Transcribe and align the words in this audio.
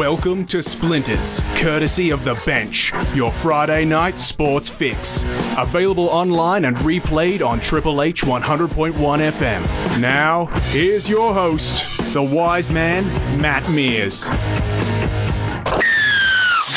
Welcome 0.00 0.46
to 0.46 0.62
Splinters, 0.62 1.42
courtesy 1.56 2.08
of 2.08 2.24
The 2.24 2.32
Bench, 2.46 2.90
your 3.14 3.30
Friday 3.30 3.84
night 3.84 4.18
sports 4.18 4.70
fix. 4.70 5.24
Available 5.58 6.08
online 6.08 6.64
and 6.64 6.74
replayed 6.78 7.46
on 7.46 7.60
Triple 7.60 8.00
H 8.00 8.22
100.1 8.22 8.94
FM. 8.94 10.00
Now, 10.00 10.46
here's 10.46 11.06
your 11.06 11.34
host, 11.34 12.14
the 12.14 12.22
wise 12.22 12.70
man, 12.70 13.04
Matt 13.42 13.68
Mears. 13.68 14.30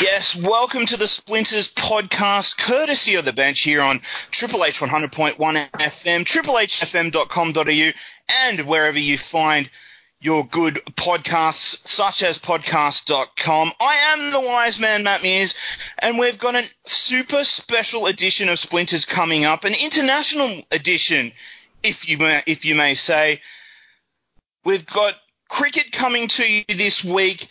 Yes, 0.02 0.36
welcome 0.36 0.84
to 0.84 0.98
the 0.98 1.08
Splinters 1.08 1.72
podcast, 1.72 2.58
courtesy 2.58 3.14
of 3.14 3.24
the 3.24 3.32
bench 3.32 3.60
here 3.60 3.80
on 3.80 4.02
Triple 4.32 4.66
H 4.66 4.80
100.1 4.80 5.36
FM, 5.38 6.24
triplehfm.com.au, 6.26 7.92
and 8.44 8.60
wherever 8.68 8.98
you 8.98 9.16
find 9.16 9.70
your 10.24 10.46
good 10.46 10.76
podcasts, 10.96 11.86
such 11.86 12.22
as 12.22 12.38
podcast.com. 12.38 13.72
I 13.78 13.94
am 14.08 14.30
the 14.30 14.40
wise 14.40 14.80
man, 14.80 15.02
Matt 15.02 15.22
Mears, 15.22 15.54
and 15.98 16.18
we've 16.18 16.38
got 16.38 16.54
a 16.54 16.64
super 16.86 17.44
special 17.44 18.06
edition 18.06 18.48
of 18.48 18.58
Splinters 18.58 19.04
coming 19.04 19.44
up, 19.44 19.64
an 19.64 19.74
international 19.74 20.62
edition, 20.70 21.30
if 21.82 22.08
you 22.08 22.16
may, 22.16 22.42
if 22.46 22.64
you 22.64 22.74
may 22.74 22.94
say. 22.94 23.38
We've 24.64 24.86
got 24.86 25.16
cricket 25.50 25.92
coming 25.92 26.26
to 26.28 26.50
you 26.50 26.64
this 26.68 27.04
week, 27.04 27.48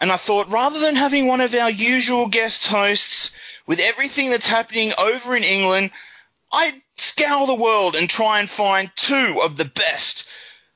and 0.00 0.10
I 0.10 0.16
thought 0.16 0.50
rather 0.50 0.80
than 0.80 0.96
having 0.96 1.26
one 1.26 1.42
of 1.42 1.54
our 1.54 1.70
usual 1.70 2.26
guest 2.28 2.68
hosts 2.68 3.36
with 3.66 3.80
everything 3.80 4.30
that's 4.30 4.46
happening 4.46 4.92
over 4.98 5.36
in 5.36 5.44
England, 5.44 5.90
I'd 6.54 6.80
scour 6.96 7.46
the 7.46 7.54
world 7.54 7.94
and 7.94 8.08
try 8.08 8.40
and 8.40 8.48
find 8.48 8.90
two 8.96 9.42
of 9.44 9.58
the 9.58 9.66
best 9.66 10.26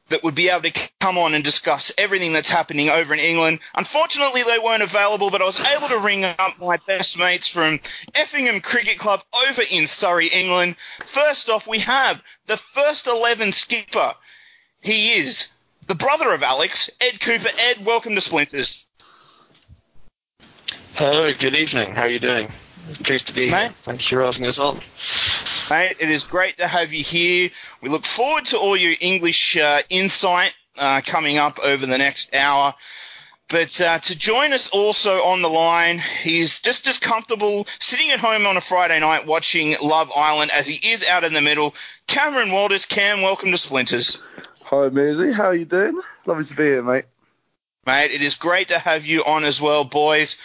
that 0.08 0.22
would 0.22 0.34
be 0.34 0.48
able 0.48 0.62
to 0.62 0.90
come 1.00 1.18
on 1.18 1.34
and 1.34 1.44
discuss 1.44 1.92
everything 1.98 2.32
that's 2.32 2.50
happening 2.50 2.88
over 2.88 3.12
in 3.14 3.20
England. 3.20 3.60
Unfortunately, 3.76 4.42
they 4.42 4.58
weren't 4.58 4.82
available, 4.82 5.30
but 5.30 5.42
I 5.42 5.44
was 5.44 5.64
able 5.64 5.88
to 5.88 5.98
ring 5.98 6.24
up 6.24 6.58
my 6.60 6.76
best 6.86 7.18
mates 7.18 7.48
from 7.48 7.80
Effingham 8.14 8.60
Cricket 8.60 8.98
Club 8.98 9.22
over 9.48 9.62
in 9.70 9.86
Surrey, 9.86 10.28
England. 10.28 10.76
First 11.00 11.48
off, 11.48 11.66
we 11.66 11.78
have 11.80 12.22
the 12.46 12.56
first 12.56 13.06
11 13.06 13.52
skipper. 13.52 14.14
He 14.80 15.14
is 15.14 15.52
the 15.86 15.94
brother 15.94 16.32
of 16.32 16.42
Alex, 16.42 16.90
Ed 17.00 17.20
Cooper. 17.20 17.50
Ed, 17.58 17.84
welcome 17.84 18.14
to 18.14 18.20
Splinters. 18.20 18.86
Hello, 20.94 21.32
good 21.32 21.54
evening. 21.54 21.94
How 21.94 22.02
are 22.02 22.08
you 22.08 22.18
doing? 22.18 22.48
Pleased 23.04 23.26
to 23.28 23.34
be 23.34 23.50
Mate. 23.50 23.60
here. 23.60 23.68
Thank 23.70 24.10
you 24.10 24.18
for 24.18 24.24
asking 24.24 24.46
us 24.46 24.58
on. 24.58 24.76
Mate, 25.70 25.96
it 26.00 26.10
is 26.10 26.24
great 26.24 26.56
to 26.56 26.66
have 26.66 26.92
you 26.92 27.04
here. 27.04 27.50
We 27.82 27.88
look 27.88 28.04
forward 28.04 28.44
to 28.46 28.58
all 28.58 28.76
your 28.76 28.94
English 29.00 29.56
uh, 29.56 29.82
insight 29.90 30.54
uh, 30.78 31.00
coming 31.04 31.38
up 31.38 31.58
over 31.60 31.86
the 31.86 31.98
next 31.98 32.34
hour. 32.34 32.74
But 33.50 33.80
uh, 33.80 33.98
to 34.00 34.18
join 34.18 34.52
us 34.52 34.68
also 34.70 35.22
on 35.22 35.40
the 35.40 35.48
line, 35.48 36.02
he's 36.22 36.60
just 36.60 36.86
as 36.86 36.98
comfortable 36.98 37.66
sitting 37.78 38.10
at 38.10 38.20
home 38.20 38.46
on 38.46 38.58
a 38.58 38.60
Friday 38.60 39.00
night 39.00 39.26
watching 39.26 39.74
Love 39.82 40.10
Island 40.14 40.50
as 40.54 40.66
he 40.66 40.86
is 40.86 41.08
out 41.08 41.24
in 41.24 41.32
the 41.32 41.40
middle. 41.40 41.74
Cameron 42.08 42.52
Walters, 42.52 42.84
Cam, 42.84 43.22
welcome 43.22 43.50
to 43.50 43.56
Splinters. 43.56 44.22
Hi, 44.64 44.90
Maisie. 44.90 45.32
How 45.32 45.46
are 45.46 45.54
you 45.54 45.64
doing? 45.64 45.98
Lovely 46.26 46.44
to 46.44 46.56
be 46.56 46.64
here, 46.64 46.82
mate. 46.82 47.06
Mate, 47.86 48.10
it 48.10 48.20
is 48.20 48.34
great 48.34 48.68
to 48.68 48.78
have 48.78 49.06
you 49.06 49.24
on 49.24 49.44
as 49.44 49.62
well, 49.62 49.82
boys. 49.82 50.36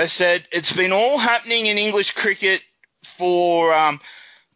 As 0.00 0.12
said, 0.12 0.46
it's 0.50 0.72
been 0.72 0.92
all 0.92 1.18
happening 1.18 1.66
in 1.66 1.76
English 1.76 2.12
cricket 2.12 2.62
for 3.04 3.74
um, 3.74 4.00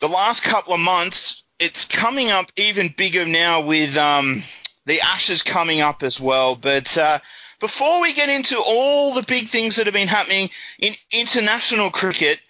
the 0.00 0.08
last 0.08 0.42
couple 0.42 0.72
of 0.72 0.80
months. 0.80 1.44
It's 1.58 1.84
coming 1.84 2.30
up 2.30 2.50
even 2.56 2.94
bigger 2.96 3.26
now 3.26 3.60
with 3.60 3.94
um, 3.98 4.42
the 4.86 5.02
Ashes 5.02 5.42
coming 5.42 5.82
up 5.82 6.02
as 6.02 6.18
well. 6.18 6.56
But 6.56 6.96
uh, 6.96 7.18
before 7.60 8.00
we 8.00 8.14
get 8.14 8.30
into 8.30 8.58
all 8.58 9.12
the 9.12 9.22
big 9.22 9.48
things 9.48 9.76
that 9.76 9.86
have 9.86 9.92
been 9.92 10.08
happening 10.08 10.48
in 10.78 10.94
international 11.10 11.90
cricket, 11.90 12.40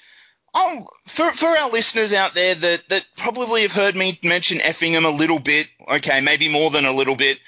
oh, 0.55 0.87
for, 1.05 1.33
for 1.33 1.49
our 1.49 1.71
listeners 1.71 2.13
out 2.13 2.35
there 2.35 2.55
that, 2.55 2.89
that 2.91 3.07
probably 3.17 3.63
have 3.63 3.73
heard 3.73 3.97
me 3.97 4.21
mention 4.23 4.61
Effingham 4.61 5.05
a 5.05 5.11
little 5.11 5.41
bit, 5.41 5.67
okay, 5.89 6.21
maybe 6.21 6.49
more 6.49 6.71
than 6.71 6.85
a 6.85 6.93
little 6.93 7.17
bit, 7.17 7.41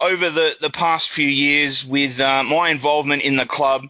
over 0.00 0.30
the, 0.30 0.54
the 0.60 0.70
past 0.70 1.10
few 1.10 1.26
years 1.26 1.84
with 1.84 2.20
uh, 2.20 2.44
my 2.44 2.68
involvement 2.68 3.24
in 3.24 3.34
the 3.34 3.46
club, 3.46 3.88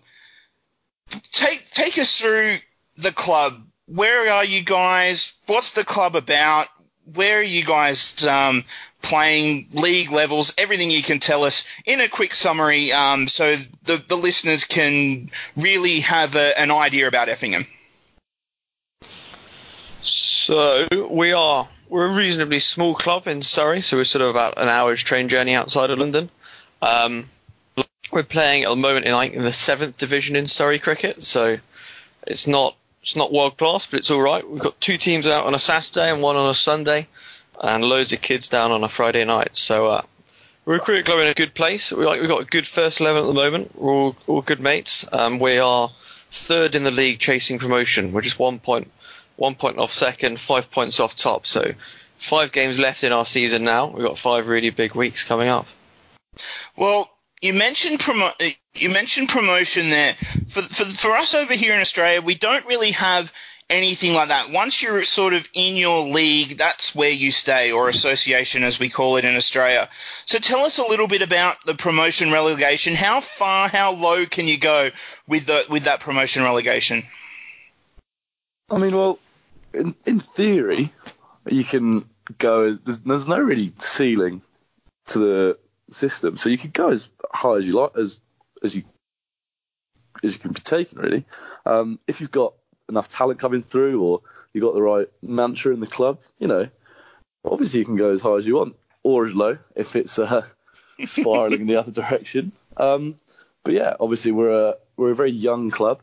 take 1.32 1.70
take 1.70 1.98
us 1.98 2.20
through 2.20 2.58
the 2.96 3.12
club. 3.12 3.54
Where 3.86 4.32
are 4.32 4.44
you 4.44 4.62
guys? 4.62 5.38
What's 5.46 5.72
the 5.72 5.84
club 5.84 6.16
about? 6.16 6.68
Where 7.12 7.40
are 7.40 7.42
you 7.42 7.64
guys 7.64 8.24
um, 8.26 8.64
playing? 9.02 9.68
League 9.72 10.10
levels? 10.10 10.54
Everything 10.56 10.90
you 10.90 11.02
can 11.02 11.20
tell 11.20 11.44
us 11.44 11.68
in 11.84 12.00
a 12.00 12.08
quick 12.08 12.34
summary, 12.34 12.92
um, 12.92 13.28
so 13.28 13.56
the 13.84 14.02
the 14.08 14.16
listeners 14.16 14.64
can 14.64 15.28
really 15.56 16.00
have 16.00 16.34
a, 16.34 16.58
an 16.58 16.70
idea 16.70 17.06
about 17.06 17.28
Effingham. 17.28 17.66
So 20.02 20.86
we 21.10 21.32
are 21.32 21.68
we're 21.88 22.06
a 22.06 22.14
reasonably 22.14 22.58
small 22.58 22.94
club 22.94 23.28
in 23.28 23.42
Surrey, 23.42 23.80
so 23.80 23.96
we're 23.96 24.04
sort 24.04 24.22
of 24.22 24.28
about 24.30 24.58
an 24.58 24.68
hour's 24.68 25.02
train 25.02 25.28
journey 25.28 25.54
outside 25.54 25.90
of 25.90 25.98
London. 25.98 26.30
Um, 26.82 27.26
we're 28.14 28.22
playing 28.22 28.62
at 28.62 28.68
the 28.68 28.76
moment 28.76 29.06
in 29.06 29.12
like 29.12 29.32
in 29.32 29.42
the 29.42 29.52
seventh 29.52 29.98
division 29.98 30.36
in 30.36 30.46
Surrey 30.46 30.78
cricket, 30.78 31.22
so 31.22 31.58
it's 32.28 32.46
not 32.46 32.76
it's 33.02 33.16
not 33.16 33.32
world 33.32 33.58
class, 33.58 33.86
but 33.86 33.98
it's 33.98 34.10
all 34.10 34.22
right. 34.22 34.48
We've 34.48 34.62
got 34.62 34.80
two 34.80 34.96
teams 34.96 35.26
out 35.26 35.44
on 35.44 35.54
a 35.54 35.58
Saturday 35.58 36.10
and 36.10 36.22
one 36.22 36.36
on 36.36 36.48
a 36.48 36.54
Sunday, 36.54 37.08
and 37.60 37.84
loads 37.84 38.12
of 38.12 38.22
kids 38.22 38.48
down 38.48 38.70
on 38.70 38.84
a 38.84 38.88
Friday 38.88 39.24
night. 39.24 39.50
So 39.54 39.88
uh, 39.88 40.02
we're 40.64 40.76
a 40.76 40.80
cricket 40.80 41.06
club 41.06 41.18
in 41.18 41.26
a 41.26 41.34
good 41.34 41.54
place. 41.54 41.92
We 41.92 42.06
like 42.06 42.20
we've 42.20 42.30
got 42.30 42.40
a 42.40 42.46
good 42.46 42.68
first 42.68 43.00
eleven 43.00 43.24
at 43.24 43.26
the 43.26 43.32
moment. 43.32 43.74
We're 43.74 43.92
all, 43.92 44.16
all 44.28 44.42
good 44.42 44.60
mates. 44.60 45.04
Um, 45.12 45.40
we 45.40 45.58
are 45.58 45.90
third 46.30 46.76
in 46.76 46.84
the 46.84 46.92
league, 46.92 47.18
chasing 47.18 47.58
promotion. 47.58 48.12
We're 48.12 48.20
just 48.20 48.38
one 48.38 48.60
point 48.60 48.88
one 49.36 49.56
point 49.56 49.78
off 49.78 49.92
second, 49.92 50.38
five 50.38 50.70
points 50.70 51.00
off 51.00 51.16
top. 51.16 51.46
So 51.46 51.72
five 52.16 52.52
games 52.52 52.78
left 52.78 53.02
in 53.02 53.10
our 53.10 53.24
season 53.24 53.64
now. 53.64 53.88
We've 53.88 54.06
got 54.06 54.18
five 54.18 54.46
really 54.46 54.70
big 54.70 54.94
weeks 54.94 55.24
coming 55.24 55.48
up. 55.48 55.66
Well, 56.76 57.10
you 57.44 57.52
mentioned 57.52 57.98
promo- 57.98 58.34
uh, 58.40 58.54
you 58.74 58.88
mentioned 58.88 59.28
promotion 59.28 59.90
there. 59.90 60.14
For, 60.48 60.62
for 60.62 60.84
for 60.86 61.10
us 61.14 61.34
over 61.34 61.52
here 61.52 61.74
in 61.74 61.80
Australia, 61.80 62.22
we 62.22 62.34
don't 62.34 62.64
really 62.64 62.90
have 62.92 63.32
anything 63.68 64.14
like 64.14 64.28
that. 64.28 64.50
Once 64.50 64.82
you're 64.82 65.02
sort 65.04 65.34
of 65.34 65.46
in 65.52 65.76
your 65.76 66.06
league, 66.06 66.56
that's 66.56 66.94
where 66.94 67.10
you 67.10 67.30
stay, 67.30 67.70
or 67.70 67.88
association 67.90 68.62
as 68.62 68.80
we 68.80 68.88
call 68.88 69.16
it 69.16 69.26
in 69.26 69.36
Australia. 69.36 69.90
So 70.24 70.38
tell 70.38 70.60
us 70.60 70.78
a 70.78 70.88
little 70.88 71.06
bit 71.06 71.20
about 71.20 71.56
the 71.66 71.74
promotion 71.74 72.32
relegation. 72.32 72.94
How 72.94 73.20
far, 73.20 73.68
how 73.68 73.92
low 73.92 74.24
can 74.24 74.46
you 74.46 74.58
go 74.58 74.90
with 75.28 75.44
the 75.44 75.66
with 75.68 75.84
that 75.84 76.00
promotion 76.00 76.42
relegation? 76.42 77.02
I 78.70 78.78
mean, 78.78 78.96
well, 78.96 79.18
in 79.74 79.94
in 80.06 80.18
theory, 80.18 80.90
you 81.50 81.64
can 81.64 82.08
go. 82.38 82.72
There's, 82.72 83.00
there's 83.00 83.28
no 83.28 83.38
really 83.38 83.70
ceiling 83.78 84.40
to 85.08 85.18
the 85.18 85.58
system, 85.90 86.36
so 86.38 86.48
you 86.48 86.58
could 86.58 86.72
go 86.72 86.90
as 86.90 87.10
high 87.32 87.56
as 87.56 87.66
you 87.66 87.72
like, 87.72 87.96
as 87.96 88.20
as 88.62 88.74
you 88.74 88.82
as 90.22 90.34
you 90.34 90.40
can 90.40 90.52
be 90.52 90.60
taken. 90.60 90.98
Really, 90.98 91.24
um, 91.66 91.98
if 92.06 92.20
you've 92.20 92.30
got 92.30 92.54
enough 92.88 93.08
talent 93.08 93.38
coming 93.38 93.62
through, 93.62 94.02
or 94.02 94.20
you've 94.52 94.62
got 94.62 94.74
the 94.74 94.82
right 94.82 95.08
mantra 95.22 95.72
in 95.72 95.80
the 95.80 95.86
club, 95.86 96.18
you 96.38 96.46
know, 96.46 96.68
obviously 97.44 97.80
you 97.80 97.86
can 97.86 97.96
go 97.96 98.10
as 98.10 98.20
high 98.20 98.36
as 98.36 98.46
you 98.46 98.56
want, 98.56 98.76
or 99.02 99.26
as 99.26 99.34
low 99.34 99.58
if 99.76 99.96
it's 99.96 100.18
uh, 100.18 100.46
spiraling 101.04 101.62
in 101.62 101.66
the 101.66 101.76
other 101.76 101.92
direction. 101.92 102.52
Um, 102.76 103.18
but 103.62 103.74
yeah, 103.74 103.94
obviously 104.00 104.32
we're 104.32 104.70
a 104.70 104.74
we're 104.96 105.12
a 105.12 105.16
very 105.16 105.32
young 105.32 105.70
club. 105.70 106.02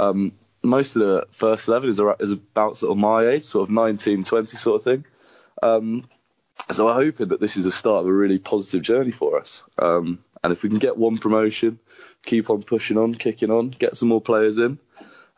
Um, 0.00 0.32
most 0.62 0.96
of 0.96 1.02
the 1.02 1.26
first 1.30 1.68
eleven 1.68 1.88
is, 1.88 2.00
is 2.20 2.32
about 2.32 2.76
sort 2.76 2.92
of 2.92 2.98
my 2.98 3.26
age, 3.26 3.44
sort 3.44 3.68
of 3.68 3.74
19, 3.74 4.24
20 4.24 4.56
sort 4.56 4.76
of 4.76 4.82
thing. 4.82 5.04
Um, 5.62 6.08
so 6.72 6.88
I'm 6.88 6.96
hoping 6.96 7.28
that 7.28 7.40
this 7.40 7.56
is 7.56 7.64
the 7.64 7.70
start 7.70 8.00
of 8.00 8.08
a 8.08 8.12
really 8.12 8.38
positive 8.38 8.82
journey 8.82 9.12
for 9.12 9.38
us. 9.38 9.62
Um, 9.78 10.18
and 10.42 10.52
if 10.52 10.62
we 10.62 10.68
can 10.68 10.78
get 10.78 10.96
one 10.96 11.18
promotion, 11.18 11.78
keep 12.24 12.50
on 12.50 12.62
pushing 12.62 12.98
on, 12.98 13.14
kicking 13.14 13.50
on, 13.50 13.70
get 13.70 13.96
some 13.96 14.08
more 14.08 14.20
players 14.20 14.58
in, 14.58 14.78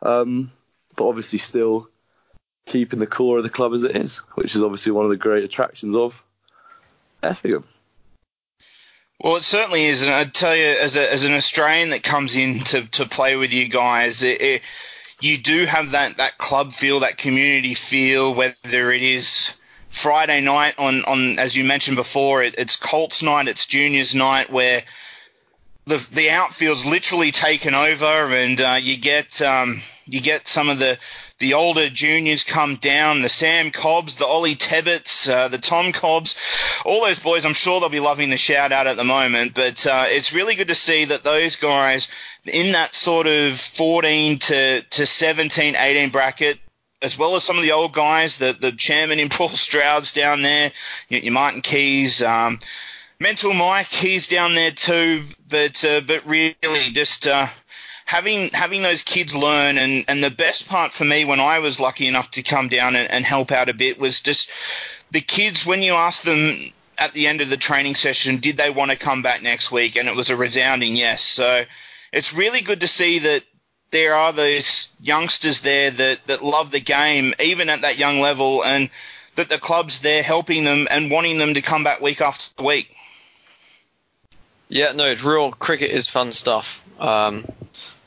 um, 0.01 0.51
but 0.95 1.07
obviously 1.07 1.39
still 1.39 1.89
keeping 2.65 2.99
the 2.99 3.07
core 3.07 3.37
of 3.37 3.43
the 3.43 3.49
club 3.49 3.73
as 3.73 3.83
it 3.83 3.95
is, 3.95 4.17
which 4.35 4.55
is 4.55 4.63
obviously 4.63 4.91
one 4.91 5.05
of 5.05 5.09
the 5.09 5.17
great 5.17 5.43
attractions 5.43 5.95
of 5.95 6.23
Effingham. 7.23 7.63
Well, 9.21 9.35
it 9.35 9.43
certainly 9.43 9.85
is, 9.85 10.03
and 10.03 10.11
I'd 10.11 10.33
tell 10.33 10.55
you, 10.55 10.63
as, 10.63 10.95
a, 10.95 11.11
as 11.11 11.25
an 11.25 11.33
Australian 11.33 11.89
that 11.89 12.03
comes 12.03 12.37
in 12.37 12.59
to, 12.65 12.87
to 12.91 13.05
play 13.05 13.35
with 13.35 13.53
you 13.53 13.67
guys, 13.67 14.23
it, 14.23 14.41
it, 14.41 14.61
you 15.19 15.37
do 15.37 15.65
have 15.65 15.91
that, 15.91 16.17
that 16.17 16.37
club 16.37 16.71
feel, 16.71 17.01
that 17.01 17.17
community 17.17 17.73
feel, 17.73 18.33
whether 18.33 18.91
it 18.91 19.03
is 19.03 19.58
Friday 19.89 20.39
night 20.41 20.75
on, 20.77 21.03
on 21.05 21.37
as 21.39 21.55
you 21.55 21.63
mentioned 21.63 21.97
before, 21.97 22.43
it, 22.43 22.55
it's 22.57 22.75
Colts 22.75 23.21
night, 23.21 23.47
it's 23.47 23.65
Juniors 23.65 24.15
night, 24.15 24.49
where 24.49 24.83
the 25.85 26.07
the 26.13 26.29
outfield's 26.29 26.85
literally 26.85 27.31
taken 27.31 27.73
over, 27.73 28.05
and 28.05 28.61
uh, 28.61 28.77
you 28.79 28.97
get 28.97 29.41
um, 29.41 29.81
you 30.05 30.21
get 30.21 30.47
some 30.47 30.69
of 30.69 30.79
the 30.79 30.97
the 31.39 31.53
older 31.53 31.89
juniors 31.89 32.43
come 32.43 32.75
down, 32.75 33.21
the 33.21 33.29
Sam 33.29 33.71
Cobbs, 33.71 34.15
the 34.15 34.25
Ollie 34.25 34.55
Tebbets, 34.55 35.29
uh, 35.29 35.47
the 35.47 35.57
Tom 35.57 35.91
Cobbs, 35.91 36.37
all 36.85 37.01
those 37.01 37.19
boys. 37.19 37.45
I'm 37.45 37.53
sure 37.53 37.79
they'll 37.79 37.89
be 37.89 37.99
loving 37.99 38.29
the 38.29 38.37
shout 38.37 38.71
out 38.71 38.87
at 38.87 38.97
the 38.97 39.03
moment, 39.03 39.53
but 39.55 39.85
uh, 39.87 40.05
it's 40.07 40.33
really 40.33 40.55
good 40.55 40.67
to 40.67 40.75
see 40.75 41.05
that 41.05 41.23
those 41.23 41.55
guys 41.55 42.09
in 42.45 42.71
that 42.73 42.93
sort 42.93 43.27
of 43.27 43.57
14 43.57 44.39
to, 44.39 44.81
to 44.81 45.05
17, 45.05 45.75
18 45.75 46.09
bracket, 46.09 46.59
as 47.01 47.17
well 47.17 47.35
as 47.35 47.43
some 47.43 47.57
of 47.57 47.63
the 47.63 47.71
old 47.71 47.93
guys, 47.93 48.37
the, 48.37 48.53
the 48.53 48.71
chairman 48.71 49.19
in 49.19 49.29
Paul 49.29 49.49
Stroud's 49.49 50.11
down 50.11 50.41
there, 50.41 50.71
your, 51.09 51.31
Martin 51.31 51.61
Keys, 51.61 52.21
um, 52.21 52.59
Mental 53.19 53.53
Mike, 53.53 53.87
he's 53.87 54.27
down 54.27 54.55
there 54.55 54.71
too, 54.71 55.23
but, 55.49 55.83
uh, 55.83 56.01
but 56.01 56.25
really 56.25 56.55
just, 56.93 57.27
uh, 57.27 57.47
having 58.05 58.49
having 58.53 58.81
those 58.81 59.03
kids 59.03 59.35
learn 59.35 59.77
and, 59.77 60.03
and 60.07 60.23
the 60.23 60.31
best 60.31 60.67
part 60.67 60.91
for 60.91 61.05
me 61.05 61.23
when 61.23 61.39
I 61.39 61.59
was 61.59 61.79
lucky 61.79 62.07
enough 62.07 62.31
to 62.31 62.41
come 62.41 62.67
down 62.67 62.95
and, 62.95 63.11
and 63.11 63.23
help 63.23 63.51
out 63.51 63.69
a 63.69 63.73
bit 63.73 63.99
was 63.99 64.19
just 64.19 64.49
the 65.11 65.21
kids 65.21 65.63
when 65.63 65.83
you 65.83 65.93
ask 65.93 66.23
them 66.23 66.55
at 66.97 67.13
the 67.13 67.27
end 67.27 67.39
of 67.39 67.51
the 67.51 67.57
training 67.57 67.93
session 67.93 68.37
did 68.37 68.57
they 68.57 68.71
want 68.71 68.89
to 68.89 68.97
come 68.97 69.21
back 69.21 69.43
next 69.43 69.71
week? 69.71 69.95
And 69.95 70.07
it 70.07 70.15
was 70.15 70.29
a 70.31 70.35
resounding 70.35 70.95
yes. 70.95 71.21
So 71.21 71.65
it's 72.11 72.33
really 72.33 72.61
good 72.61 72.81
to 72.81 72.87
see 72.87 73.19
that 73.19 73.43
there 73.91 74.13
are 74.13 74.31
those 74.31 74.95
youngsters 75.01 75.61
there 75.61 75.91
that, 75.91 76.25
that 76.27 76.43
love 76.43 76.71
the 76.71 76.79
game 76.79 77.33
even 77.43 77.69
at 77.69 77.81
that 77.81 77.97
young 77.97 78.19
level 78.19 78.63
and 78.63 78.89
that 79.35 79.49
the 79.49 79.57
club's 79.57 80.01
there 80.01 80.23
helping 80.23 80.63
them 80.63 80.87
and 80.91 81.11
wanting 81.11 81.37
them 81.37 81.53
to 81.53 81.61
come 81.61 81.83
back 81.83 82.01
week 82.01 82.21
after 82.21 82.63
week 82.63 82.95
yeah 84.67 84.91
no 84.91 85.05
it's 85.05 85.23
real 85.23 85.51
cricket 85.51 85.91
is 85.91 86.07
fun 86.07 86.31
stuff 86.31 86.83
um, 86.99 87.45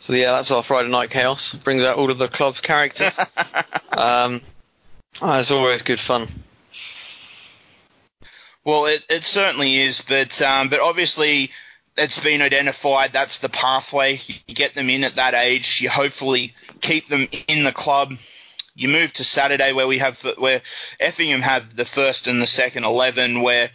so 0.02 0.14
yeah, 0.14 0.32
that's 0.32 0.50
our 0.50 0.64
Friday 0.64 0.88
night 0.88 1.10
chaos. 1.10 1.54
Brings 1.54 1.84
out 1.84 1.96
all 1.96 2.10
of 2.10 2.18
the 2.18 2.26
club's 2.26 2.60
characters. 2.60 3.18
um, 3.96 4.40
oh, 5.22 5.38
it's 5.38 5.52
always 5.52 5.80
good 5.82 6.00
fun. 6.00 6.26
Well, 8.64 8.86
it, 8.86 9.06
it 9.08 9.22
certainly 9.22 9.76
is, 9.76 10.00
but 10.00 10.42
um, 10.42 10.68
but 10.68 10.80
obviously 10.80 11.52
it's 11.96 12.22
been 12.22 12.42
identified. 12.42 13.12
That's 13.12 13.38
the 13.38 13.48
pathway. 13.48 14.20
You 14.46 14.54
get 14.54 14.74
them 14.74 14.88
in 14.90 15.04
at 15.04 15.16
that 15.16 15.34
age. 15.34 15.80
You 15.80 15.90
hopefully 15.90 16.54
keep 16.80 17.08
them 17.08 17.28
in 17.48 17.64
the 17.64 17.72
club. 17.72 18.14
You 18.74 18.88
move 18.88 19.12
to 19.14 19.24
Saturday 19.24 19.72
where 19.72 19.86
we 19.86 19.98
have 19.98 20.20
where 20.38 20.62
Effingham 21.00 21.42
have 21.42 21.76
the 21.76 21.84
first 21.84 22.26
and 22.26 22.40
the 22.40 22.46
second 22.46 22.84
eleven 22.84 23.42
where 23.42 23.70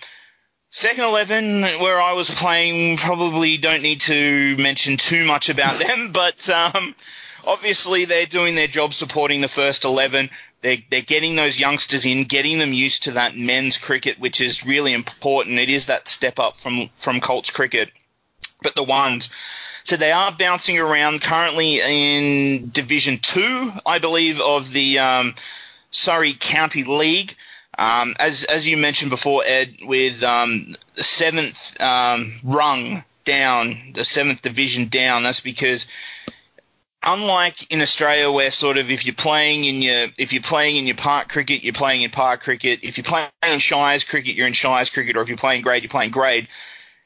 Second 0.69 1.05
11, 1.05 1.61
where 1.81 1.99
I 1.99 2.11
was 2.11 2.29
playing, 2.29 2.97
probably 2.97 3.55
don't 3.57 3.81
need 3.81 4.01
to 4.01 4.57
mention 4.57 4.97
too 4.97 5.23
much 5.25 5.47
about 5.47 5.79
them, 5.87 6.11
but 6.11 6.47
um, 6.49 6.93
obviously 7.47 8.03
they're 8.03 8.25
doing 8.25 8.53
their 8.55 8.67
job 8.67 8.93
supporting 8.93 9.39
the 9.39 9.47
first 9.47 9.85
11. 9.85 10.29
They're, 10.61 10.77
they're 10.89 11.01
getting 11.01 11.35
those 11.37 11.59
youngsters 11.59 12.05
in, 12.05 12.25
getting 12.25 12.59
them 12.59 12.73
used 12.73 13.03
to 13.03 13.11
that 13.11 13.37
men's 13.37 13.77
cricket, 13.77 14.19
which 14.19 14.41
is 14.41 14.65
really 14.65 14.93
important. 14.93 15.57
It 15.57 15.69
is 15.69 15.85
that 15.85 16.09
step 16.09 16.37
up 16.37 16.59
from, 16.59 16.89
from 16.97 17.21
Colts 17.21 17.49
cricket. 17.49 17.89
But 18.63 18.75
the 18.75 18.83
ones, 18.83 19.29
so 19.83 19.95
they 19.95 20.11
are 20.11 20.31
bouncing 20.31 20.77
around 20.79 21.21
currently 21.21 21.79
in 21.79 22.69
Division 22.71 23.19
2, 23.21 23.71
I 23.85 23.99
believe, 23.99 24.41
of 24.41 24.73
the 24.73 24.99
um, 24.99 25.33
Surrey 25.91 26.33
County 26.33 26.83
League. 26.83 27.35
Um, 27.77 28.15
as 28.19 28.43
as 28.45 28.67
you 28.67 28.75
mentioned 28.75 29.11
before, 29.11 29.43
Ed, 29.45 29.75
with 29.85 30.23
um, 30.23 30.73
the 30.95 31.03
seventh 31.03 31.79
um, 31.79 32.33
rung 32.43 33.03
down, 33.23 33.93
the 33.93 34.03
seventh 34.03 34.41
division 34.41 34.87
down, 34.87 35.23
that's 35.23 35.41
because 35.41 35.87
unlike 37.03 37.71
in 37.71 37.81
Australia, 37.81 38.31
where 38.31 38.51
sort 38.51 38.77
of 38.77 38.89
if 38.89 39.05
you're 39.05 39.15
playing 39.15 39.65
in 39.65 39.81
your 39.81 40.07
if 40.17 40.33
you're 40.33 40.41
playing 40.41 40.77
in 40.77 40.85
your 40.85 40.95
park 40.95 41.29
cricket, 41.29 41.63
you're 41.63 41.73
playing 41.73 42.01
in 42.01 42.09
park 42.09 42.41
cricket. 42.41 42.79
If 42.83 42.97
you're 42.97 43.03
playing 43.05 43.29
in 43.47 43.59
Shires 43.59 44.03
cricket, 44.03 44.35
you're 44.35 44.47
in 44.47 44.53
Shires 44.53 44.89
cricket, 44.89 45.15
or 45.15 45.21
if 45.21 45.29
you're 45.29 45.37
playing 45.37 45.61
grade, 45.61 45.83
you're 45.83 45.89
playing 45.89 46.11
grade. 46.11 46.47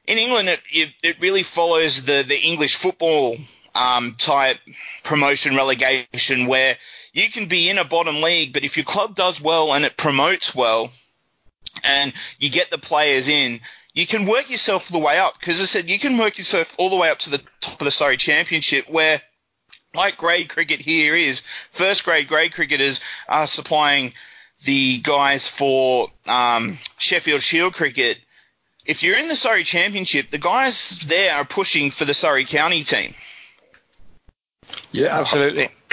In 0.08 0.18
England, 0.18 0.50
it 0.50 0.62
it, 0.72 0.94
it 1.04 1.20
really 1.20 1.44
follows 1.44 2.06
the 2.06 2.24
the 2.28 2.40
English 2.40 2.76
football 2.76 3.38
um, 3.76 4.16
type 4.18 4.60
promotion 5.04 5.56
relegation 5.56 6.48
where 6.48 6.78
you 7.14 7.30
can 7.30 7.48
be 7.48 7.70
in 7.70 7.78
a 7.78 7.84
bottom 7.84 8.22
league, 8.22 8.54
but 8.54 8.64
if 8.64 8.78
your 8.78 8.86
club 8.86 9.16
does 9.16 9.42
well 9.42 9.74
and 9.74 9.84
it 9.86 9.98
promotes 9.98 10.56
well, 10.56 10.92
and 11.84 12.14
you 12.40 12.50
get 12.50 12.70
the 12.72 12.78
players 12.78 13.28
in, 13.28 13.60
you 13.94 14.08
can 14.08 14.26
work 14.26 14.50
yourself 14.50 14.88
the 14.88 14.98
way 14.98 15.18
up. 15.18 15.40
Because 15.40 15.62
I 15.62 15.66
said 15.66 15.90
you 15.90 16.00
can 16.00 16.18
work 16.18 16.38
yourself 16.38 16.76
all 16.80 16.90
the 16.90 16.96
way 16.96 17.10
up 17.10 17.20
to 17.20 17.30
the 17.30 17.42
top 17.60 17.80
of 17.80 17.86
the 17.86 17.92
Surrey 17.92 18.18
Championship, 18.18 18.90
where 18.90 19.22
like 19.94 20.18
grade 20.18 20.50
cricket 20.50 20.80
here 20.80 21.16
is 21.16 21.42
first 21.70 22.06
grade 22.06 22.28
grade 22.28 22.54
cricketers 22.54 23.02
are 23.28 23.48
supplying 23.48 24.14
the 24.64 25.00
guys 25.00 25.48
for 25.48 26.10
um, 26.28 26.78
Sheffield 26.98 27.42
Shield 27.42 27.74
cricket. 27.74 28.20
If 28.86 29.04
you're 29.04 29.18
in 29.18 29.28
the 29.28 29.36
Surrey 29.36 29.64
Championship, 29.64 30.32
the 30.32 30.38
guys 30.38 31.00
there 31.02 31.36
are 31.36 31.46
pushing 31.46 31.92
for 31.92 32.06
the 32.06 32.14
Surrey 32.14 32.46
County 32.46 32.84
team. 32.84 33.14
Yeah, 34.92 35.20
absolutely. 35.20 35.70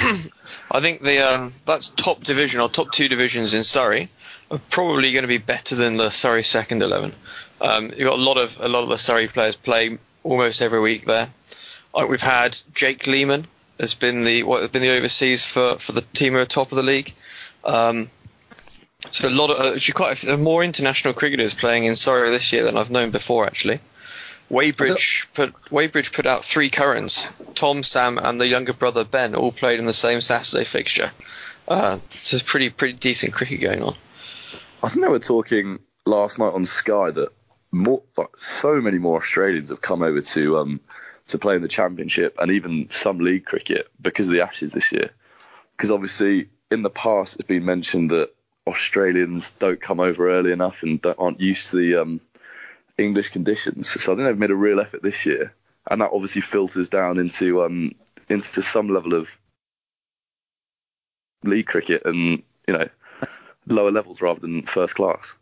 I 0.70 0.80
think 0.80 1.02
the 1.02 1.18
um, 1.18 1.52
that's 1.66 1.88
top 1.96 2.22
division 2.24 2.60
or 2.60 2.68
top 2.68 2.92
two 2.92 3.08
divisions 3.08 3.54
in 3.54 3.64
Surrey 3.64 4.08
are 4.50 4.60
probably 4.70 5.12
going 5.12 5.22
to 5.22 5.28
be 5.28 5.38
better 5.38 5.74
than 5.74 5.96
the 5.96 6.10
Surrey 6.10 6.42
second 6.42 6.82
eleven. 6.82 7.12
Um, 7.60 7.86
you've 7.96 8.08
got 8.08 8.18
a 8.18 8.22
lot 8.22 8.36
of 8.36 8.58
a 8.60 8.68
lot 8.68 8.82
of 8.82 8.88
the 8.88 8.98
Surrey 8.98 9.28
players 9.28 9.56
play 9.56 9.98
almost 10.22 10.62
every 10.62 10.80
week 10.80 11.04
there. 11.04 11.28
Like 11.94 12.08
we've 12.08 12.20
had 12.20 12.58
Jake 12.74 13.06
Lehmann 13.06 13.46
has 13.80 13.94
been 13.94 14.24
the 14.24 14.42
what 14.42 14.60
has 14.60 14.70
been 14.70 14.82
the 14.82 14.96
overseas 14.96 15.44
for, 15.44 15.78
for 15.78 15.92
the 15.92 16.02
team 16.14 16.34
at 16.36 16.40
the 16.40 16.46
top 16.46 16.72
of 16.72 16.76
the 16.76 16.82
league. 16.82 17.14
Um, 17.64 18.10
so 19.10 19.28
a 19.28 19.30
lot 19.30 19.50
of 19.50 19.58
uh, 19.58 19.74
actually 19.74 19.94
quite 19.94 20.24
a, 20.24 20.36
more 20.36 20.62
international 20.62 21.14
cricketers 21.14 21.54
playing 21.54 21.84
in 21.84 21.96
Surrey 21.96 22.30
this 22.30 22.52
year 22.52 22.64
than 22.64 22.76
I've 22.76 22.90
known 22.90 23.10
before 23.10 23.46
actually. 23.46 23.80
Weybridge 24.50 25.28
put 25.34 25.54
Weybridge 25.70 26.12
put 26.12 26.26
out 26.26 26.44
three 26.44 26.70
Currans. 26.70 27.30
Tom, 27.54 27.82
Sam, 27.82 28.18
and 28.18 28.40
the 28.40 28.46
younger 28.46 28.72
brother 28.72 29.04
Ben 29.04 29.34
all 29.34 29.52
played 29.52 29.78
in 29.78 29.86
the 29.86 29.92
same 29.92 30.20
Saturday 30.20 30.64
fixture. 30.64 31.10
Uh, 31.68 31.98
so 32.10 32.36
it's 32.36 32.42
pretty 32.42 32.70
pretty 32.70 32.94
decent 32.94 33.34
cricket 33.34 33.60
going 33.60 33.82
on. 33.82 33.94
I 34.82 34.88
think 34.88 35.04
they 35.04 35.10
were 35.10 35.18
talking 35.18 35.78
last 36.06 36.38
night 36.38 36.54
on 36.54 36.64
Sky 36.64 37.10
that 37.10 37.28
more, 37.72 38.02
like, 38.16 38.34
so 38.38 38.80
many 38.80 38.98
more 38.98 39.18
Australians 39.18 39.68
have 39.68 39.82
come 39.82 40.02
over 40.02 40.22
to 40.22 40.58
um, 40.58 40.80
to 41.26 41.38
play 41.38 41.54
in 41.54 41.62
the 41.62 41.68
Championship 41.68 42.34
and 42.38 42.50
even 42.50 42.88
some 42.90 43.18
league 43.18 43.44
cricket 43.44 43.88
because 44.00 44.28
of 44.28 44.32
the 44.32 44.40
Ashes 44.40 44.72
this 44.72 44.90
year. 44.90 45.10
Because 45.76 45.90
obviously, 45.90 46.48
in 46.70 46.82
the 46.82 46.90
past, 46.90 47.36
it's 47.36 47.46
been 47.46 47.66
mentioned 47.66 48.10
that 48.10 48.30
Australians 48.68 49.50
don't 49.52 49.80
come 49.80 50.00
over 50.00 50.30
early 50.30 50.52
enough 50.52 50.82
and 50.82 51.04
aren't 51.18 51.40
used 51.40 51.70
to 51.70 51.76
the 51.76 51.96
um, 51.96 52.20
English 52.96 53.30
conditions. 53.30 53.88
So 53.88 54.12
I 54.12 54.16
think 54.16 54.26
they've 54.26 54.38
made 54.38 54.50
a 54.50 54.56
real 54.56 54.80
effort 54.80 55.02
this 55.02 55.24
year, 55.26 55.52
and 55.90 56.00
that 56.00 56.10
obviously 56.12 56.42
filters 56.42 56.88
down 56.88 57.18
into 57.18 57.62
um, 57.62 57.92
into 58.28 58.62
some 58.62 58.88
level 58.88 59.14
of 59.14 59.30
league 61.44 61.66
cricket 61.66 62.02
and 62.04 62.42
you 62.66 62.74
know 62.74 62.88
lower 63.66 63.90
levels 63.90 64.20
rather 64.20 64.40
than 64.40 64.62
first 64.62 64.94
class. 64.94 65.34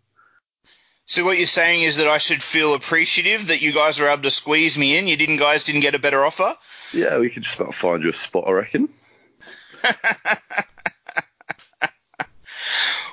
So 1.09 1.25
what 1.25 1.39
you're 1.39 1.47
saying 1.47 1.83
is 1.83 1.97
that 1.99 2.09
I 2.09 2.19
should 2.19 2.43
feel 2.43 2.75
appreciative 2.75 3.47
that 3.47 3.63
you 3.63 3.73
guys 3.73 4.01
were 4.01 4.09
able 4.09 4.25
to 4.25 4.31
squeeze 4.31 4.77
me 4.77 4.99
in. 4.99 5.07
You 5.07 5.17
didn't 5.17 5.37
guys 5.37 5.63
didn't 5.63 5.83
get 5.83 5.95
a 5.95 6.01
better 6.01 6.25
offer. 6.25 6.57
Yeah, 6.93 7.19
we 7.19 7.31
could 7.31 7.45
just 7.45 7.61
about 7.61 7.75
find 7.75 8.03
you 8.03 8.11
a 8.11 8.13
spot, 8.13 8.45
I 8.49 8.51
reckon. 8.51 8.89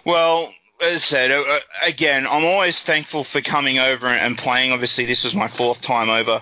well, 0.05 0.53
as 0.81 0.95
I 0.95 0.97
said, 0.97 1.31
uh, 1.31 1.43
uh, 1.47 1.59
again, 1.85 2.25
I'm 2.27 2.45
always 2.45 2.81
thankful 2.81 3.23
for 3.23 3.41
coming 3.41 3.79
over 3.79 4.07
and 4.07 4.37
playing. 4.37 4.71
Obviously, 4.71 5.05
this 5.05 5.23
was 5.23 5.35
my 5.35 5.47
fourth 5.47 5.81
time 5.81 6.09
over 6.09 6.41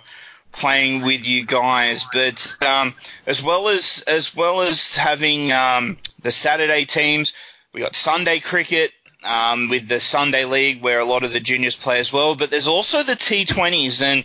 playing 0.52 1.06
with 1.06 1.26
you 1.26 1.46
guys, 1.46 2.06
but 2.12 2.56
um, 2.66 2.94
as 3.26 3.42
well 3.42 3.68
as 3.68 4.04
as 4.08 4.36
well 4.36 4.62
as 4.62 4.96
having 4.96 5.52
um, 5.52 5.98
the 6.22 6.32
Saturday 6.32 6.86
teams, 6.86 7.34
we 7.74 7.82
got 7.82 7.96
Sunday 7.96 8.40
cricket 8.40 8.92
um, 9.30 9.70
with 9.70 9.88
the 9.88 10.00
Sunday 10.00 10.46
League, 10.46 10.82
where 10.82 11.00
a 11.00 11.06
lot 11.06 11.24
of 11.24 11.32
the 11.32 11.40
juniors 11.40 11.76
play 11.76 12.00
as 12.00 12.12
well. 12.12 12.36
But 12.36 12.50
there's 12.50 12.68
also 12.68 13.04
the 13.04 13.14
T20s, 13.14 14.02
and 14.02 14.24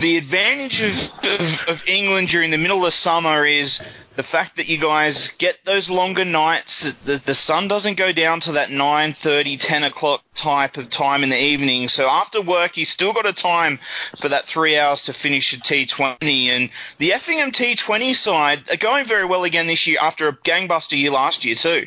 the 0.00 0.16
advantage 0.16 0.82
of, 0.82 1.12
of, 1.24 1.64
of 1.68 1.88
England 1.88 2.28
during 2.28 2.50
the 2.50 2.58
middle 2.58 2.84
of 2.84 2.92
summer 2.92 3.44
is 3.44 3.86
the 4.16 4.22
fact 4.22 4.56
that 4.56 4.68
you 4.68 4.78
guys 4.78 5.28
get 5.38 5.64
those 5.64 5.90
longer 5.90 6.24
nights, 6.24 6.92
the, 6.98 7.16
the 7.16 7.34
sun 7.34 7.66
doesn't 7.66 7.96
go 7.96 8.12
down 8.12 8.38
to 8.40 8.52
that 8.52 8.68
9.30, 8.68 9.58
10 9.60 9.84
o'clock 9.84 10.22
type 10.34 10.76
of 10.76 10.88
time 10.88 11.22
in 11.24 11.30
the 11.30 11.40
evening. 11.40 11.88
So 11.88 12.08
after 12.08 12.40
work, 12.40 12.76
you 12.76 12.84
still 12.84 13.12
got 13.12 13.26
a 13.26 13.32
time 13.32 13.78
for 14.18 14.28
that 14.28 14.44
three 14.44 14.78
hours 14.78 15.02
to 15.02 15.12
finish 15.12 15.52
a 15.52 15.56
T20. 15.56 16.46
And 16.46 16.70
the 16.98 17.12
Effingham 17.12 17.50
T20 17.50 18.14
side 18.14 18.70
are 18.72 18.76
going 18.76 19.04
very 19.04 19.24
well 19.24 19.44
again 19.44 19.66
this 19.66 19.86
year 19.86 19.98
after 20.00 20.28
a 20.28 20.36
gangbuster 20.38 20.96
year 20.96 21.10
last 21.10 21.44
year 21.44 21.56
too. 21.56 21.86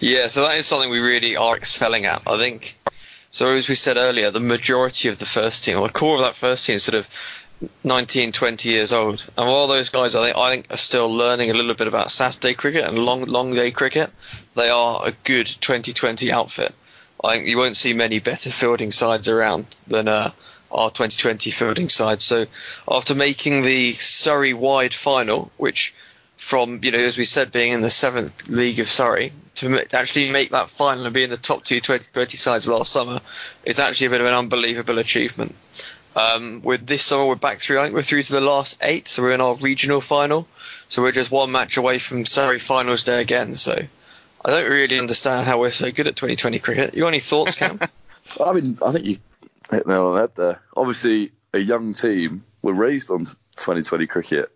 Yeah, 0.00 0.26
so 0.26 0.42
that 0.42 0.56
is 0.58 0.66
something 0.66 0.90
we 0.90 0.98
really 1.00 1.36
are 1.36 1.56
excelling 1.56 2.04
at. 2.04 2.22
I 2.26 2.36
think 2.36 2.76
so 3.34 3.48
as 3.48 3.68
we 3.68 3.74
said 3.74 3.96
earlier, 3.96 4.30
the 4.30 4.38
majority 4.38 5.08
of 5.08 5.18
the 5.18 5.26
first 5.26 5.64
team, 5.64 5.80
or 5.80 5.88
the 5.88 5.92
core 5.92 6.14
of 6.14 6.20
that 6.20 6.36
first 6.36 6.66
team, 6.66 6.78
sort 6.78 6.94
of 6.94 7.08
19, 7.84 8.32
20 8.32 8.68
years 8.68 8.92
old. 8.92 9.28
And 9.36 9.48
all 9.48 9.66
those 9.66 9.88
guys, 9.88 10.14
I 10.14 10.24
think, 10.24 10.36
I 10.36 10.50
think, 10.50 10.66
are 10.72 10.76
still 10.76 11.08
learning 11.12 11.50
a 11.50 11.54
little 11.54 11.74
bit 11.74 11.86
about 11.86 12.12
Saturday 12.12 12.54
cricket 12.54 12.84
and 12.84 12.98
long, 12.98 13.24
long 13.24 13.54
day 13.54 13.70
cricket. 13.70 14.10
They 14.54 14.68
are 14.70 15.06
a 15.06 15.12
good 15.24 15.46
2020 15.46 16.30
outfit. 16.32 16.74
I 17.22 17.36
think 17.36 17.48
you 17.48 17.56
won't 17.58 17.76
see 17.76 17.92
many 17.92 18.18
better 18.18 18.50
fielding 18.50 18.92
sides 18.92 19.28
around 19.28 19.66
than 19.86 20.08
uh, 20.08 20.30
our 20.70 20.90
2020 20.90 21.50
fielding 21.50 21.88
side. 21.88 22.20
So 22.20 22.46
after 22.90 23.14
making 23.14 23.62
the 23.62 23.94
Surrey 23.94 24.52
wide 24.52 24.92
final, 24.94 25.50
which 25.56 25.94
from, 26.36 26.80
you 26.82 26.90
know, 26.90 26.98
as 26.98 27.16
we 27.16 27.24
said, 27.24 27.50
being 27.52 27.72
in 27.72 27.80
the 27.80 27.90
seventh 27.90 28.48
league 28.48 28.78
of 28.78 28.88
Surrey, 28.90 29.32
to 29.54 29.86
actually 29.96 30.30
make 30.30 30.50
that 30.50 30.68
final 30.68 31.06
and 31.06 31.14
be 31.14 31.22
in 31.24 31.30
the 31.30 31.36
top 31.36 31.64
two 31.64 31.76
2020 31.80 32.36
sides 32.36 32.68
last 32.68 32.92
summer, 32.92 33.20
it's 33.64 33.78
actually 33.78 34.08
a 34.08 34.10
bit 34.10 34.20
of 34.20 34.26
an 34.26 34.34
unbelievable 34.34 34.98
achievement. 34.98 35.54
Um, 36.16 36.62
with 36.62 36.86
this 36.86 37.02
summer, 37.02 37.26
we're 37.26 37.34
back 37.34 37.58
through. 37.58 37.80
I 37.80 37.84
think 37.84 37.94
we're 37.94 38.02
through 38.02 38.22
to 38.24 38.32
the 38.32 38.40
last 38.40 38.78
eight, 38.82 39.08
so 39.08 39.22
we're 39.22 39.32
in 39.32 39.40
our 39.40 39.56
regional 39.56 40.00
final. 40.00 40.46
So 40.88 41.02
we're 41.02 41.12
just 41.12 41.30
one 41.30 41.50
match 41.50 41.76
away 41.76 41.98
from 41.98 42.24
Surrey 42.24 42.58
finals 42.58 43.02
day 43.02 43.20
again. 43.20 43.54
So 43.54 43.72
I 44.44 44.50
don't 44.50 44.70
really 44.70 44.98
understand 44.98 45.46
how 45.46 45.58
we're 45.58 45.72
so 45.72 45.90
good 45.90 46.06
at 46.06 46.16
2020 46.16 46.58
cricket. 46.60 46.94
You 46.94 47.00
got 47.00 47.08
any 47.08 47.20
thoughts, 47.20 47.56
Cam? 47.56 47.80
I 48.44 48.52
mean, 48.52 48.78
I 48.84 48.92
think 48.92 49.06
you 49.06 49.18
hit 49.70 49.86
the 49.86 49.92
nail 49.92 50.06
on 50.06 50.14
the 50.14 50.20
head 50.20 50.36
there. 50.36 50.60
Obviously, 50.76 51.32
a 51.52 51.58
young 51.58 51.94
team 51.94 52.44
were 52.62 52.74
raised 52.74 53.10
on 53.10 53.24
2020 53.56 54.06
cricket. 54.06 54.52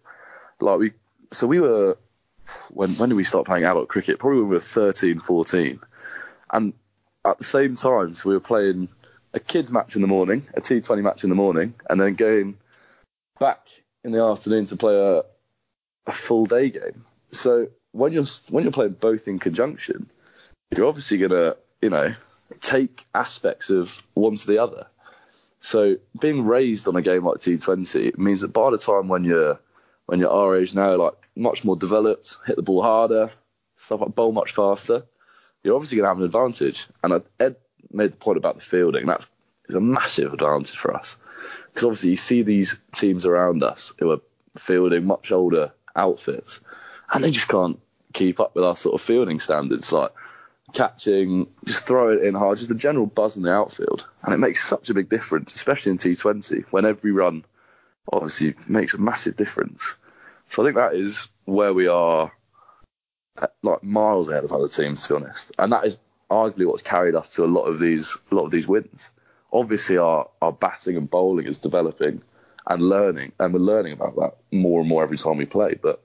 Like 0.61 0.79
we, 0.79 0.93
so 1.33 1.47
we 1.47 1.61
were 1.61 1.97
when 2.71 2.91
when 2.93 3.09
did 3.09 3.17
we 3.17 3.25
start 3.25 3.47
playing 3.47 3.65
adult 3.65 3.89
cricket? 3.89 4.19
Probably 4.19 4.41
when 4.41 4.49
we 4.49 4.57
were 4.57 4.61
13, 4.61 5.19
14, 5.21 5.81
and 6.53 6.73
at 7.25 7.39
the 7.39 7.45
same 7.45 7.77
time, 7.77 8.15
so 8.15 8.29
we 8.29 8.35
were 8.35 8.41
playing 8.41 8.89
a 9.39 9.41
kids 9.41 9.73
match 9.73 9.95
in 9.95 10.03
the 10.03 10.09
morning, 10.09 10.43
a 10.55 10.61
T20 10.61 11.03
match 11.03 11.23
in 11.23 11.31
the 11.31 11.37
morning, 11.37 11.73
and 11.89 12.01
then 12.01 12.15
going 12.15 12.59
back 13.39 13.69
in 14.03 14.11
the 14.11 14.23
afternoon 14.23 14.67
to 14.67 14.77
play 14.77 14.95
a, 14.95 15.23
a 16.07 16.13
full 16.13 16.45
day 16.45 16.71
game. 16.71 17.05
So 17.31 17.69
when 17.93 18.13
you're 18.13 18.27
when 18.51 18.65
you're 18.65 18.73
playing 18.73 18.93
both 18.93 19.29
in 19.29 19.39
conjunction, 19.39 20.11
you're 20.75 20.87
obviously 20.87 21.19
gonna 21.19 21.55
you 21.81 21.91
know 21.91 22.15
take 22.61 23.05
aspects 23.15 23.71
of 23.71 24.03
one 24.15 24.37
to 24.37 24.47
the 24.47 24.59
other. 24.59 24.87
So 25.61 25.97
being 26.21 26.45
raised 26.45 26.89
on 26.89 26.97
a 26.97 27.03
game 27.03 27.25
like 27.25 27.39
T20 27.39 28.17
means 28.19 28.41
that 28.41 28.53
by 28.53 28.71
the 28.71 28.79
time 28.79 29.07
when 29.09 29.25
you're 29.25 29.61
when 30.07 30.19
you're 30.19 30.31
our 30.31 30.57
age 30.57 30.75
now, 30.75 30.97
like 30.97 31.15
much 31.37 31.65
more 31.65 31.77
developed, 31.77 32.39
hit 32.47 32.57
the 32.57 32.63
ball 32.63 32.83
harder, 32.83 33.31
stuff 33.77 34.01
like 34.01 34.17
bowl 34.17 34.33
much 34.33 34.53
faster, 34.53 35.05
you're 35.63 35.77
obviously 35.77 35.99
to 35.99 36.05
have 36.05 36.19
an 36.19 36.25
advantage. 36.25 36.87
And 37.05 37.23
Ed 37.39 37.57
made 37.93 38.13
the 38.13 38.17
point 38.17 38.39
about 38.39 38.57
the 38.57 38.61
fielding. 38.61 39.07
That's 39.07 39.31
is 39.69 39.75
a 39.75 39.81
massive 39.81 40.33
advantage 40.33 40.77
for 40.77 40.95
us 40.95 41.19
because 41.69 41.85
obviously 41.85 42.11
you 42.11 42.17
see 42.17 42.43
these 42.43 42.81
teams 42.93 43.27
around 43.27 43.63
us 43.63 43.93
who 43.99 44.11
are 44.11 44.21
fielding 44.57 45.05
much 45.05 45.31
older 45.31 45.73
outfits, 45.97 46.61
and 47.13 47.23
they 47.23 47.31
just 47.31 47.49
can't 47.49 47.79
keep 48.15 48.41
up 48.41 48.55
with 48.55 48.65
our 48.65 48.77
sort 48.77 48.95
of 48.95 49.03
fielding 49.03 49.39
standards. 49.39 49.93
Like 49.93 50.13
catching, 50.73 51.47
just 51.65 51.87
throw 51.87 52.11
it 52.11 52.23
in 52.23 52.35
hard, 52.35 52.59
just 52.59 52.69
the 52.69 52.75
general 52.75 53.07
buzz 53.07 53.37
in 53.37 53.43
the 53.43 53.53
outfield, 53.53 54.07
and 54.23 54.35
it 54.35 54.39
makes 54.39 54.65
such 54.65 54.91
a 54.91 54.95
big 54.95 55.09
difference, 55.09 55.55
especially 55.55 55.93
in 55.93 55.99
T20 55.99 56.65
when 56.71 56.85
every 56.85 57.13
run 57.13 57.45
obviously 58.13 58.55
makes 58.69 58.95
a 58.95 59.01
massive 59.01 59.37
difference. 59.37 59.97
So 60.51 60.63
I 60.63 60.67
think 60.67 60.77
that 60.77 60.95
is 60.95 61.29
where 61.45 61.75
we 61.75 61.87
are, 61.87 62.33
like 63.63 63.83
miles 63.83 64.29
ahead 64.29 64.45
of 64.45 64.53
other 64.53 64.69
teams, 64.69 65.07
to 65.07 65.15
be 65.15 65.25
honest. 65.25 65.53
And 65.59 65.73
that 65.73 65.85
is 65.85 65.99
arguably 66.31 66.67
what's 66.67 66.83
carried 66.83 67.15
us 67.15 67.31
to 67.31 67.45
a 67.45 67.47
lot 67.47 67.65
of 67.65 67.79
these, 67.79 68.17
a 68.31 68.35
lot 68.35 68.45
of 68.45 68.51
these 68.51 68.69
wins. 68.69 69.11
Obviously, 69.53 69.97
our 69.97 70.29
our 70.43 70.53
batting 70.53 70.97
and 70.97 71.11
bowling 71.11 71.47
is 71.47 71.59
developing 71.59 72.23
and 72.67 72.83
learning, 72.83 73.33
and 73.41 73.55
we're 73.55 73.61
learning 73.61 73.93
about 73.93 74.17
that 74.17 74.37
more 74.53 74.81
and 74.81 74.89
more 74.89 75.03
every 75.03 75.17
time 75.17 75.39
we 75.39 75.47
play. 75.47 75.75
But 75.81 76.03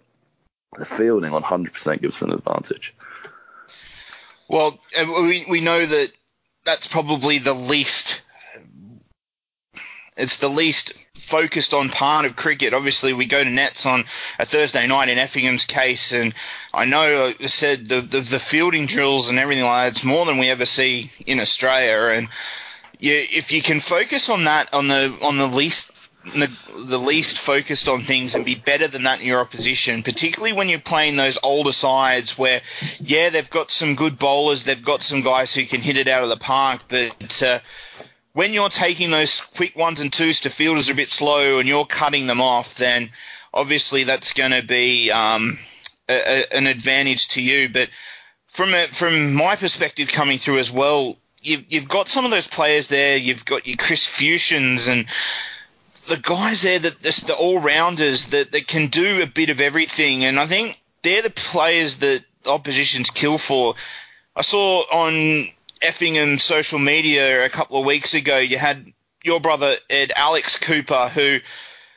the 0.77 0.85
fielding 0.85 1.31
100% 1.31 2.01
gives 2.01 2.17
us 2.17 2.21
an 2.21 2.31
advantage. 2.31 2.95
Well, 4.47 4.79
we 4.97 5.45
we 5.49 5.61
know 5.61 5.85
that 5.85 6.11
that's 6.63 6.87
probably 6.87 7.37
the 7.39 7.53
least. 7.53 8.21
It's 10.15 10.37
the 10.37 10.49
least 10.49 11.02
focused 11.33 11.73
on 11.73 11.89
part 11.89 12.25
of 12.25 12.35
cricket. 12.35 12.73
Obviously, 12.73 13.13
we 13.13 13.25
go 13.25 13.43
to 13.43 13.49
nets 13.49 13.85
on 13.85 14.01
a 14.39 14.45
Thursday 14.45 14.85
night 14.87 15.09
in 15.09 15.17
Effingham's 15.17 15.65
case, 15.65 16.11
and 16.11 16.33
I 16.73 16.85
know, 16.85 17.25
like 17.25 17.41
I 17.41 17.47
said, 17.47 17.89
the, 17.89 18.01
the, 18.01 18.19
the 18.21 18.39
fielding 18.39 18.85
drills 18.85 19.29
and 19.29 19.39
everything 19.39 19.63
like 19.63 19.85
that, 19.85 19.91
it's 19.91 20.03
more 20.03 20.25
than 20.25 20.37
we 20.37 20.49
ever 20.49 20.65
see 20.65 21.11
in 21.25 21.39
Australia. 21.39 22.15
And 22.17 22.27
you, 22.99 23.13
if 23.13 23.51
you 23.51 23.61
can 23.61 23.79
focus 23.79 24.29
on 24.29 24.43
that, 24.43 24.73
on 24.73 24.87
the 24.87 25.17
on 25.23 25.37
the 25.37 25.47
least 25.47 25.91
the, 26.25 26.55
the, 26.85 26.97
least 26.97 27.37
focused 27.37 27.89
on 27.89 28.01
things 28.01 28.33
and 28.33 28.45
be 28.45 28.55
better 28.55 28.87
than 28.87 29.03
that 29.03 29.19
in 29.19 29.27
your 29.27 29.41
opposition, 29.41 30.01
particularly 30.01 30.53
when 30.53 30.69
you're 30.69 30.79
playing 30.79 31.17
those 31.17 31.37
older 31.43 31.73
sides 31.73 32.37
where, 32.37 32.61
yeah, 33.01 33.29
they've 33.29 33.49
got 33.49 33.71
some 33.71 33.93
good 33.93 34.17
bowlers, 34.17 34.63
they've 34.63 34.85
got 34.85 35.03
some 35.03 35.21
guys 35.21 35.53
who 35.53 35.65
can 35.65 35.81
hit 35.81 35.97
it 35.97 36.07
out 36.07 36.23
of 36.23 36.29
the 36.29 36.37
park, 36.37 36.81
but 36.87 37.43
uh, 37.43 37.59
when 38.33 38.53
you're 38.53 38.69
taking 38.69 39.11
those 39.11 39.41
quick 39.41 39.75
ones 39.75 40.01
and 40.01 40.11
twos 40.11 40.39
to 40.41 40.49
fielders 40.49 40.89
a 40.89 40.95
bit 40.95 41.09
slow 41.09 41.59
and 41.59 41.67
you're 41.67 41.85
cutting 41.85 42.27
them 42.27 42.41
off, 42.41 42.75
then 42.75 43.09
obviously 43.53 44.03
that's 44.03 44.33
going 44.33 44.51
to 44.51 44.63
be 44.63 45.11
um, 45.11 45.57
a, 46.09 46.41
a, 46.41 46.57
an 46.57 46.67
advantage 46.67 47.27
to 47.29 47.41
you. 47.41 47.69
But 47.69 47.89
from 48.47 48.73
a, 48.73 48.83
from 48.83 49.33
my 49.33 49.55
perspective, 49.55 50.09
coming 50.09 50.39
through 50.39 50.57
as 50.57 50.71
well, 50.71 51.17
you've 51.41 51.71
you've 51.71 51.89
got 51.89 52.09
some 52.09 52.25
of 52.25 52.31
those 52.31 52.47
players 52.47 52.87
there. 52.87 53.17
You've 53.17 53.45
got 53.45 53.67
your 53.67 53.77
Chris 53.77 54.05
Fusions 54.07 54.87
and 54.87 55.05
the 56.07 56.17
guys 56.17 56.63
there 56.63 56.79
that 56.79 57.01
the 57.01 57.35
all 57.37 57.59
rounders 57.59 58.27
that, 58.27 58.51
that 58.51 58.67
can 58.67 58.87
do 58.87 59.21
a 59.21 59.27
bit 59.27 59.49
of 59.49 59.61
everything. 59.61 60.25
And 60.25 60.39
I 60.39 60.47
think 60.47 60.81
they're 61.03 61.21
the 61.21 61.29
players 61.29 61.99
that 61.99 62.23
oppositions 62.45 63.09
kill 63.09 63.37
for. 63.37 63.75
I 64.35 64.41
saw 64.41 64.81
on 64.91 65.49
Effingham 65.83 66.37
social 66.39 66.79
media 66.79 67.45
a 67.45 67.49
couple 67.49 67.77
of 67.77 67.85
weeks 67.85 68.13
ago, 68.13 68.37
you 68.37 68.57
had 68.57 68.91
your 69.23 69.39
brother 69.39 69.75
Ed 69.89 70.11
Alex 70.15 70.57
Cooper, 70.57 71.09
who 71.09 71.39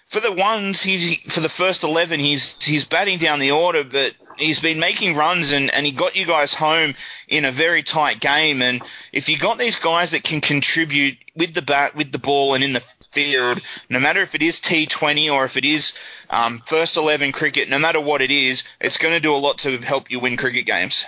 for 0.06 0.20
the 0.20 0.32
ones 0.32 0.82
he's 0.82 1.20
for 1.32 1.40
the 1.40 1.48
first 1.48 1.82
eleven 1.82 2.20
he's 2.20 2.62
he's 2.62 2.84
batting 2.84 3.18
down 3.18 3.38
the 3.38 3.50
order, 3.50 3.84
but 3.84 4.14
he's 4.38 4.60
been 4.60 4.78
making 4.78 5.16
runs 5.16 5.52
and, 5.52 5.72
and 5.72 5.86
he 5.86 5.92
got 5.92 6.16
you 6.16 6.26
guys 6.26 6.54
home 6.54 6.94
in 7.28 7.44
a 7.44 7.52
very 7.52 7.82
tight 7.82 8.20
game. 8.20 8.62
And 8.62 8.82
if 9.12 9.28
you 9.28 9.38
got 9.38 9.58
these 9.58 9.76
guys 9.76 10.10
that 10.10 10.24
can 10.24 10.40
contribute 10.40 11.16
with 11.34 11.54
the 11.54 11.62
bat, 11.62 11.94
with 11.94 12.12
the 12.12 12.18
ball, 12.18 12.54
and 12.54 12.62
in 12.62 12.72
the 12.72 12.84
field, 13.12 13.60
no 13.88 13.98
matter 13.98 14.20
if 14.20 14.34
it 14.34 14.42
is 14.42 14.60
T20 14.60 15.32
or 15.32 15.44
if 15.44 15.56
it 15.56 15.64
is 15.64 15.98
um, 16.30 16.60
first 16.66 16.96
11 16.96 17.32
cricket, 17.32 17.68
no 17.68 17.78
matter 17.78 18.00
what 18.00 18.20
it 18.20 18.30
is, 18.30 18.62
it's 18.80 18.98
going 18.98 19.14
to 19.14 19.20
do 19.20 19.34
a 19.34 19.36
lot 19.36 19.58
to 19.58 19.78
help 19.78 20.10
you 20.10 20.20
win 20.20 20.36
cricket 20.36 20.66
games. 20.66 21.06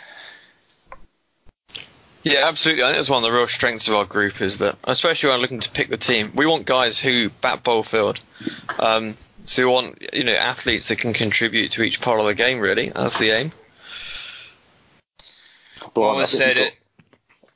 Yeah, 2.28 2.46
absolutely. 2.46 2.82
I 2.82 2.88
think 2.88 2.98
that's 2.98 3.08
one 3.08 3.24
of 3.24 3.30
the 3.30 3.34
real 3.34 3.48
strengths 3.48 3.88
of 3.88 3.94
our 3.94 4.04
group 4.04 4.42
is 4.42 4.58
that, 4.58 4.76
especially 4.84 5.30
when 5.30 5.40
looking 5.40 5.60
to 5.60 5.70
pick 5.70 5.88
the 5.88 5.96
team, 5.96 6.30
we 6.34 6.44
want 6.44 6.66
guys 6.66 7.00
who 7.00 7.30
bat 7.40 7.62
bowl 7.62 7.82
field. 7.82 8.20
Um, 8.78 9.16
so 9.44 9.66
we 9.66 9.72
want 9.72 10.02
you 10.12 10.24
know 10.24 10.34
athletes 10.34 10.88
that 10.88 10.96
can 10.96 11.14
contribute 11.14 11.72
to 11.72 11.82
each 11.82 12.02
part 12.02 12.20
of 12.20 12.26
the 12.26 12.34
game. 12.34 12.60
Really, 12.60 12.90
that's 12.90 13.18
the 13.18 13.30
aim. 13.30 13.52
Well, 15.96 16.18
I 16.18 16.26
said 16.26 16.58
it. 16.58 16.76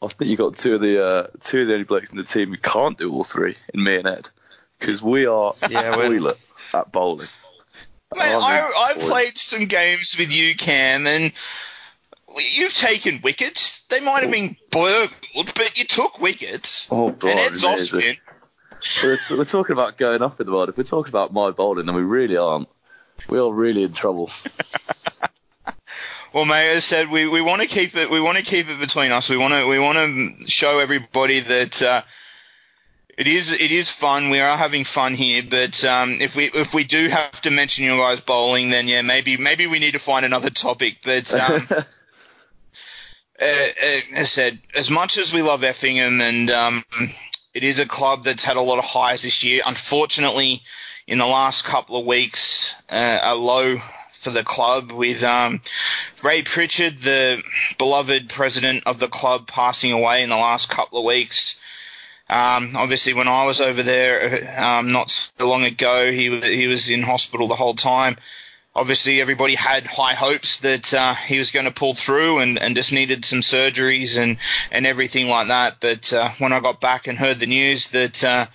I 0.01 0.09
think 0.09 0.31
you 0.31 0.39
got 0.39 0.57
two 0.57 0.77
of 0.77 0.81
the 0.81 1.05
uh, 1.05 1.27
two 1.43 1.63
of 1.63 1.69
the 1.69 1.75
only 1.75 1.85
blokes 1.85 2.09
in 2.09 2.17
the 2.17 2.25
team 2.25 2.49
who 2.49 2.57
can't 2.57 2.97
do 2.97 3.13
all 3.13 3.25
three 3.25 3.57
in 3.75 3.85
me 3.85 3.97
and 3.97 4.09
Ed 4.09 4.31
because 4.79 5.03
we 5.03 5.27
are 5.27 5.55
yeah, 5.71 5.95
toilet 5.95 6.41
at 6.73 6.91
bowling. 6.93 7.29
Mate, 8.17 8.23
I, 8.23 8.73
I 8.91 8.95
played 8.95 9.37
some 9.37 9.67
games 9.67 10.17
with 10.19 10.35
you, 10.35 10.55
Cam, 10.55 11.07
and 11.07 11.33
you've 12.39 12.75
taken 12.75 13.21
wickets. 13.23 13.87
They 13.87 14.01
might 14.01 14.23
have 14.23 14.33
been 14.33 14.57
burgled, 14.71 15.53
but 15.55 15.79
you 15.79 15.85
took 15.85 16.21
wickets. 16.21 16.89
Oh, 16.91 17.09
and 17.09 17.25
Ed's 17.25 17.65
off 17.65 17.81
spin. 17.81 18.17
We're, 19.03 19.19
we're, 19.31 19.45
talking 19.45 19.75
about 19.75 19.97
going 19.97 20.23
up 20.23 20.41
in 20.41 20.47
the 20.47 20.53
world. 20.53 20.69
If 20.69 20.77
we're 20.77 20.83
talking 20.85 21.11
about 21.11 21.33
my 21.33 21.51
bowling, 21.51 21.87
then 21.87 21.95
we 21.95 22.03
really 22.03 22.37
aren't. 22.37 22.69
We 23.29 23.39
are 23.39 23.53
really 23.53 23.85
in 23.85 23.93
trouble. 23.93 24.31
well, 26.33 26.45
mate, 26.45 26.73
as 26.73 26.85
said, 26.85 27.09
we, 27.09 27.29
we 27.29 27.41
want 27.41 27.63
to 27.63 27.69
keep 27.69 27.95
it. 27.95 28.11
We 28.11 28.21
want 28.21 28.39
to 28.39 28.45
keep 28.45 28.69
it 28.69 28.81
between 28.81 29.13
us. 29.13 29.29
We 29.29 29.37
want 29.37 29.55
to 29.55 29.69
we 29.69 29.79
want 29.79 29.99
to 29.99 30.51
show 30.51 30.79
everybody 30.79 31.41
that. 31.41 31.83
Uh, 31.83 32.03
it 33.19 33.27
is 33.27 33.53
it 33.53 33.71
is 33.71 33.91
fun. 33.91 34.31
We 34.31 34.41
are 34.41 34.57
having 34.57 34.85
fun 34.85 35.15
here, 35.15 35.43
but 35.49 35.85
um, 35.85 36.17
if 36.21 36.35
we 36.35 36.45
if 36.55 36.75
we 36.75 36.83
do 36.83 37.09
have 37.09 37.43
to 37.43 37.51
mention 37.51 37.85
you 37.85 37.97
guys 37.97 38.21
bowling, 38.21 38.71
then 38.71 38.89
yeah, 38.89 39.03
maybe 39.03 39.37
maybe 39.37 39.67
we 39.67 39.79
need 39.79 39.93
to 39.93 39.99
find 39.99 40.25
another 40.25 40.51
topic. 40.51 40.99
But 41.05 41.33
um, 41.35 41.69
I 43.43 44.23
said, 44.23 44.59
as 44.75 44.91
much 44.91 45.19
as 45.19 45.35
we 45.35 45.43
love 45.43 45.65
Effingham, 45.65 46.21
and 46.21 46.51
um, 46.51 46.85
it 47.55 47.65
is 47.65 47.81
a 47.81 47.87
club 47.87 48.23
that's 48.23 48.45
had 48.45 48.57
a 48.57 48.61
lot 48.61 48.79
of 48.79 48.85
highs 48.85 49.23
this 49.23 49.43
year. 49.43 49.63
Unfortunately, 49.67 50.63
in 51.07 51.19
the 51.19 51.27
last 51.27 51.65
couple 51.65 51.97
of 51.97 52.07
weeks, 52.07 52.75
uh, 52.91 53.19
a 53.23 53.35
low 53.35 53.79
for 54.13 54.31
the 54.31 54.45
club 54.45 54.93
with 54.93 55.25
um, 55.25 55.61
Ray 56.23 56.43
Pritchard, 56.43 56.99
the 56.99 57.43
beloved 57.79 58.29
president 58.29 58.85
of 58.87 59.01
the 59.01 59.09
club, 59.09 59.49
passing 59.49 59.91
away 59.91 60.23
in 60.23 60.31
the 60.31 60.37
last 60.37 60.71
couple 60.71 61.01
of 61.01 61.05
weeks. 61.05 61.61
Um, 62.31 62.75
obviously, 62.77 63.13
when 63.13 63.27
I 63.27 63.45
was 63.45 63.61
over 63.61 63.83
there 63.83 64.49
um, 64.59 64.93
not 64.93 65.11
so 65.11 65.49
long 65.49 65.65
ago, 65.65 66.13
he 66.13 66.41
he 66.41 66.69
was 66.69 66.89
in 66.89 67.03
hospital 67.03 67.49
the 67.49 67.57
whole 67.57 67.75
time. 67.75 68.17
Obviously, 68.75 69.21
everybody 69.21 69.55
had 69.55 69.87
high 69.87 70.15
hopes 70.15 70.61
that 70.61 70.95
uh, 70.95 71.15
he 71.15 71.37
was 71.37 71.51
going 71.51 71.67
to 71.67 71.71
pull 71.71 71.95
through 71.95 72.39
and, 72.39 72.59
and 72.59 72.75
just 72.75 72.93
needed 72.93 73.25
some 73.25 73.41
surgeries 73.41 74.19
and, 74.19 74.39
and 74.71 74.87
everything 74.87 75.29
like 75.29 75.49
that. 75.49 75.77
But 75.81 76.11
uh, 76.13 76.31
when 76.39 76.55
I 76.55 76.61
got 76.61 76.81
back 76.81 77.07
and 77.07 77.19
heard 77.19 77.39
the 77.39 77.47
news 77.47 77.89
that 77.89 78.25
uh, 78.25 78.47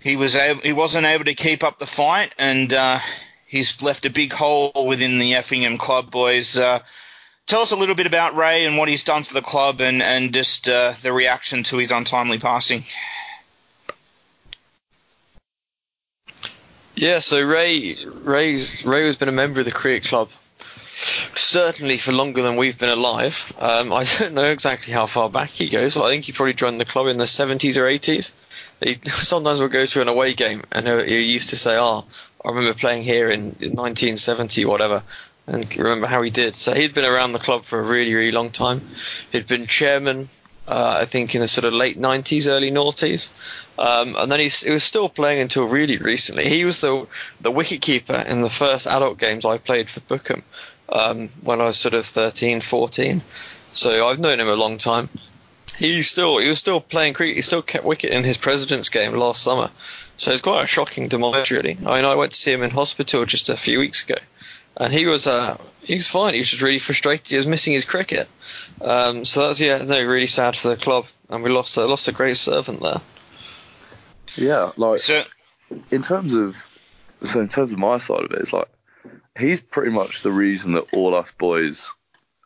he 0.00 0.16
was 0.16 0.34
able, 0.34 0.62
he 0.62 0.72
wasn't 0.72 1.06
able 1.06 1.26
to 1.26 1.34
keep 1.34 1.62
up 1.62 1.78
the 1.78 1.86
fight, 1.86 2.34
and 2.38 2.72
uh, 2.72 2.98
he's 3.46 3.82
left 3.82 4.06
a 4.06 4.10
big 4.10 4.32
hole 4.32 4.72
within 4.86 5.18
the 5.18 5.34
Effingham 5.34 5.76
club, 5.76 6.10
boys. 6.10 6.56
Uh, 6.56 6.80
tell 7.46 7.60
us 7.60 7.72
a 7.72 7.76
little 7.76 7.94
bit 7.94 8.06
about 8.06 8.34
Ray 8.34 8.64
and 8.64 8.78
what 8.78 8.88
he's 8.88 9.04
done 9.04 9.24
for 9.24 9.34
the 9.34 9.42
club, 9.42 9.82
and 9.82 10.02
and 10.02 10.32
just 10.32 10.70
uh, 10.70 10.94
the 11.02 11.12
reaction 11.12 11.62
to 11.64 11.76
his 11.76 11.90
untimely 11.92 12.38
passing. 12.38 12.84
Yeah, 16.98 17.20
so 17.20 17.40
Ray 17.40 17.94
Ray's 18.24 18.84
Ray 18.84 19.06
has 19.06 19.14
been 19.14 19.28
a 19.28 19.32
member 19.32 19.60
of 19.60 19.66
the 19.66 19.70
cricket 19.70 20.08
club 20.08 20.30
certainly 21.36 21.96
for 21.96 22.10
longer 22.10 22.42
than 22.42 22.56
we've 22.56 22.76
been 22.76 22.88
alive. 22.88 23.52
Um, 23.60 23.92
I 23.92 24.02
don't 24.18 24.34
know 24.34 24.50
exactly 24.50 24.92
how 24.92 25.06
far 25.06 25.30
back 25.30 25.50
he 25.50 25.68
goes. 25.68 25.94
But 25.94 26.06
I 26.06 26.10
think 26.10 26.24
he 26.24 26.32
probably 26.32 26.54
joined 26.54 26.80
the 26.80 26.84
club 26.84 27.06
in 27.06 27.18
the 27.18 27.24
70s 27.24 27.76
or 27.76 27.84
80s. 27.84 28.32
He 28.82 28.98
sometimes 29.04 29.60
will 29.60 29.68
go 29.68 29.86
to 29.86 30.00
an 30.00 30.08
away 30.08 30.34
game 30.34 30.64
and 30.72 30.88
he 30.88 31.20
used 31.20 31.50
to 31.50 31.56
say, 31.56 31.76
"Oh, 31.78 32.04
I 32.44 32.48
remember 32.48 32.74
playing 32.74 33.04
here 33.04 33.30
in 33.30 33.50
1970, 33.60 34.64
whatever." 34.64 35.04
And 35.46 35.76
remember 35.76 36.08
how 36.08 36.20
he 36.22 36.30
did. 36.30 36.56
So 36.56 36.74
he'd 36.74 36.94
been 36.94 37.04
around 37.04 37.32
the 37.32 37.38
club 37.38 37.64
for 37.64 37.78
a 37.78 37.84
really, 37.84 38.12
really 38.12 38.32
long 38.32 38.50
time. 38.50 38.80
He'd 39.30 39.46
been 39.46 39.68
chairman, 39.68 40.30
uh, 40.68 40.98
I 41.00 41.06
think, 41.06 41.34
in 41.34 41.40
the 41.40 41.48
sort 41.48 41.64
of 41.64 41.72
late 41.72 41.98
90s, 41.98 42.46
early 42.46 42.70
noughties. 42.70 43.30
Um, 43.78 44.16
and 44.16 44.30
then 44.30 44.40
he, 44.40 44.70
was 44.70 44.84
still 44.84 45.08
playing 45.08 45.40
until 45.40 45.64
really 45.64 45.96
recently. 45.96 46.48
He 46.48 46.64
was 46.64 46.80
the 46.80 47.06
the 47.40 47.50
wicket 47.50 47.80
keeper 47.80 48.24
in 48.26 48.42
the 48.42 48.50
first 48.50 48.86
adult 48.86 49.18
games 49.18 49.44
I 49.44 49.58
played 49.58 49.88
for 49.88 50.00
Bookham 50.00 50.42
um, 50.88 51.28
when 51.42 51.60
I 51.60 51.64
was 51.64 51.78
sort 51.78 51.94
of 51.94 52.04
13, 52.04 52.60
14. 52.60 53.22
So 53.72 54.08
I've 54.08 54.18
known 54.18 54.40
him 54.40 54.48
a 54.48 54.56
long 54.56 54.78
time. 54.78 55.08
He 55.76 56.02
still 56.02 56.38
he 56.38 56.48
was 56.48 56.58
still 56.58 56.80
playing 56.80 57.14
cricket. 57.14 57.36
He 57.36 57.42
still 57.42 57.62
kept 57.62 57.84
wicket 57.84 58.10
in 58.10 58.24
his 58.24 58.36
president's 58.36 58.88
game 58.88 59.12
last 59.12 59.42
summer. 59.42 59.70
So 60.16 60.32
it's 60.32 60.42
quite 60.42 60.64
a 60.64 60.66
shocking 60.66 61.06
demise, 61.06 61.50
really. 61.52 61.78
I 61.86 61.96
mean, 61.96 62.04
I 62.04 62.16
went 62.16 62.32
to 62.32 62.38
see 62.38 62.52
him 62.52 62.64
in 62.64 62.70
hospital 62.70 63.24
just 63.24 63.48
a 63.48 63.56
few 63.56 63.78
weeks 63.78 64.02
ago, 64.02 64.16
and 64.78 64.92
he 64.92 65.06
was 65.06 65.26
uh, 65.26 65.56
he 65.82 65.94
was 65.94 66.08
fine. 66.08 66.34
He 66.34 66.40
was 66.40 66.50
just 66.50 66.62
really 66.62 66.78
frustrated. 66.78 67.28
He 67.28 67.36
was 67.36 67.46
missing 67.46 67.72
his 67.72 67.84
cricket. 67.84 68.28
Um, 68.80 69.24
so 69.24 69.46
that's 69.46 69.60
yeah, 69.60 69.78
no, 69.78 70.02
really 70.04 70.26
sad 70.26 70.56
for 70.56 70.68
the 70.68 70.76
club, 70.76 71.06
and 71.28 71.42
we 71.42 71.50
lost 71.50 71.76
uh, 71.76 71.86
lost 71.86 72.08
a 72.08 72.12
great 72.12 72.36
servant 72.36 72.80
there. 72.80 73.00
Yeah, 74.36 74.70
like 74.76 75.00
So, 75.00 75.24
in 75.90 76.02
terms 76.02 76.34
of 76.34 76.70
so 77.24 77.40
in 77.40 77.48
terms 77.48 77.72
of 77.72 77.78
my 77.78 77.98
side 77.98 78.24
of 78.24 78.30
it, 78.30 78.40
it's 78.40 78.52
like 78.52 78.68
he's 79.38 79.60
pretty 79.60 79.90
much 79.90 80.22
the 80.22 80.30
reason 80.32 80.72
that 80.72 80.92
all 80.94 81.14
us 81.14 81.30
boys 81.32 81.90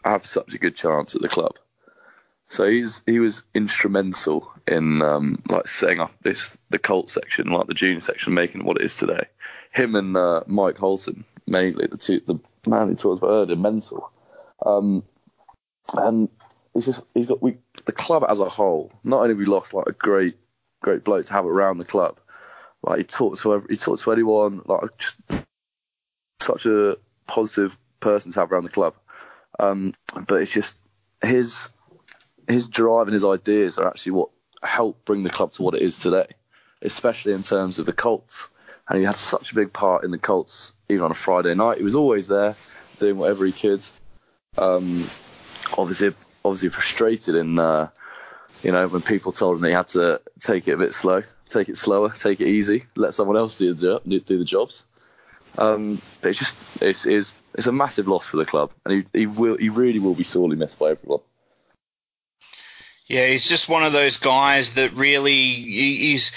have 0.05 0.27
such 0.27 0.55
a 0.55 0.59
good 0.59 0.75
chance 0.75 1.15
at 1.15 1.23
the 1.23 1.29
club. 1.29 1.57
So 2.49 2.69
he's 2.69 3.03
he 3.07 3.19
was 3.19 3.45
instrumental 3.55 4.51
in 4.67 5.03
um, 5.03 5.43
like 5.49 5.69
setting 5.69 6.01
up 6.01 6.13
this 6.23 6.57
the 6.71 6.79
Colt 6.79 7.11
section, 7.11 7.51
like 7.51 7.67
the 7.67 7.75
junior 7.75 8.01
section, 8.01 8.35
making 8.35 8.65
what 8.65 8.79
it 8.79 8.85
is 8.85 8.97
today. 8.97 9.27
Him 9.73 9.95
and 9.95 10.17
uh, 10.17 10.43
Mike 10.47 10.77
Holson, 10.77 11.25
mainly 11.47 11.87
the 11.87 11.97
two, 11.97 12.21
the 12.27 12.39
man 12.67 12.95
taught 12.97 13.13
us 13.15 13.19
about 13.19 13.31
earlier, 13.31 13.57
mental. 13.57 14.11
Um, 14.65 15.03
and 15.95 16.29
it's 16.75 16.87
just 16.87 17.03
he's 17.15 17.27
got 17.27 17.43
we 17.43 17.57
the 17.85 17.93
club 17.93 18.25
as 18.29 18.41
a 18.41 18.49
whole. 18.49 18.91
Not 19.05 19.19
only 19.19 19.31
have 19.31 19.39
we 19.39 19.47
lost 19.47 19.75
like 19.75 19.87
a 19.87 19.93
great 19.93 20.37
great 20.81 21.05
bloke 21.05 21.27
to 21.27 21.33
have 21.33 21.47
around 21.47 21.79
the 21.79 21.85
club, 21.85 22.19
like 22.83 22.99
he 22.99 23.05
talks 23.05 23.43
to 23.43 23.55
every, 23.55 23.75
he 23.75 23.77
talks 23.77 24.03
to 24.03 24.13
anyone, 24.13 24.63
like 24.67 24.97
just 24.99 25.21
such 26.41 26.67
a 26.67 26.97
positive 27.27 27.77
person 28.01 28.33
to 28.33 28.41
have 28.41 28.53
around 28.53 28.65
the 28.65 28.71
club. 28.71 28.95
Um, 29.59 29.95
but 30.27 30.43
it's 30.43 30.53
just 30.53 30.79
his 31.23 31.71
his 32.49 32.67
drive 32.69 33.07
and 33.07 33.15
his 33.15 33.25
ideas 33.25 33.79
are 33.79 33.87
actually 33.87 34.13
what 34.13 34.31
help 34.63 35.05
bring 35.05 35.23
the 35.23 35.31
club 35.31 35.53
to 35.53 35.63
what 35.63 35.75
it 35.75 35.83
is 35.83 35.99
today, 35.99 36.27
especially 36.83 37.33
in 37.33 37.43
terms 37.43 37.79
of 37.79 37.87
the 37.87 37.93
Colts. 37.93 38.51
And 38.89 38.99
he 38.99 39.05
had 39.05 39.17
such 39.17 39.53
a 39.53 39.55
big 39.55 39.73
part 39.73 40.05
in 40.05 40.11
the 40.11 40.19
Colts, 40.19 40.73
even 40.89 41.05
on 41.05 41.11
a 41.11 41.15
Friday 41.15 41.55
night. 41.55 41.79
He 41.79 41.85
was 41.85 41.95
always 41.95 42.29
there, 42.29 42.55
doing 42.99 43.17
whatever 43.17 43.45
he 43.45 43.53
could. 43.53 43.85
Um, 44.59 45.05
obviously, 45.79 46.15
obviously 46.45 46.69
frustrated 46.69 47.35
in, 47.35 47.59
uh, 47.59 47.89
you 48.63 48.73
know, 48.73 48.89
when 48.89 49.03
people 49.03 49.33
told 49.33 49.57
him 49.57 49.63
that 49.63 49.69
he 49.69 49.75
had 49.75 49.89
to 49.89 50.21
take 50.41 50.69
it 50.69 50.73
a 50.73 50.77
bit 50.77 50.95
slow, 50.95 51.23
take 51.49 51.69
it 51.69 51.77
slower, 51.77 52.11
take 52.11 52.41
it 52.41 52.49
easy, 52.49 52.85
let 52.97 53.15
someone 53.15 53.37
else 53.37 53.57
do 53.57 53.73
the 53.73 53.99
job, 54.01 54.03
do 54.27 54.39
the 54.39 54.45
jobs. 54.45 54.85
Um, 55.59 56.01
it's 56.23 56.39
just 56.39 56.57
it's, 56.81 57.05
it's 57.05 57.37
it's 57.55 57.67
a 57.67 57.73
massive 57.73 58.09
loss 58.09 58.27
for 58.27 58.39
the 58.39 58.45
club, 58.45 58.73
and 58.85 59.05
he, 59.13 59.21
he 59.21 59.27
will 59.27 59.57
he 59.59 59.69
really 59.69 59.99
will 59.99 60.15
be 60.15 60.25
sorely 60.25 60.57
missed 60.57 60.79
by 60.79 60.91
everyone. 60.91 61.21
yeah, 63.09 63.27
he's 63.27 63.47
just 63.47 63.69
one 63.69 63.83
of 63.83 63.93
those 63.93 64.17
guys 64.17 64.75
that 64.75 64.93
really 64.95 65.35
he- 65.35 65.97
he's 66.11 66.33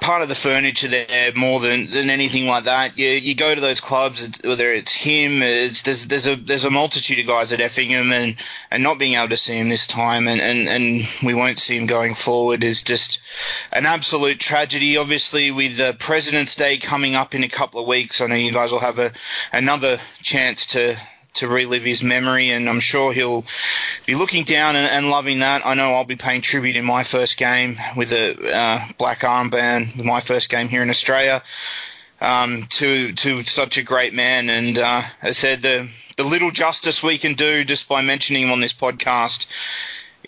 part 0.00 0.22
of 0.22 0.28
the 0.28 0.34
furniture 0.34 0.88
there 0.88 1.32
more 1.34 1.60
than, 1.60 1.86
than 1.86 2.10
anything 2.10 2.46
like 2.46 2.64
that. 2.64 2.98
You 2.98 3.08
you 3.08 3.34
go 3.34 3.54
to 3.54 3.60
those 3.60 3.80
clubs, 3.80 4.28
whether 4.44 4.72
it's 4.72 4.94
him, 4.94 5.42
it's, 5.42 5.82
there's 5.82 6.08
there's 6.08 6.26
a 6.26 6.36
there's 6.36 6.64
a 6.64 6.70
multitude 6.70 7.18
of 7.18 7.26
guys 7.26 7.52
at 7.52 7.60
Effingham, 7.60 8.12
and, 8.12 8.36
and 8.70 8.82
not 8.82 8.98
being 8.98 9.14
able 9.14 9.28
to 9.28 9.36
see 9.36 9.58
him 9.58 9.68
this 9.68 9.86
time, 9.86 10.28
and, 10.28 10.40
and, 10.40 10.68
and 10.68 11.08
we 11.24 11.34
won't 11.34 11.58
see 11.58 11.76
him 11.76 11.86
going 11.86 12.14
forward 12.14 12.62
is 12.62 12.82
just 12.82 13.20
an 13.72 13.86
absolute 13.86 14.40
tragedy. 14.40 14.96
Obviously, 14.96 15.50
with 15.50 15.80
uh, 15.80 15.92
President's 15.94 16.54
Day 16.54 16.76
coming 16.76 17.14
up 17.14 17.34
in 17.34 17.44
a 17.44 17.48
couple 17.48 17.80
of 17.80 17.88
weeks, 17.88 18.20
I 18.20 18.26
know 18.26 18.34
you 18.34 18.52
guys 18.52 18.72
will 18.72 18.80
have 18.80 18.98
a 18.98 19.12
another 19.52 19.98
chance 20.22 20.66
to 20.66 20.96
to 21.34 21.48
relive 21.48 21.82
his 21.82 22.02
memory, 22.02 22.50
and 22.50 22.68
I'm 22.68 22.80
sure 22.80 23.12
he'll 23.12 23.44
be 24.06 24.14
looking 24.14 24.44
down 24.44 24.76
and, 24.76 24.90
and 24.90 25.10
loving 25.10 25.40
that. 25.40 25.66
I 25.66 25.74
know 25.74 25.94
I'll 25.94 26.04
be 26.04 26.16
paying 26.16 26.40
tribute 26.40 26.76
in 26.76 26.84
my 26.84 27.04
first 27.04 27.36
game 27.36 27.76
with 27.96 28.12
a 28.12 28.36
uh, 28.54 28.80
black 28.98 29.20
armband, 29.20 30.02
my 30.02 30.20
first 30.20 30.48
game 30.48 30.68
here 30.68 30.82
in 30.82 30.90
Australia, 30.90 31.42
um, 32.20 32.66
to 32.70 33.12
to 33.12 33.42
such 33.42 33.76
a 33.76 33.82
great 33.82 34.14
man. 34.14 34.48
And 34.48 34.78
uh, 34.78 35.02
as 35.22 35.28
I 35.28 35.32
said, 35.32 35.62
the 35.62 35.88
the 36.16 36.24
little 36.24 36.50
justice 36.50 37.02
we 37.02 37.18
can 37.18 37.34
do 37.34 37.64
just 37.64 37.88
by 37.88 38.00
mentioning 38.00 38.44
him 38.44 38.52
on 38.52 38.60
this 38.60 38.72
podcast 38.72 39.46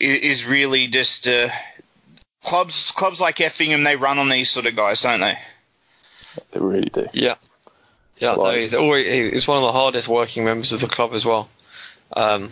is, 0.00 0.18
is 0.20 0.46
really 0.46 0.88
just 0.88 1.28
uh, 1.28 1.48
clubs 2.42 2.90
clubs 2.92 3.20
like 3.20 3.40
Effingham. 3.40 3.84
They 3.84 3.96
run 3.96 4.18
on 4.18 4.28
these 4.28 4.50
sort 4.50 4.66
of 4.66 4.76
guys, 4.76 5.02
don't 5.02 5.20
they? 5.20 5.38
They 6.50 6.60
really 6.60 6.90
do. 6.90 7.06
Yeah, 7.12 7.36
yeah. 8.18 8.34
No, 8.34 8.50
he's 8.50 8.74
always 8.74 9.32
he's 9.32 9.48
one 9.48 9.58
of 9.58 9.62
the 9.62 9.72
hardest 9.72 10.08
working 10.08 10.44
members 10.44 10.72
of 10.72 10.80
the 10.80 10.86
club 10.86 11.12
as 11.12 11.24
well. 11.24 11.48
Um, 12.16 12.50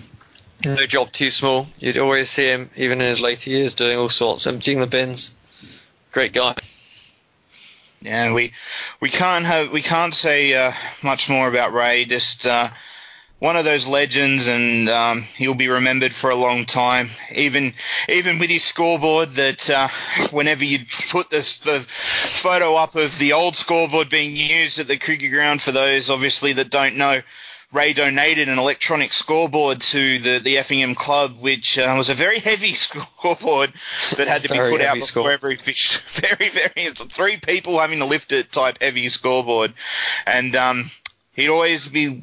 no 0.64 0.86
job 0.86 1.12
too 1.12 1.30
small. 1.30 1.66
You'd 1.78 1.98
always 1.98 2.30
see 2.30 2.46
him, 2.46 2.70
even 2.76 3.00
in 3.00 3.08
his 3.08 3.20
later 3.20 3.50
years, 3.50 3.74
doing 3.74 3.98
all 3.98 4.08
sorts, 4.08 4.46
emptying 4.46 4.80
the 4.80 4.86
bins. 4.86 5.34
Great 6.12 6.32
guy. 6.32 6.54
Yeah, 8.00 8.32
we 8.32 8.52
we 9.00 9.08
can't 9.08 9.46
have 9.46 9.70
we 9.70 9.82
can't 9.82 10.14
say 10.14 10.54
uh, 10.54 10.72
much 11.02 11.28
more 11.28 11.48
about 11.48 11.72
Ray. 11.72 12.04
Just 12.04 12.46
uh, 12.46 12.68
one 13.44 13.58
of 13.58 13.66
those 13.66 13.86
legends, 13.86 14.48
and 14.48 14.88
um, 14.88 15.20
he'll 15.36 15.52
be 15.52 15.68
remembered 15.68 16.14
for 16.14 16.30
a 16.30 16.34
long 16.34 16.64
time. 16.64 17.10
Even 17.36 17.74
even 18.08 18.38
with 18.38 18.48
his 18.48 18.64
scoreboard, 18.64 19.32
that 19.32 19.68
uh, 19.68 19.88
whenever 20.30 20.64
you 20.64 20.78
put 21.10 21.28
this 21.28 21.58
the 21.58 21.80
photo 21.80 22.76
up 22.76 22.94
of 22.94 23.18
the 23.18 23.34
old 23.34 23.54
scoreboard 23.54 24.08
being 24.08 24.34
used 24.34 24.78
at 24.78 24.88
the 24.88 24.96
cricket 24.96 25.30
ground, 25.30 25.60
for 25.60 25.72
those 25.72 26.08
obviously 26.08 26.54
that 26.54 26.70
don't 26.70 26.96
know. 26.96 27.20
Ray 27.70 27.92
donated 27.92 28.48
an 28.48 28.60
electronic 28.60 29.12
scoreboard 29.12 29.80
to 29.80 30.20
the, 30.20 30.38
the 30.38 30.58
Effingham 30.58 30.94
club, 30.94 31.40
which 31.40 31.76
uh, 31.76 31.92
was 31.96 32.08
a 32.08 32.14
very 32.14 32.38
heavy 32.38 32.74
scoreboard 32.76 33.72
that 34.16 34.28
had 34.28 34.42
to 34.44 34.48
be 34.48 34.54
Very 34.54 34.70
put 34.70 34.80
out 34.80 34.94
before 34.94 35.06
score. 35.06 35.32
every 35.32 35.56
fish. 35.56 35.96
Very, 36.12 36.50
very, 36.50 36.72
it's 36.76 37.02
three 37.02 37.36
people 37.36 37.80
having 37.80 37.98
to 37.98 38.04
lift 38.04 38.30
it 38.30 38.52
type 38.52 38.78
heavy 38.80 39.08
scoreboard. 39.08 39.72
And 40.24 40.54
um, 40.54 40.88
he'd 41.34 41.48
always 41.48 41.88
be 41.88 42.22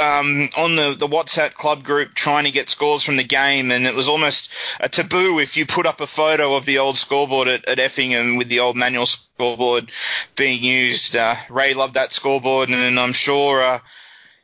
um, 0.00 0.48
on 0.56 0.76
the, 0.76 0.94
the 0.98 1.06
WhatsApp 1.06 1.54
club 1.54 1.84
group 1.84 2.14
trying 2.14 2.44
to 2.44 2.50
get 2.50 2.70
scores 2.70 3.02
from 3.02 3.16
the 3.16 3.24
game, 3.24 3.70
and 3.70 3.84
it 3.84 3.94
was 3.94 4.08
almost 4.08 4.52
a 4.80 4.88
taboo 4.88 5.38
if 5.38 5.56
you 5.56 5.66
put 5.66 5.86
up 5.86 6.00
a 6.00 6.06
photo 6.06 6.54
of 6.54 6.64
the 6.64 6.78
old 6.78 6.96
scoreboard 6.96 7.48
at, 7.48 7.68
at 7.68 7.78
Effingham 7.78 8.36
with 8.36 8.48
the 8.48 8.60
old 8.60 8.76
manual 8.76 9.06
scoreboard 9.06 9.90
being 10.36 10.62
used. 10.62 11.14
Uh, 11.14 11.34
Ray 11.50 11.74
loved 11.74 11.94
that 11.94 12.12
scoreboard, 12.12 12.70
and 12.70 12.98
I'm 12.98 13.12
sure 13.12 13.62
uh, 13.62 13.80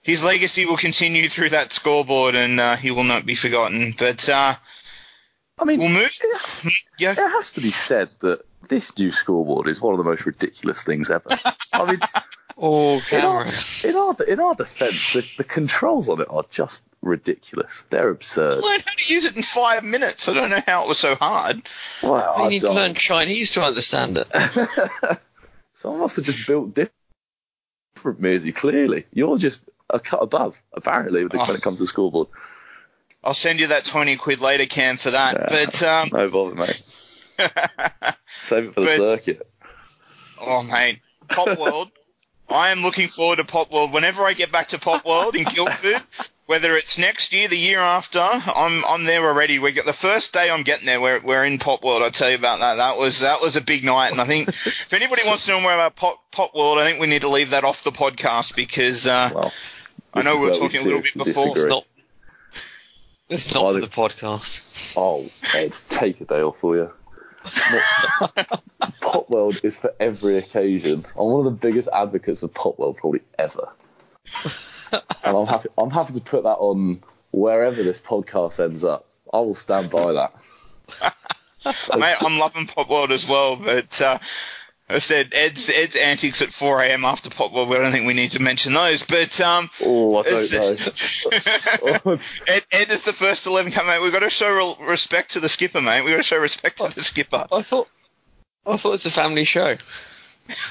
his 0.02 0.22
legacy 0.22 0.66
will 0.66 0.76
continue 0.76 1.28
through 1.28 1.50
that 1.50 1.72
scoreboard, 1.72 2.34
and 2.34 2.60
uh, 2.60 2.76
he 2.76 2.90
will 2.90 3.04
not 3.04 3.24
be 3.24 3.34
forgotten. 3.34 3.94
But 3.98 4.28
uh, 4.28 4.54
I 5.58 5.64
mean, 5.64 5.80
we'll 5.80 5.88
move. 5.88 6.14
Yeah, 6.98 7.12
it 7.12 7.16
has 7.18 7.52
to 7.52 7.60
be 7.60 7.70
said 7.70 8.08
that 8.20 8.42
this 8.68 8.96
new 8.98 9.12
scoreboard 9.12 9.66
is 9.66 9.80
one 9.80 9.94
of 9.94 9.98
the 9.98 10.04
most 10.04 10.26
ridiculous 10.26 10.82
things 10.84 11.10
ever. 11.10 11.28
I 11.72 11.90
mean, 11.90 12.00
Oh, 12.60 13.00
In 13.12 13.20
our, 13.20 13.46
in 13.84 13.94
our, 13.96 14.16
in 14.26 14.40
our 14.40 14.54
defence, 14.54 15.12
the, 15.12 15.24
the 15.36 15.44
controls 15.44 16.08
on 16.08 16.20
it 16.20 16.26
are 16.28 16.44
just 16.50 16.82
ridiculous. 17.02 17.82
They're 17.90 18.08
absurd. 18.10 18.62
learned 18.64 18.82
how 18.84 18.94
to 18.96 19.12
use 19.14 19.24
it 19.24 19.36
in 19.36 19.42
five 19.44 19.84
minutes. 19.84 20.28
I 20.28 20.34
don't 20.34 20.50
know 20.50 20.62
how 20.66 20.82
it 20.82 20.88
was 20.88 20.98
so 20.98 21.14
hard. 21.14 21.62
Wow, 22.02 22.34
You 22.38 22.44
I 22.44 22.48
need 22.48 22.58
to 22.60 22.66
don't- 22.66 22.74
learn 22.74 22.94
Chinese 22.94 23.52
to 23.52 23.62
understand 23.62 24.18
it. 24.18 25.18
Someone 25.74 26.00
must 26.00 26.16
have 26.16 26.24
just 26.24 26.44
built 26.48 26.74
different 27.94 28.20
me 28.20 28.34
as 28.34 28.44
you. 28.44 28.52
Clearly, 28.52 29.04
you're 29.12 29.38
just 29.38 29.68
a 29.90 30.00
cut 30.00 30.20
above. 30.20 30.60
Apparently, 30.72 31.24
when 31.26 31.40
it- 31.40 31.46
when 31.46 31.56
it 31.56 31.62
comes 31.62 31.76
to 31.78 31.84
the 31.84 31.86
scoreboard. 31.86 32.26
I'll 33.22 33.34
send 33.34 33.60
you 33.60 33.68
that 33.68 33.84
20 33.84 34.16
quid 34.16 34.40
later, 34.40 34.66
Cam, 34.66 34.96
for 34.96 35.10
that. 35.12 35.34
Yeah. 35.34 35.46
But, 35.66 35.82
um, 35.82 36.08
No 36.12 36.28
bother, 36.28 36.54
mate. 36.56 36.74
Save 38.40 38.64
it 38.66 38.74
for 38.74 38.80
the 38.80 38.86
But- 38.98 39.18
circuit. 39.20 39.48
oh, 40.40 40.64
mate, 40.64 41.00
Pop 41.28 41.56
World. 41.60 41.90
I 42.50 42.70
am 42.70 42.82
looking 42.82 43.08
forward 43.08 43.36
to 43.36 43.44
Pop 43.44 43.70
World. 43.70 43.92
Whenever 43.92 44.22
I 44.22 44.32
get 44.32 44.50
back 44.50 44.68
to 44.68 44.78
Pop 44.78 45.04
World 45.04 45.34
in 45.36 45.44
Guildford, 45.44 46.00
whether 46.46 46.76
it's 46.76 46.96
next 46.96 47.32
year, 47.32 47.46
the 47.46 47.58
year 47.58 47.78
after, 47.78 48.20
I'm 48.20 48.82
I'm 48.86 49.04
there 49.04 49.24
already. 49.26 49.58
We 49.58 49.72
get 49.72 49.84
the 49.84 49.92
first 49.92 50.32
day 50.32 50.50
I'm 50.50 50.62
getting 50.62 50.86
there. 50.86 51.00
We're 51.00 51.20
we're 51.20 51.44
in 51.44 51.58
Pop 51.58 51.82
World. 51.84 52.02
I'll 52.02 52.10
tell 52.10 52.30
you 52.30 52.36
about 52.36 52.60
that. 52.60 52.76
That 52.76 52.96
was 52.96 53.20
that 53.20 53.40
was 53.42 53.56
a 53.56 53.60
big 53.60 53.84
night, 53.84 54.12
and 54.12 54.20
I 54.20 54.24
think 54.24 54.48
if 54.48 54.92
anybody 54.94 55.22
wants 55.26 55.44
to 55.46 55.52
know 55.52 55.60
more 55.60 55.74
about 55.74 55.96
Pop 55.96 56.18
Pop 56.30 56.54
World, 56.54 56.78
I 56.78 56.84
think 56.88 57.00
we 57.00 57.06
need 57.06 57.20
to 57.22 57.28
leave 57.28 57.50
that 57.50 57.64
off 57.64 57.84
the 57.84 57.92
podcast 57.92 58.56
because 58.56 59.06
uh, 59.06 59.30
Well, 59.34 59.52
I 60.14 60.22
know 60.22 60.36
we 60.38 60.46
were 60.46 60.50
is 60.52 60.58
where 60.58 60.68
talking 60.70 60.80
a 60.80 60.84
little 60.84 61.00
bit 61.02 61.14
before. 61.14 61.46
It's 61.48 61.54
disagree. 61.54 61.70
not. 61.70 61.84
It's 63.30 63.54
not 63.54 63.64
Why 63.64 63.72
for 63.74 63.80
the- 63.80 63.86
the 63.86 63.92
podcast. 63.92 64.94
Oh, 64.96 65.26
Ed, 65.54 65.70
take 65.90 66.18
a 66.22 66.24
day 66.24 66.40
off 66.40 66.56
for 66.58 66.76
you. 66.76 66.90
Pop 69.00 69.28
World 69.30 69.60
is 69.62 69.76
for 69.76 69.94
every 70.00 70.38
occasion. 70.38 71.00
I'm 71.18 71.26
one 71.26 71.46
of 71.46 71.52
the 71.52 71.68
biggest 71.68 71.88
advocates 71.92 72.42
of 72.42 72.52
Pop 72.54 72.78
World 72.78 72.96
probably 72.96 73.22
ever, 73.38 73.68
and 75.24 75.36
I'm 75.36 75.46
happy. 75.46 75.68
I'm 75.76 75.90
happy 75.90 76.14
to 76.14 76.20
put 76.20 76.44
that 76.44 76.56
on 76.58 77.02
wherever 77.30 77.82
this 77.82 78.00
podcast 78.00 78.62
ends 78.62 78.84
up. 78.84 79.06
I 79.32 79.38
will 79.38 79.54
stand 79.54 79.90
by 79.90 80.12
that. 80.12 80.34
Mate, 81.98 82.16
I'm 82.20 82.38
loving 82.38 82.66
Pop 82.66 82.88
World 82.88 83.12
as 83.12 83.28
well, 83.28 83.56
but 83.56 84.00
uh, 84.00 84.18
I 84.90 84.98
said 85.00 85.34
Ed's 85.34 85.68
Ed's 85.68 85.96
antics 85.96 86.40
at 86.40 86.50
4 86.50 86.82
a.m. 86.82 87.04
after 87.04 87.28
Pop 87.28 87.52
World. 87.52 87.72
I 87.74 87.78
don't 87.78 87.92
think 87.92 88.06
we 88.06 88.14
need 88.14 88.30
to 88.30 88.40
mention 88.40 88.72
those, 88.72 89.04
but 89.04 89.38
um, 89.40 89.68
Oh, 89.84 90.16
I 90.18 90.22
don't 90.22 90.52
know. 92.06 92.12
Ed, 92.48 92.64
Ed 92.72 92.90
is 92.90 93.02
the 93.02 93.12
first 93.12 93.46
11 93.46 93.70
come 93.72 93.88
out. 93.88 94.00
We've 94.02 94.12
got 94.12 94.20
to 94.20 94.30
show 94.30 94.76
respect 94.80 95.32
to 95.32 95.40
the 95.40 95.48
skipper, 95.50 95.82
mate. 95.82 96.02
We've 96.04 96.12
got 96.12 96.18
to 96.18 96.22
show 96.22 96.38
respect 96.38 96.78
to 96.78 96.94
the 96.94 97.02
skipper. 97.02 97.46
I 97.52 97.60
thought. 97.62 97.88
I 98.66 98.76
thought 98.78 98.94
it's 98.94 99.06
a 99.06 99.10
family 99.10 99.44
show. 99.44 99.76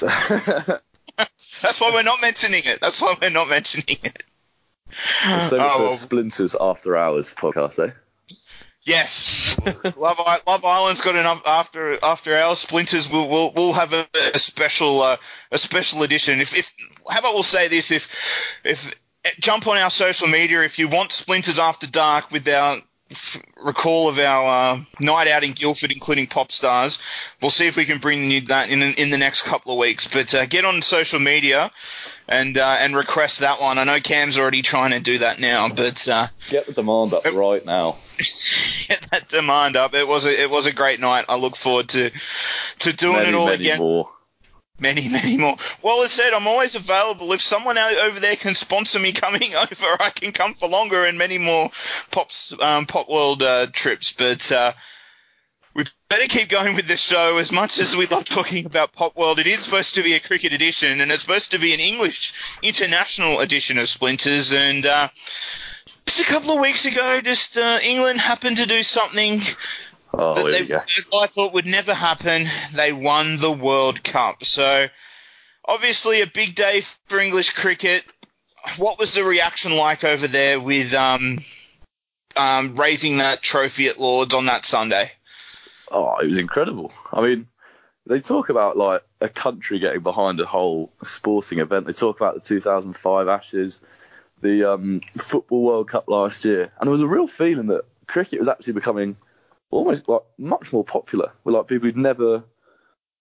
That's 0.00 1.80
why 1.80 1.90
we're 1.92 2.02
not 2.02 2.20
mentioning 2.20 2.62
it. 2.64 2.80
That's 2.80 3.00
why 3.00 3.16
we're 3.20 3.30
not 3.30 3.48
mentioning 3.48 3.98
it. 4.02 4.22
so 5.44 5.58
Oh, 5.60 5.76
well. 5.78 5.92
Splinters 5.94 6.56
After 6.60 6.96
Hours 6.96 7.34
podcast, 7.34 7.84
eh? 7.88 7.92
Yes, 8.88 9.54
Love, 9.98 10.18
Love 10.46 10.64
Island's 10.64 11.02
got 11.02 11.14
enough 11.14 11.42
after 11.46 12.02
after 12.02 12.34
our 12.34 12.56
splinters. 12.56 13.12
We'll 13.12 13.28
we'll, 13.28 13.52
we'll 13.52 13.74
have 13.74 13.92
a, 13.92 14.06
a 14.34 14.38
special 14.38 15.02
uh, 15.02 15.18
a 15.52 15.58
special 15.58 16.04
edition. 16.04 16.40
If, 16.40 16.56
if 16.56 16.72
how 17.10 17.18
about 17.18 17.34
we'll 17.34 17.42
say 17.42 17.68
this 17.68 17.90
if 17.90 18.14
if 18.64 18.94
jump 19.40 19.66
on 19.66 19.76
our 19.76 19.90
social 19.90 20.26
media 20.26 20.62
if 20.62 20.78
you 20.78 20.88
want 20.88 21.12
splinters 21.12 21.58
after 21.58 21.86
dark 21.86 22.30
with 22.30 22.48
our 22.48 22.78
recall 23.62 24.08
of 24.08 24.18
our 24.18 24.74
uh, 24.76 24.80
night 25.00 25.28
out 25.28 25.42
in 25.44 25.52
Guildford, 25.52 25.92
including 25.92 26.26
pop 26.26 26.52
stars. 26.52 26.98
We'll 27.40 27.50
see 27.50 27.66
if 27.66 27.76
we 27.76 27.84
can 27.84 27.98
bring 27.98 28.30
you 28.30 28.40
that 28.42 28.70
in 28.70 28.82
in 28.82 29.10
the 29.10 29.18
next 29.18 29.42
couple 29.42 29.72
of 29.72 29.78
weeks. 29.78 30.06
But 30.06 30.34
uh, 30.34 30.46
get 30.46 30.64
on 30.64 30.82
social 30.82 31.18
media 31.18 31.70
and 32.28 32.58
uh, 32.58 32.76
and 32.80 32.94
request 32.96 33.40
that 33.40 33.60
one. 33.60 33.78
I 33.78 33.84
know 33.84 34.00
Cam's 34.00 34.38
already 34.38 34.62
trying 34.62 34.90
to 34.92 35.00
do 35.00 35.18
that 35.18 35.40
now, 35.40 35.68
but. 35.68 36.06
Uh, 36.08 36.28
Get 36.50 36.66
the 36.66 36.72
demand 36.72 37.12
up 37.14 37.24
right 37.24 37.64
now. 37.64 37.92
get 38.88 39.06
that 39.10 39.28
demand 39.28 39.76
up. 39.76 39.94
It 39.94 40.06
was 40.06 40.26
a 40.26 40.42
it 40.42 40.50
was 40.50 40.66
a 40.66 40.72
great 40.72 41.00
night. 41.00 41.24
I 41.28 41.36
look 41.36 41.56
forward 41.56 41.88
to 41.90 42.10
to 42.80 42.92
doing 42.92 43.16
Many, 43.16 43.28
it 43.28 43.34
all 43.34 43.48
again. 43.48 43.78
more. 43.78 44.10
Many, 44.78 45.08
many 45.18 45.36
more. 45.36 45.56
Well, 45.82 46.02
as 46.02 46.12
said, 46.12 46.32
I'm 46.32 46.46
always 46.46 46.74
available. 46.74 47.32
If 47.32 47.40
someone 47.40 47.78
over 47.78 48.20
there 48.20 48.36
can 48.36 48.54
sponsor 48.54 48.98
me 48.98 49.12
coming 49.24 49.54
over, 49.54 49.96
I 50.00 50.10
can 50.14 50.32
come 50.32 50.54
for 50.54 50.68
longer 50.68 51.04
and 51.04 51.18
many 51.18 51.38
more 51.38 51.70
pops 52.10 52.54
um, 52.60 52.86
pop 52.86 53.08
world 53.08 53.42
uh, 53.42 53.66
trips. 53.72 54.12
But 54.12 54.50
uh, 54.52 54.72
we 55.74 55.84
better 56.08 56.26
keep 56.26 56.48
going 56.48 56.74
with 56.74 56.86
this 56.86 57.00
show. 57.00 57.36
As 57.38 57.52
much 57.52 57.78
as 57.78 57.96
we 57.96 58.06
love 58.06 58.24
talking 58.24 58.66
about 58.66 58.92
Pop 58.92 59.16
World, 59.16 59.38
it 59.38 59.46
is 59.46 59.60
supposed 59.60 59.94
to 59.94 60.02
be 60.02 60.14
a 60.14 60.20
cricket 60.20 60.52
edition, 60.52 61.00
and 61.00 61.12
it's 61.12 61.22
supposed 61.22 61.52
to 61.52 61.58
be 61.58 61.72
an 61.72 61.80
English 61.80 62.32
international 62.62 63.40
edition 63.40 63.78
of 63.78 63.88
Splinters. 63.88 64.52
And 64.52 64.86
uh, 64.86 65.08
just 66.06 66.20
a 66.20 66.24
couple 66.24 66.52
of 66.52 66.60
weeks 66.60 66.84
ago, 66.84 67.20
just 67.20 67.56
uh, 67.58 67.78
England 67.82 68.18
happened 68.18 68.56
to 68.56 68.66
do 68.66 68.82
something 68.82 69.40
Oh, 70.14 70.34
that 70.34 70.42
here 70.42 70.52
they, 70.52 70.62
we 70.62 70.68
go. 70.68 70.82
I 71.20 71.26
thought 71.26 71.52
would 71.52 71.66
never 71.66 71.94
happen. 71.94 72.48
They 72.74 72.92
won 72.92 73.38
the 73.38 73.52
World 73.52 74.02
Cup. 74.02 74.44
So, 74.44 74.88
obviously, 75.64 76.22
a 76.22 76.26
big 76.26 76.54
day 76.54 76.82
for 77.06 77.18
English 77.18 77.50
cricket. 77.50 78.04
What 78.76 78.98
was 78.98 79.14
the 79.14 79.24
reaction 79.24 79.76
like 79.76 80.04
over 80.04 80.26
there 80.26 80.60
with 80.60 80.94
um, 80.94 81.38
um, 82.36 82.74
raising 82.76 83.18
that 83.18 83.42
trophy 83.42 83.88
at 83.88 84.00
Lords 84.00 84.34
on 84.34 84.46
that 84.46 84.64
Sunday? 84.64 85.12
Oh, 85.90 86.16
it 86.18 86.26
was 86.26 86.38
incredible. 86.38 86.92
I 87.12 87.22
mean, 87.22 87.46
they 88.06 88.20
talk 88.20 88.48
about 88.48 88.76
like 88.76 89.02
a 89.20 89.28
country 89.28 89.78
getting 89.78 90.02
behind 90.02 90.40
a 90.40 90.46
whole 90.46 90.90
sporting 91.04 91.60
event. 91.60 91.86
They 91.86 91.92
talk 91.92 92.18
about 92.18 92.34
the 92.34 92.40
2005 92.40 93.28
Ashes, 93.28 93.80
the 94.40 94.72
um, 94.72 95.00
Football 95.16 95.62
World 95.62 95.88
Cup 95.88 96.08
last 96.08 96.44
year, 96.44 96.62
and 96.62 96.86
there 96.86 96.90
was 96.90 97.00
a 97.00 97.06
real 97.06 97.26
feeling 97.26 97.66
that 97.66 97.84
cricket 98.06 98.38
was 98.38 98.48
actually 98.48 98.72
becoming 98.72 99.16
almost 99.70 100.08
like 100.08 100.22
much 100.38 100.72
more 100.72 100.84
popular 100.84 101.30
with 101.44 101.54
like 101.54 101.66
people 101.66 101.86
who'd 101.86 101.96
never, 101.96 102.44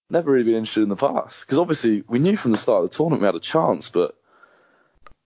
never 0.10 0.32
really 0.32 0.46
been 0.46 0.56
interested 0.56 0.84
in 0.84 0.90
the 0.90 0.96
past. 0.96 1.42
Because 1.42 1.60
obviously 1.60 2.04
we 2.08 2.20
knew 2.20 2.38
from 2.38 2.52
the 2.52 2.58
start 2.58 2.84
of 2.84 2.90
the 2.90 2.96
tournament 2.96 3.22
we 3.22 3.26
had 3.26 3.36
a 3.36 3.40
chance, 3.40 3.90
but 3.90 4.16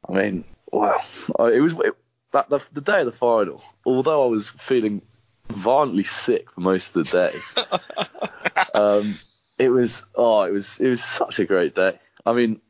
I 0.07 0.13
mean, 0.13 0.43
wow, 0.71 0.99
it 1.39 1.61
was 1.61 1.73
it, 1.79 1.95
that 2.31 2.49
the, 2.49 2.59
the 2.73 2.81
day 2.81 3.01
of 3.01 3.05
the 3.05 3.11
final. 3.11 3.63
Although 3.85 4.23
I 4.23 4.27
was 4.27 4.49
feeling 4.49 5.01
violently 5.49 6.03
sick 6.03 6.49
for 6.51 6.61
most 6.61 6.95
of 6.95 7.05
the 7.05 7.29
day. 7.29 8.73
um, 8.73 9.15
it 9.57 9.69
was 9.69 10.05
oh, 10.15 10.43
it 10.43 10.51
was 10.51 10.79
it 10.79 10.89
was 10.89 11.03
such 11.03 11.39
a 11.39 11.45
great 11.45 11.75
day. 11.75 11.99
I 12.25 12.33
mean, 12.33 12.61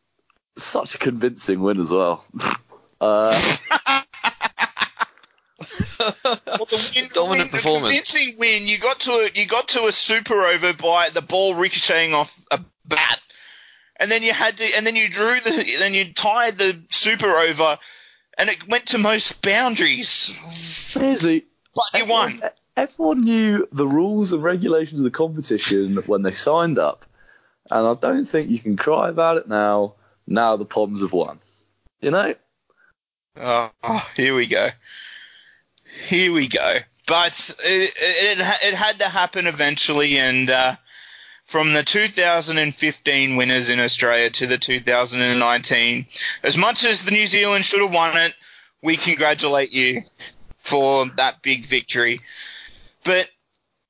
such 0.57 0.95
a 0.95 0.97
convincing 0.97 1.61
win 1.61 1.79
as 1.79 1.91
well. 1.91 2.25
uh, 3.01 3.57
Well, 5.99 6.65
the 6.65 6.91
win, 6.95 7.09
Dominant 7.13 7.51
win, 7.51 7.61
performance. 7.61 7.95
The 7.95 8.01
convincing 8.01 8.35
win. 8.39 8.67
You 8.67 8.77
got 8.79 8.99
to 9.01 9.11
a, 9.11 9.29
you 9.33 9.45
got 9.45 9.67
to 9.69 9.85
a 9.85 9.91
super 9.91 10.41
over 10.41 10.73
by 10.73 11.09
the 11.09 11.21
ball 11.21 11.55
ricocheting 11.55 12.13
off 12.13 12.43
a 12.51 12.59
bat, 12.85 13.19
and 13.97 14.09
then 14.11 14.23
you 14.23 14.33
had 14.33 14.57
to, 14.57 14.65
and 14.75 14.85
then 14.85 14.95
you 14.95 15.09
drew 15.09 15.39
the, 15.39 15.75
then 15.79 15.93
you 15.93 16.13
tied 16.13 16.57
the 16.57 16.79
super 16.89 17.29
over, 17.29 17.77
and 18.37 18.49
it 18.49 18.67
went 18.67 18.87
to 18.87 18.97
most 18.97 19.41
boundaries. 19.43 20.09
seriously, 20.09 21.45
But 21.75 21.99
you 21.99 22.05
won. 22.05 22.33
Everyone, 22.33 22.51
everyone 22.77 23.23
knew 23.23 23.67
the 23.71 23.87
rules 23.87 24.33
and 24.33 24.43
regulations 24.43 24.99
of 24.99 25.05
the 25.05 25.11
competition 25.11 25.95
when 26.07 26.23
they 26.23 26.33
signed 26.33 26.79
up, 26.79 27.05
and 27.69 27.87
I 27.87 27.93
don't 27.93 28.25
think 28.25 28.49
you 28.49 28.59
can 28.59 28.75
cry 28.75 29.09
about 29.09 29.37
it 29.37 29.47
now. 29.47 29.95
Now 30.27 30.55
the 30.55 30.65
Poms 30.65 31.01
have 31.01 31.13
won. 31.13 31.39
You 32.01 32.11
know, 32.11 32.35
Oh, 33.37 33.71
oh, 33.83 34.09
here 34.15 34.35
we 34.35 34.45
go. 34.45 34.69
Here 36.07 36.31
we 36.31 36.47
go. 36.47 36.77
But 37.07 37.55
it, 37.63 37.93
it, 37.97 38.39
it 38.39 38.73
had 38.73 38.99
to 38.99 39.09
happen 39.09 39.47
eventually, 39.47 40.17
and 40.17 40.49
uh, 40.49 40.75
from 41.45 41.73
the 41.73 41.83
2015 41.83 43.35
winners 43.35 43.69
in 43.69 43.79
Australia 43.79 44.29
to 44.29 44.47
the 44.47 44.57
2019, 44.57 46.05
as 46.43 46.57
much 46.57 46.85
as 46.85 47.03
the 47.03 47.11
New 47.11 47.27
Zealand 47.27 47.65
should 47.65 47.81
have 47.81 47.93
won 47.93 48.15
it, 48.17 48.33
we 48.81 48.97
congratulate 48.97 49.71
you 49.71 50.03
for 50.57 51.05
that 51.17 51.41
big 51.41 51.65
victory. 51.65 52.21
But 53.03 53.29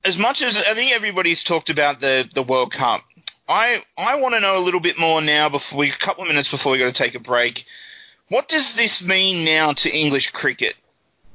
as 0.04 0.18
much 0.18 0.42
as 0.42 0.58
I 0.58 0.74
think 0.74 0.92
everybody's 0.92 1.44
talked 1.44 1.70
about 1.70 2.00
the, 2.00 2.28
the 2.34 2.42
World 2.42 2.72
Cup, 2.72 3.02
I 3.48 3.82
I 3.98 4.20
want 4.20 4.34
to 4.34 4.40
know 4.40 4.58
a 4.58 4.64
little 4.64 4.80
bit 4.80 4.98
more 4.98 5.20
now 5.20 5.48
before 5.48 5.80
we 5.80 5.90
a 5.90 5.92
couple 5.92 6.22
of 6.22 6.28
minutes 6.28 6.50
before 6.50 6.72
we 6.72 6.78
got 6.78 6.86
to 6.86 6.92
take 6.92 7.14
a 7.14 7.20
break. 7.20 7.66
What 8.28 8.48
does 8.48 8.74
this 8.74 9.06
mean 9.06 9.44
now 9.44 9.72
to 9.74 9.90
English 9.94 10.30
cricket? 10.30 10.76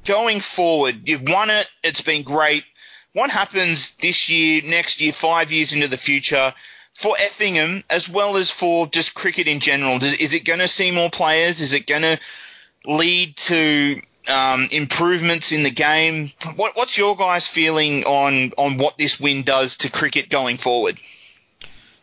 Going 0.08 0.40
forward, 0.40 1.06
you've 1.06 1.28
won 1.28 1.50
it, 1.50 1.68
it's 1.84 2.00
been 2.00 2.22
great. 2.22 2.64
What 3.12 3.28
happens 3.28 3.94
this 3.96 4.26
year, 4.26 4.62
next 4.64 5.02
year, 5.02 5.12
five 5.12 5.52
years 5.52 5.74
into 5.74 5.86
the 5.86 5.98
future 5.98 6.54
for 6.94 7.14
Effingham 7.18 7.84
as 7.90 8.08
well 8.08 8.38
as 8.38 8.50
for 8.50 8.86
just 8.86 9.14
cricket 9.14 9.46
in 9.46 9.60
general? 9.60 10.02
Is 10.02 10.32
it 10.32 10.46
going 10.46 10.60
to 10.60 10.66
see 10.66 10.90
more 10.90 11.10
players? 11.10 11.60
Is 11.60 11.74
it 11.74 11.86
going 11.86 12.00
to 12.00 12.18
lead 12.86 13.36
to 13.36 14.00
um, 14.28 14.66
improvements 14.72 15.52
in 15.52 15.62
the 15.62 15.70
game? 15.70 16.32
What, 16.56 16.74
what's 16.74 16.96
your 16.96 17.14
guys' 17.14 17.46
feeling 17.46 18.02
on, 18.04 18.52
on 18.56 18.78
what 18.78 18.96
this 18.96 19.20
win 19.20 19.42
does 19.42 19.76
to 19.76 19.90
cricket 19.90 20.30
going 20.30 20.56
forward? 20.56 21.02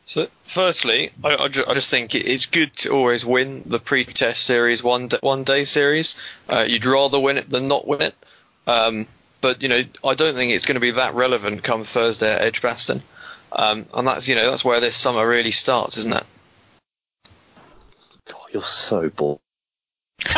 So, 0.06 0.28
firstly, 0.46 1.12
I, 1.24 1.36
I, 1.36 1.48
ju- 1.48 1.66
I 1.68 1.74
just 1.74 1.90
think 1.90 2.16
it- 2.16 2.28
it's 2.28 2.46
good 2.46 2.76
to 2.78 2.92
always 2.92 3.26
win 3.26 3.64
the 3.66 3.80
pre-test 3.80 4.44
series 4.44 4.84
one 4.84 5.08
d- 5.08 5.18
one 5.22 5.44
day 5.44 5.66
series. 5.66 6.16
Uh, 6.50 6.66
you'd 6.68 6.86
rather 6.86 7.20
win 7.20 7.38
it 7.38 7.50
than 7.50 7.68
not 7.68 7.88
win 7.88 8.02
it. 8.02 8.16
Um, 8.68 9.08
but 9.42 9.62
you 9.62 9.70
know, 9.70 9.84
I 10.04 10.14
don't 10.16 10.36
think 10.36 10.52
it's 10.52 10.66
going 10.66 10.76
to 10.76 10.80
be 10.82 10.92
that 10.92 11.14
relevant 11.14 11.64
come 11.64 11.84
Thursday 11.84 12.32
at 12.34 12.42
Edgbaston. 12.42 13.04
Um, 13.52 13.86
and 13.94 14.08
that's 14.08 14.28
you 14.28 14.36
know 14.36 14.50
that's 14.50 14.66
where 14.66 14.80
this 14.80 14.96
summer 14.98 15.28
really 15.28 15.52
starts, 15.52 15.98
isn't 15.98 16.14
it? 16.14 16.24
God, 18.28 18.48
you're 18.52 18.64
so 18.64 19.10
bored. 19.10 19.40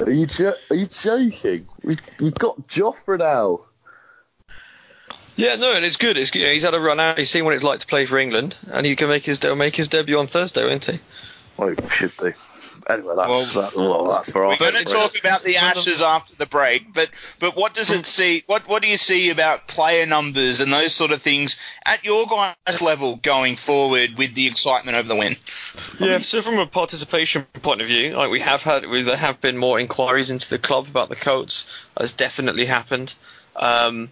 are 0.00 0.10
you 0.10 0.26
jo- 0.26 0.54
are 0.70 0.76
you 0.76 0.86
joking? 0.86 1.66
We've, 1.82 2.00
we've 2.20 2.34
got 2.34 2.68
Jofra 2.68 3.18
now. 3.18 3.60
Yeah, 5.36 5.56
no, 5.56 5.72
and 5.72 5.84
it's 5.84 5.96
good. 5.96 6.16
It's 6.16 6.30
good. 6.30 6.52
He's 6.52 6.62
had 6.62 6.74
a 6.74 6.80
run 6.80 7.00
out. 7.00 7.18
He's 7.18 7.30
seen 7.30 7.44
what 7.44 7.54
it's 7.54 7.64
like 7.64 7.80
to 7.80 7.86
play 7.86 8.06
for 8.06 8.18
England, 8.18 8.56
and 8.70 8.84
he 8.84 8.96
can 8.96 9.08
make 9.08 9.24
his 9.24 9.40
he'll 9.40 9.56
make 9.56 9.76
his 9.76 9.88
debut 9.88 10.18
on 10.18 10.26
Thursday, 10.26 10.66
won't 10.66 10.84
he? 10.84 10.98
Well, 11.56 11.68
we 11.70 11.88
should 11.88 12.16
do. 12.16 12.32
Anyway, 12.88 13.14
that's, 13.16 13.28
Well, 13.28 13.44
that, 13.44 13.76
well, 13.76 14.04
that's 14.12 14.30
for 14.30 14.46
We're 14.46 14.56
going 14.56 14.74
to 14.74 14.84
talk 14.84 15.18
about 15.18 15.44
the 15.44 15.56
Ashes 15.56 16.02
after 16.02 16.34
the 16.34 16.46
break, 16.46 16.92
but 16.92 17.10
but 17.38 17.54
what 17.56 17.74
does 17.74 17.90
it 17.90 18.06
see? 18.06 18.42
What 18.46 18.66
what 18.66 18.82
do 18.82 18.88
you 18.88 18.98
see 18.98 19.30
about 19.30 19.68
player 19.68 20.04
numbers 20.04 20.60
and 20.60 20.72
those 20.72 20.92
sort 20.92 21.12
of 21.12 21.22
things 21.22 21.56
at 21.86 22.04
your 22.04 22.26
guys' 22.26 22.82
level 22.82 23.16
going 23.16 23.56
forward 23.56 24.16
with 24.18 24.34
the 24.34 24.46
excitement 24.46 24.96
over 24.96 25.06
the 25.06 25.16
win? 25.16 25.36
Yeah, 26.00 26.18
so 26.18 26.42
from 26.42 26.58
a 26.58 26.66
participation 26.66 27.44
point 27.62 27.80
of 27.80 27.86
view, 27.86 28.16
like 28.16 28.30
we 28.30 28.40
have 28.40 28.62
had, 28.62 28.86
we, 28.86 29.02
there 29.02 29.16
have 29.16 29.40
been 29.40 29.56
more 29.56 29.78
inquiries 29.78 30.28
into 30.28 30.50
the 30.50 30.58
club 30.58 30.88
about 30.88 31.08
the 31.08 31.16
Colts. 31.16 31.68
That's 31.96 32.12
definitely 32.12 32.66
happened. 32.66 33.14
Um, 33.56 34.10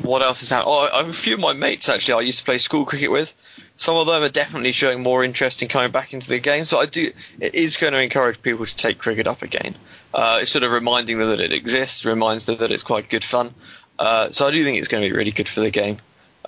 what 0.00 0.22
else 0.22 0.40
has 0.40 0.50
happened? 0.50 0.68
Oh, 0.70 0.88
a 0.92 1.12
few 1.12 1.34
of 1.34 1.40
my 1.40 1.52
mates 1.52 1.88
actually 1.88 2.14
I 2.14 2.20
used 2.20 2.38
to 2.40 2.44
play 2.44 2.58
school 2.58 2.84
cricket 2.84 3.10
with. 3.10 3.34
Some 3.76 3.96
of 3.96 4.06
them 4.06 4.22
are 4.22 4.28
definitely 4.28 4.72
showing 4.72 5.02
more 5.02 5.22
interest 5.22 5.62
in 5.62 5.68
coming 5.68 5.90
back 5.90 6.12
into 6.12 6.28
the 6.28 6.40
game. 6.40 6.64
So 6.64 6.80
I 6.80 6.86
do. 6.86 7.12
It 7.40 7.54
is 7.54 7.76
going 7.76 7.92
to 7.92 8.02
encourage 8.02 8.42
people 8.42 8.66
to 8.66 8.76
take 8.76 8.98
cricket 8.98 9.26
up 9.26 9.42
again. 9.42 9.76
Uh, 10.12 10.40
it's 10.42 10.50
sort 10.50 10.64
of 10.64 10.72
reminding 10.72 11.18
them 11.18 11.28
that 11.28 11.40
it 11.40 11.52
exists, 11.52 12.04
reminds 12.04 12.46
them 12.46 12.58
that 12.58 12.72
it's 12.72 12.82
quite 12.82 13.08
good 13.08 13.24
fun. 13.24 13.54
Uh, 13.98 14.30
so 14.30 14.46
I 14.46 14.50
do 14.50 14.64
think 14.64 14.78
it's 14.78 14.88
going 14.88 15.02
to 15.02 15.08
be 15.08 15.16
really 15.16 15.30
good 15.30 15.48
for 15.48 15.60
the 15.60 15.70
game. 15.70 15.98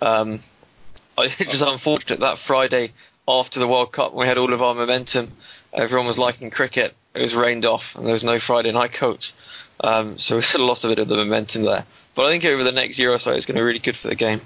Um, 0.01 0.41
it's 1.19 1.37
just 1.37 1.63
unfortunate 1.63 2.21
that 2.21 2.39
Friday 2.39 2.93
after 3.29 3.61
the 3.61 3.69
World 3.69 3.93
Cup, 3.93 4.15
we 4.15 4.27
had 4.27 4.39
all 4.39 4.53
of 4.53 4.63
our 4.63 4.75
momentum, 4.75 5.31
everyone 5.73 6.07
was 6.07 6.19
liking 6.19 6.51
cricket. 6.51 6.95
It 7.15 7.23
was 7.23 7.35
rained 7.35 7.65
off, 7.65 7.95
and 7.97 8.07
there 8.07 8.13
was 8.13 8.25
no 8.25 8.39
Friday 8.41 8.73
night 8.73 8.93
Colts. 8.93 9.35
Um, 9.83 10.19
so 10.19 10.37
we 10.37 10.43
sort 10.43 10.63
of 10.63 10.69
lost 10.69 10.85
a 10.85 10.89
bit 10.89 10.99
of 10.99 11.09
the 11.09 11.17
momentum 11.17 11.63
there. 11.63 11.85
But 12.21 12.27
I 12.27 12.33
think 12.33 12.45
over 12.45 12.63
the 12.63 12.71
next 12.71 12.99
year 12.99 13.15
or 13.15 13.19
so, 13.19 13.33
it's 13.33 13.47
going 13.47 13.55
to 13.55 13.61
be 13.61 13.65
really 13.65 13.79
good 13.79 13.97
for 13.97 14.09
the 14.09 14.15
game. 14.15 14.43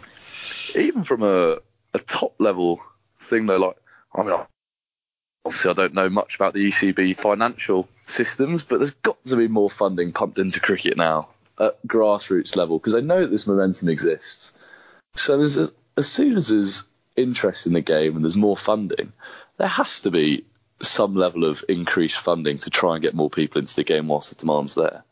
even 0.76 1.02
from 1.02 1.24
a, 1.24 1.58
a 1.92 1.98
top 2.06 2.32
level 2.38 2.80
thing 3.18 3.46
though, 3.46 3.56
like 3.56 3.76
I 4.14 4.22
mean, 4.22 4.38
obviously 5.44 5.72
I 5.72 5.74
don't 5.74 5.92
know 5.92 6.08
much 6.08 6.36
about 6.36 6.54
the 6.54 6.68
ECB 6.68 7.16
financial 7.16 7.88
systems, 8.06 8.62
but 8.62 8.78
there's 8.78 8.92
got 8.92 9.24
to 9.24 9.34
be 9.34 9.48
more 9.48 9.68
funding 9.68 10.12
pumped 10.12 10.38
into 10.38 10.60
cricket 10.60 10.96
now 10.96 11.26
at 11.58 11.84
grassroots 11.88 12.54
level 12.54 12.78
because 12.78 12.94
I 12.94 13.00
know 13.00 13.22
that 13.22 13.32
this 13.32 13.44
momentum 13.44 13.88
exists. 13.88 14.52
So 15.16 15.36
there's 15.36 15.56
a, 15.56 15.68
as 15.96 16.08
soon 16.08 16.36
as 16.36 16.50
there's 16.50 16.84
interest 17.16 17.66
in 17.66 17.72
the 17.72 17.80
game 17.80 18.14
and 18.14 18.22
there's 18.22 18.36
more 18.36 18.56
funding, 18.56 19.12
there 19.56 19.66
has 19.66 19.98
to 20.02 20.12
be 20.12 20.44
some 20.80 21.16
level 21.16 21.44
of 21.44 21.64
increased 21.68 22.20
funding 22.20 22.56
to 22.58 22.70
try 22.70 22.94
and 22.94 23.02
get 23.02 23.14
more 23.14 23.30
people 23.30 23.58
into 23.58 23.74
the 23.74 23.82
game 23.82 24.06
whilst 24.06 24.30
the 24.30 24.36
demand's 24.36 24.76
there. 24.76 25.02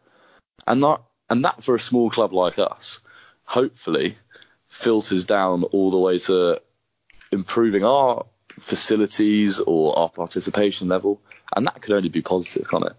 And 0.69 0.81
that 0.85 1.01
and 1.33 1.43
that 1.47 1.63
for 1.63 1.75
a 1.75 1.81
small 1.81 2.11
club 2.11 2.35
like 2.35 2.59
us, 2.59 3.01
hopefully 3.45 4.17
filters 4.69 5.25
down 5.25 5.65
all 5.65 5.91
the 5.91 5.97
way 5.97 6.19
to 6.19 6.61
improving 7.33 7.83
our 7.83 8.27
facilities 8.61 9.59
or 9.61 9.99
our 9.99 10.11
participation 10.11 10.89
level, 10.89 11.19
and 11.57 11.67
that 11.67 11.81
could 11.81 11.95
only 11.95 12.11
be 12.11 12.21
positive, 12.21 12.69
can't 12.69 12.85
it? 12.85 12.93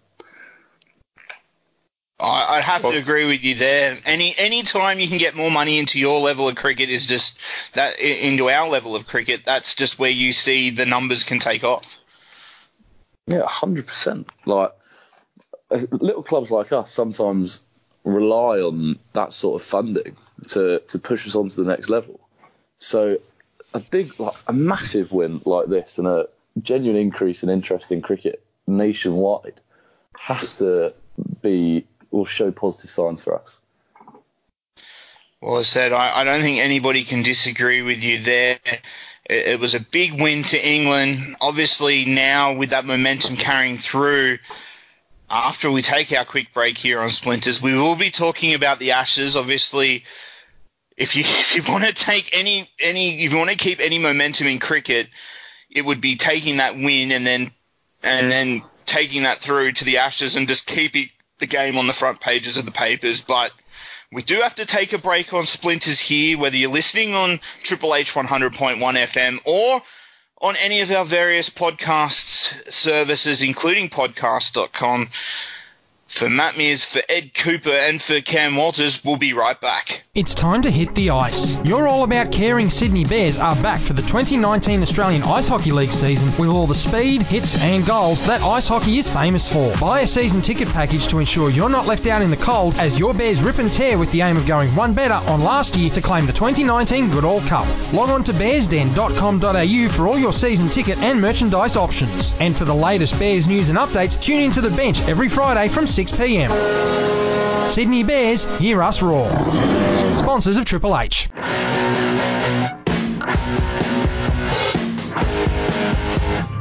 I, 2.20 2.56
I'd 2.58 2.64
have 2.64 2.84
Well- 2.84 2.94
to 2.94 2.98
agree 2.98 3.28
with 3.28 3.44
you 3.44 3.54
there. 3.54 3.98
Any 4.04 4.34
any 4.40 4.64
time 4.64 5.00
you 5.00 5.08
can 5.08 5.20
get 5.20 5.36
more 5.36 5.52
money 5.52 5.78
into 5.78 6.00
your 6.00 6.20
level 6.20 6.48
of 6.48 6.56
cricket 6.56 6.90
is 6.90 7.06
just 7.06 7.40
that 7.74 8.00
into 8.00 8.50
our 8.50 8.68
level 8.68 8.96
of 8.96 9.06
cricket. 9.06 9.46
That's 9.46 9.76
just 9.76 10.00
where 10.00 10.10
you 10.10 10.34
see 10.34 10.72
the 10.72 10.88
numbers 10.88 11.22
can 11.22 11.38
take 11.38 11.64
off. 11.64 12.00
Yeah, 13.28 13.46
hundred 13.46 13.86
percent. 13.86 14.28
Like 14.48 14.72
uh, 15.70 15.82
little 15.92 16.24
clubs 16.24 16.50
like 16.50 16.72
us 16.72 16.92
sometimes 16.92 17.62
rely 18.04 18.60
on 18.60 18.98
that 19.14 19.34
sort 19.34 19.62
of 19.62 19.68
funding 19.68 20.16
to 20.50 20.80
to 20.80 21.00
push 21.00 21.26
us 21.28 21.36
on 21.36 21.48
to 21.48 21.64
the 21.64 21.70
next 21.70 21.90
level. 21.90 22.20
So 22.80 23.18
a 23.74 23.80
big, 23.80 24.20
like 24.20 24.36
a 24.48 24.54
massive 24.54 25.12
win 25.12 25.42
like 25.46 25.68
this 25.68 25.98
and 25.98 26.08
a 26.08 26.28
genuine 26.62 27.00
increase 27.00 27.44
in 27.44 27.50
interest 27.50 27.92
in 27.92 28.02
cricket 28.02 28.44
nationwide 28.68 29.60
has 30.18 30.58
to 30.58 30.94
be 31.42 31.86
will 32.12 32.26
show 32.26 32.52
positive 32.52 32.92
signs 32.92 33.22
for 33.22 33.40
us. 33.40 33.60
Well, 35.42 35.58
I 35.58 35.64
said, 35.64 35.92
I, 35.92 36.22
I 36.22 36.24
don't 36.24 36.42
think 36.42 36.60
anybody 36.60 37.04
can 37.04 37.24
disagree 37.24 37.82
with 37.82 38.04
you 38.04 38.20
there. 38.20 38.60
It, 39.26 39.48
it 39.48 39.60
was 39.60 39.76
a 39.76 39.82
big 39.82 40.22
win 40.22 40.44
to 40.44 40.68
England. 40.68 41.18
Obviously, 41.42 42.06
now 42.06 42.54
with 42.54 42.70
that 42.70 42.86
momentum 42.86 43.36
carrying 43.36 43.78
through, 43.78 44.38
after 45.34 45.72
we 45.72 45.82
take 45.82 46.12
our 46.12 46.26
quick 46.26 46.54
break 46.54 46.78
here 46.78 47.00
on 47.00 47.10
Splinters, 47.10 47.60
we 47.60 47.74
will 47.74 47.96
be 47.96 48.12
talking 48.12 48.54
about 48.54 48.78
the 48.78 48.92
Ashes. 48.92 49.36
Obviously, 49.36 50.04
if 50.96 51.16
you 51.16 51.24
if 51.26 51.56
you 51.56 51.64
want 51.72 51.84
to 51.84 51.94
take 51.94 52.38
any 52.38 52.70
any 52.80 53.24
if 53.24 53.32
you 53.32 53.38
want 53.38 53.50
to 53.50 53.56
keep 53.56 53.80
any 53.80 53.98
momentum 53.98 54.48
in 54.48 54.60
cricket, 54.60 55.10
it 55.72 55.84
would 55.84 56.00
be 56.00 56.16
taking 56.16 56.58
that 56.58 56.76
win 56.76 57.12
and 57.12 57.26
then 57.26 57.52
and 58.04 58.32
then 58.32 58.62
taking 58.86 59.24
that 59.24 59.40
through 59.40 59.72
to 59.72 59.86
the 59.86 59.98
Ashes 59.98 60.36
and 60.36 60.48
just 60.48 60.68
keeping 60.68 61.10
the 61.40 61.48
game 61.48 61.78
on 61.78 61.88
the 61.88 61.94
front 61.94 62.20
pages 62.20 62.58
of 62.58 62.66
the 62.66 62.72
papers. 62.72 63.20
But 63.20 63.52
we 64.12 64.22
do 64.22 64.36
have 64.42 64.54
to 64.56 64.66
take 64.66 64.94
a 64.94 65.00
break 65.00 65.34
on 65.34 65.48
Splinters 65.48 66.00
here, 66.00 66.38
whether 66.38 66.56
you're 66.56 66.70
listening 66.70 67.16
on 67.16 67.40
Triple 67.64 67.96
H 67.96 68.14
100.1 68.14 68.78
FM 68.78 69.40
or 69.46 69.82
on 70.44 70.56
any 70.62 70.82
of 70.82 70.92
our 70.92 71.06
various 71.06 71.50
podcasts 71.50 72.70
services, 72.72 73.42
including 73.42 73.90
podcast.com. 73.90 75.10
For 76.14 76.30
Matt 76.30 76.58
Mears, 76.58 76.86
for 76.86 77.02
Ed 77.10 77.34
Cooper, 77.34 77.72
and 77.72 78.02
for 78.02 78.22
Cam 78.22 78.56
Walters, 78.56 79.04
we'll 79.04 79.18
be 79.18 79.34
right 79.34 79.60
back. 79.60 80.04
It's 80.14 80.36
time 80.36 80.62
to 80.62 80.70
hit 80.70 80.94
the 80.94 81.10
ice. 81.10 81.58
Your 81.66 81.88
All 81.88 82.04
About 82.04 82.32
Caring 82.32 82.70
Sydney 82.70 83.04
Bears 83.04 83.40
are 83.40 83.56
back 83.56 83.82
for 83.82 83.94
the 83.94 84.04
2019 84.04 84.84
Australian 84.84 85.24
Ice 85.24 85.48
Hockey 85.48 85.72
League 85.72 85.92
season 85.92 86.30
with 86.38 86.50
all 86.50 86.68
the 86.68 86.76
speed, 86.76 87.24
hits, 87.24 87.60
and 87.60 87.84
goals 87.84 88.28
that 88.28 88.44
ice 88.44 88.68
hockey 88.68 89.00
is 89.00 89.12
famous 89.12 89.52
for. 89.52 89.76
Buy 89.82 90.02
a 90.02 90.08
season 90.08 90.44
ticket 90.44 90.68
package 90.70 91.08
to 91.08 91.18
ensure 91.18 91.50
you're 91.50 91.68
not 91.68 91.88
left 91.88 92.06
out 92.06 92.22
in 92.22 92.30
the 92.30 92.38
cold 92.38 92.76
as 92.76 93.00
your 93.00 93.16
Bears 93.16 93.42
rip 93.42 93.58
and 93.58 93.74
tear 93.74 93.98
with 93.98 94.12
the 94.12 94.22
aim 94.22 94.38
of 94.38 94.46
going 94.46 94.76
one 94.76 94.94
better 94.94 95.16
on 95.16 95.44
last 95.44 95.76
year 95.78 95.90
to 95.90 96.02
claim 96.02 96.28
the 96.28 96.32
2019 96.32 97.10
Goodall 97.10 97.42
Cup. 97.42 97.66
Log 97.92 98.12
on 98.12 98.24
to 98.26 98.34
bearsden.com.au 98.34 99.88
for 99.90 100.08
all 100.08 100.20
your 100.20 100.34
season 100.34 100.70
ticket 100.70 101.00
and 101.00 101.20
merchandise 101.20 101.76
options. 101.76 102.36
And 102.40 102.56
for 102.56 102.66
the 102.66 102.76
latest 102.76 103.18
Bears 103.18 103.48
news 103.48 103.70
and 103.70 103.80
updates, 103.80 104.22
tune 104.22 104.42
into 104.42 104.62
the 104.62 104.70
bench 104.70 105.02
every 105.08 105.28
Friday 105.28 105.70
from 105.70 105.88
6pm. 106.06 107.70
Sydney 107.70 108.04
Bears, 108.04 108.44
hear 108.58 108.84
us 108.84 109.02
roar. 109.02 109.30
Sponsors 110.18 110.58
of 110.58 110.66
Triple 110.66 110.98
H. 110.98 111.30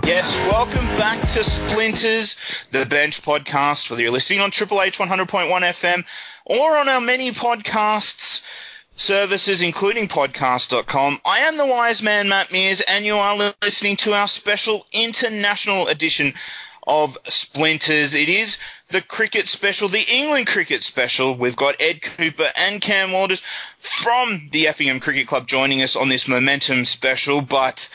Yes, 0.04 0.36
welcome 0.48 0.86
back 0.96 1.20
to 1.32 1.42
Splinters, 1.42 2.40
the 2.70 2.86
Bench 2.86 3.20
podcast, 3.22 3.90
whether 3.90 4.02
you're 4.02 4.12
listening 4.12 4.40
on 4.40 4.52
Triple 4.52 4.80
H 4.80 4.98
100.1 4.98 5.26
FM 5.26 6.04
or 6.44 6.76
on 6.76 6.88
our 6.88 7.00
many 7.00 7.32
podcasts 7.32 8.46
services, 8.94 9.60
including 9.60 10.06
podcast.com. 10.06 11.20
I 11.24 11.40
am 11.40 11.56
the 11.56 11.66
wise 11.66 12.00
man, 12.00 12.28
Matt 12.28 12.52
Mears, 12.52 12.80
and 12.82 13.04
you 13.04 13.16
are 13.16 13.54
listening 13.60 13.96
to 13.96 14.12
our 14.12 14.28
special 14.28 14.86
international 14.92 15.88
edition 15.88 16.34
of 16.86 17.18
Splinters. 17.24 18.14
It 18.14 18.28
is 18.28 18.60
the 18.88 19.02
cricket 19.02 19.48
special, 19.48 19.88
the 19.88 20.06
England 20.12 20.46
cricket 20.46 20.82
special. 20.82 21.34
We've 21.34 21.56
got 21.56 21.80
Ed 21.80 22.02
Cooper 22.02 22.48
and 22.56 22.80
Cam 22.80 23.12
Walters 23.12 23.42
from 23.78 24.48
the 24.52 24.66
Effingham 24.68 25.00
Cricket 25.00 25.26
Club 25.26 25.46
joining 25.46 25.82
us 25.82 25.96
on 25.96 26.08
this 26.08 26.28
momentum 26.28 26.84
special, 26.84 27.40
but 27.40 27.88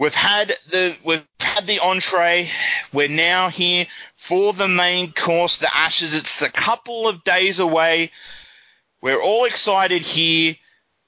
We've 0.00 0.14
had 0.14 0.54
the 0.68 0.96
we've 1.04 1.26
had 1.40 1.66
the 1.66 1.78
entree. 1.78 2.48
We're 2.90 3.06
now 3.08 3.50
here 3.50 3.84
for 4.14 4.54
the 4.54 4.66
main 4.66 5.12
course, 5.12 5.58
the 5.58 5.68
Ashes. 5.76 6.14
It's 6.14 6.40
a 6.40 6.50
couple 6.50 7.06
of 7.06 7.22
days 7.22 7.60
away. 7.60 8.10
We're 9.02 9.20
all 9.20 9.44
excited 9.44 10.00
here. 10.00 10.56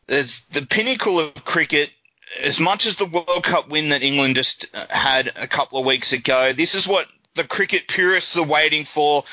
It's 0.08 0.44
the 0.44 0.66
pinnacle 0.66 1.18
of 1.18 1.42
cricket. 1.46 1.90
As 2.40 2.61
much 2.61 2.87
as 2.87 2.97
the 2.97 3.07
World 3.07 3.45
Cup 3.45 3.68
win 3.68 3.88
that 3.90 4.03
England 4.03 4.37
just 4.37 4.66
had 4.90 5.33
a 5.37 5.47
couple 5.47 5.79
of 5.79 5.85
weeks 5.85 6.12
ago, 6.12 6.53
this 6.53 6.75
is 6.75 6.87
what 6.88 7.12
the 7.35 7.45
cricket 7.45 7.88
purists 7.88 8.37
are 8.37 8.45
waiting 8.45 8.85
for. 8.85 9.25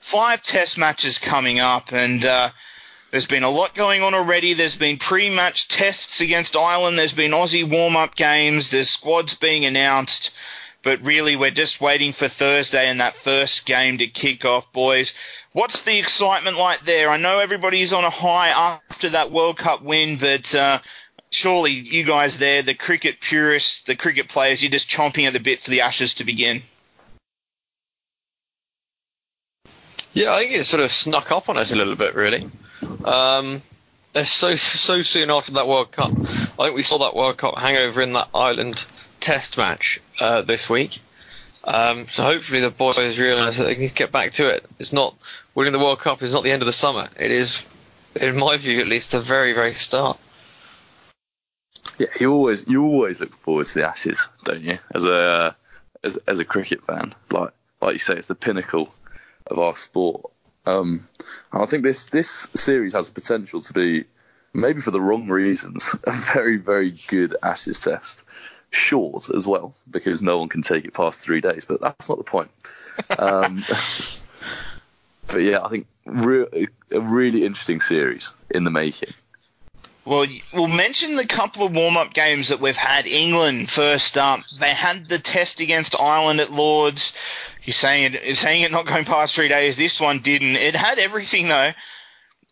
Five 0.00 0.42
Test 0.42 0.78
matches 0.78 1.18
coming 1.18 1.60
up, 1.60 1.92
and 1.92 2.24
uh, 2.24 2.50
There's 3.10 3.26
been 3.26 3.42
a 3.42 3.50
lot 3.50 3.74
going 3.74 4.02
on 4.02 4.12
already. 4.12 4.52
There's 4.52 4.76
been 4.76 4.98
pre-match 4.98 5.68
tests 5.68 6.20
against 6.20 6.56
Ireland. 6.56 6.98
There's 6.98 7.14
been 7.14 7.30
Aussie 7.30 7.64
warm-up 7.64 8.16
games. 8.16 8.68
There's 8.68 8.90
squads 8.90 9.34
being 9.34 9.64
announced. 9.64 10.30
But 10.82 11.02
really, 11.02 11.34
we're 11.34 11.50
just 11.50 11.80
waiting 11.80 12.12
for 12.12 12.28
Thursday 12.28 12.86
and 12.86 13.00
that 13.00 13.16
first 13.16 13.64
game 13.64 13.96
to 13.98 14.06
kick 14.06 14.44
off, 14.44 14.70
boys. 14.72 15.14
What's 15.52 15.82
the 15.84 15.98
excitement 15.98 16.58
like 16.58 16.80
there? 16.80 17.08
I 17.08 17.16
know 17.16 17.38
everybody's 17.38 17.94
on 17.94 18.04
a 18.04 18.10
high 18.10 18.50
after 18.50 19.08
that 19.08 19.32
World 19.32 19.56
Cup 19.56 19.82
win, 19.82 20.18
but 20.18 20.54
uh, 20.54 20.78
surely 21.30 21.72
you 21.72 22.04
guys 22.04 22.38
there, 22.38 22.62
the 22.62 22.74
cricket 22.74 23.20
purists, 23.20 23.82
the 23.82 23.96
cricket 23.96 24.28
players, 24.28 24.62
you're 24.62 24.70
just 24.70 24.90
chomping 24.90 25.26
at 25.26 25.32
the 25.32 25.40
bit 25.40 25.60
for 25.60 25.70
the 25.70 25.80
Ashes 25.80 26.14
to 26.14 26.24
begin. 26.24 26.62
Yeah, 30.12 30.34
I 30.34 30.40
think 30.40 30.52
it 30.52 30.64
sort 30.64 30.82
of 30.82 30.90
snuck 30.90 31.30
up 31.30 31.48
on 31.48 31.58
us 31.58 31.70
a 31.70 31.76
little 31.76 31.94
bit, 31.94 32.14
really. 32.14 32.48
Um, 33.04 33.62
so 34.24 34.56
so 34.56 35.02
soon 35.02 35.30
after 35.30 35.52
that 35.52 35.68
World 35.68 35.92
Cup, 35.92 36.10
I 36.58 36.64
think 36.64 36.76
we 36.76 36.82
saw 36.82 36.98
that 36.98 37.14
World 37.14 37.36
Cup 37.36 37.58
hangover 37.58 38.00
in 38.00 38.14
that 38.14 38.28
Ireland 38.34 38.86
Test 39.20 39.58
match 39.58 40.00
uh, 40.20 40.42
this 40.42 40.70
week. 40.70 41.00
Um, 41.64 42.08
so 42.08 42.22
hopefully 42.22 42.60
the 42.60 42.70
boys 42.70 43.18
realise 43.18 43.58
that 43.58 43.64
they 43.64 43.74
can 43.74 43.88
get 43.94 44.10
back 44.10 44.32
to 44.32 44.48
it. 44.48 44.64
It's 44.78 44.92
not 44.92 45.14
winning 45.54 45.72
the 45.72 45.78
World 45.78 46.00
Cup 46.00 46.22
is 46.22 46.32
not 46.32 46.42
the 46.42 46.50
end 46.50 46.62
of 46.62 46.66
the 46.66 46.72
summer. 46.72 47.08
It 47.18 47.30
is, 47.30 47.64
in 48.20 48.38
my 48.38 48.56
view, 48.56 48.80
at 48.80 48.88
least, 48.88 49.12
the 49.12 49.20
very 49.20 49.52
very 49.52 49.74
start. 49.74 50.18
Yeah, 51.98 52.06
you 52.20 52.32
always 52.32 52.66
you 52.68 52.84
always 52.84 53.20
look 53.20 53.32
forward 53.32 53.66
to 53.66 53.74
the 53.74 53.88
Ashes, 53.88 54.26
don't 54.44 54.62
you? 54.62 54.78
As 54.94 55.04
a 55.04 55.56
as, 56.04 56.16
as 56.28 56.38
a 56.38 56.44
cricket 56.44 56.82
fan, 56.84 57.12
like 57.30 57.52
like 57.80 57.94
you 57.94 57.98
say, 57.98 58.14
it's 58.14 58.28
the 58.28 58.34
pinnacle 58.34 58.94
of 59.48 59.58
our 59.58 59.74
sport. 59.74 60.30
Um, 60.66 61.00
and 61.52 61.62
I 61.62 61.66
think 61.66 61.82
this 61.82 62.06
this 62.06 62.48
series 62.54 62.92
has 62.92 63.08
the 63.08 63.20
potential 63.20 63.60
to 63.60 63.72
be, 63.72 64.04
maybe 64.54 64.80
for 64.80 64.90
the 64.90 65.00
wrong 65.00 65.28
reasons, 65.28 65.94
a 66.04 66.12
very 66.12 66.56
very 66.56 66.92
good 67.08 67.34
Ashes 67.42 67.80
test. 67.80 68.24
Short 68.70 69.30
as 69.30 69.46
well 69.46 69.74
because 69.90 70.20
no 70.20 70.36
one 70.36 70.50
can 70.50 70.60
take 70.60 70.84
it 70.84 70.92
past 70.92 71.20
three 71.20 71.40
days, 71.40 71.64
but 71.64 71.80
that's 71.80 72.08
not 72.08 72.18
the 72.18 72.24
point. 72.24 72.50
Um, 73.18 73.62
but 75.28 75.38
yeah, 75.38 75.64
I 75.64 75.68
think 75.68 75.86
re- 76.04 76.68
a 76.90 77.00
really 77.00 77.44
interesting 77.44 77.80
series 77.80 78.30
in 78.50 78.64
the 78.64 78.70
making. 78.70 79.14
Well, 80.08 80.26
we'll 80.54 80.68
mention 80.68 81.16
the 81.16 81.26
couple 81.26 81.66
of 81.66 81.76
warm 81.76 81.98
up 81.98 82.14
games 82.14 82.48
that 82.48 82.60
we've 82.60 82.78
had. 82.78 83.06
England 83.06 83.68
first 83.68 84.16
up. 84.16 84.40
They 84.58 84.72
had 84.72 85.10
the 85.10 85.18
test 85.18 85.60
against 85.60 86.00
Ireland 86.00 86.40
at 86.40 86.50
Lords. 86.50 87.14
You're 87.64 87.74
saying 87.74 88.14
it, 88.14 88.36
saying 88.38 88.62
it 88.62 88.72
not 88.72 88.86
going 88.86 89.04
past 89.04 89.34
three 89.34 89.48
days. 89.48 89.76
This 89.76 90.00
one 90.00 90.20
didn't. 90.20 90.56
It 90.56 90.74
had 90.74 90.98
everything 90.98 91.48
though. 91.48 91.72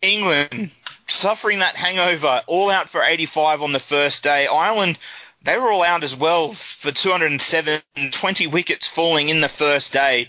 England 0.03 0.69
suffering 1.07 1.57
that 1.57 1.75
hangover, 1.75 2.43
all 2.45 2.69
out 2.69 2.89
for 2.89 3.01
85 3.01 3.63
on 3.63 3.71
the 3.71 3.79
first 3.79 4.23
day. 4.23 4.45
Ireland, 4.45 4.99
they 5.41 5.57
were 5.57 5.71
all 5.71 5.83
out 5.83 6.03
as 6.03 6.15
well 6.15 6.51
for 6.53 6.91
207, 6.91 7.81
20 8.11 8.45
wickets 8.45 8.87
falling 8.87 9.29
in 9.29 9.41
the 9.41 9.49
first 9.49 9.91
day. 9.91 10.27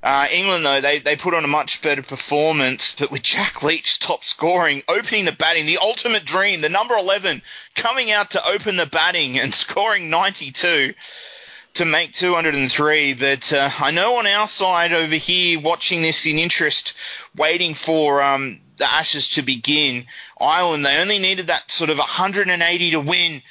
Uh, 0.00 0.28
England, 0.30 0.64
though, 0.64 0.80
they, 0.80 1.00
they 1.00 1.16
put 1.16 1.34
on 1.34 1.44
a 1.44 1.48
much 1.48 1.82
better 1.82 2.02
performance, 2.02 2.94
but 2.96 3.10
with 3.10 3.22
Jack 3.22 3.64
Leach 3.64 3.98
top 3.98 4.24
scoring, 4.24 4.82
opening 4.88 5.24
the 5.24 5.32
batting, 5.32 5.66
the 5.66 5.78
ultimate 5.78 6.24
dream, 6.24 6.60
the 6.60 6.68
number 6.68 6.94
11 6.94 7.42
coming 7.74 8.12
out 8.12 8.30
to 8.30 8.46
open 8.46 8.76
the 8.76 8.86
batting 8.86 9.38
and 9.38 9.52
scoring 9.64 10.08
92 10.08 10.94
to 11.74 11.84
make 11.84 12.12
203. 12.12 13.14
But 13.14 13.52
uh, 13.52 13.70
I 13.80 13.90
know 13.90 14.18
on 14.18 14.26
our 14.28 14.46
side 14.46 14.92
over 14.92 15.16
here, 15.16 15.58
watching 15.58 16.02
this 16.02 16.26
in 16.26 16.38
interest, 16.38 16.92
waiting 17.36 17.74
for 17.74 18.22
um, 18.22 18.60
the 18.76 18.90
Ashes 18.90 19.28
to 19.30 19.42
begin, 19.42 20.06
Ireland, 20.40 20.86
they 20.86 20.98
only 20.98 21.18
needed 21.18 21.48
that 21.48 21.72
sort 21.72 21.90
of 21.90 21.98
180 21.98 22.90
to 22.92 23.00
win. 23.00 23.42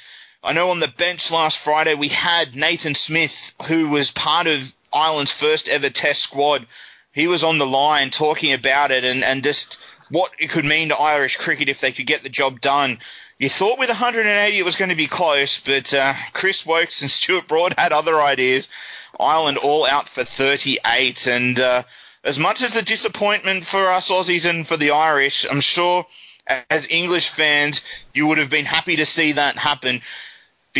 I 0.42 0.54
know 0.54 0.70
on 0.70 0.80
the 0.80 0.88
bench 0.88 1.30
last 1.30 1.58
Friday 1.58 1.94
we 1.94 2.08
had 2.08 2.56
Nathan 2.56 2.94
Smith, 2.94 3.54
who 3.66 3.88
was 3.90 4.10
part 4.10 4.46
of 4.46 4.72
Ireland's 4.92 5.32
first 5.32 5.68
ever 5.68 5.90
test 5.90 6.22
squad. 6.22 6.66
He 7.12 7.26
was 7.26 7.44
on 7.44 7.58
the 7.58 7.66
line 7.66 8.10
talking 8.10 8.52
about 8.52 8.90
it 8.90 9.04
and, 9.04 9.24
and 9.24 9.42
just 9.42 9.78
what 10.10 10.32
it 10.38 10.50
could 10.50 10.64
mean 10.64 10.88
to 10.88 10.96
Irish 10.96 11.36
cricket 11.36 11.68
if 11.68 11.80
they 11.80 11.92
could 11.92 12.06
get 12.06 12.22
the 12.22 12.28
job 12.28 12.60
done. 12.60 12.98
You 13.38 13.48
thought 13.48 13.78
with 13.78 13.88
180 13.88 14.58
it 14.58 14.64
was 14.64 14.76
going 14.76 14.88
to 14.88 14.96
be 14.96 15.06
close, 15.06 15.60
but 15.60 15.92
uh, 15.94 16.14
Chris 16.32 16.66
Woakes 16.66 17.02
and 17.02 17.10
Stuart 17.18 17.46
Broad 17.46 17.74
had 17.78 17.92
other 17.92 18.20
ideas. 18.20 18.68
Ireland 19.20 19.58
all 19.58 19.86
out 19.86 20.08
for 20.08 20.24
38, 20.24 21.26
and 21.26 21.58
uh, 21.58 21.82
as 22.24 22.38
much 22.38 22.62
as 22.62 22.74
the 22.74 22.82
disappointment 22.82 23.64
for 23.64 23.90
us 23.90 24.10
Aussies 24.10 24.48
and 24.48 24.66
for 24.66 24.76
the 24.76 24.90
Irish, 24.90 25.46
I'm 25.50 25.60
sure 25.60 26.06
as 26.70 26.88
English 26.90 27.28
fans 27.28 27.84
you 28.14 28.26
would 28.26 28.38
have 28.38 28.50
been 28.50 28.64
happy 28.64 28.96
to 28.96 29.06
see 29.06 29.32
that 29.32 29.56
happen 29.56 30.00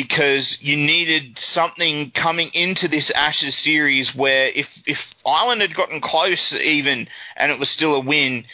because 0.02 0.62
you 0.62 0.76
needed 0.76 1.37
something 1.37 2.12
coming 2.12 2.50
into 2.54 2.87
this 2.87 3.11
Ashes 3.11 3.56
series 3.56 4.14
where 4.14 4.52
if 4.54 4.80
if 4.87 5.12
Ireland 5.26 5.61
had 5.61 5.74
gotten 5.74 6.00
close 6.00 6.54
even 6.54 7.08
and 7.37 7.50
it 7.50 7.58
was 7.58 7.68
still 7.68 7.96
a 7.96 8.00
win, 8.00 8.44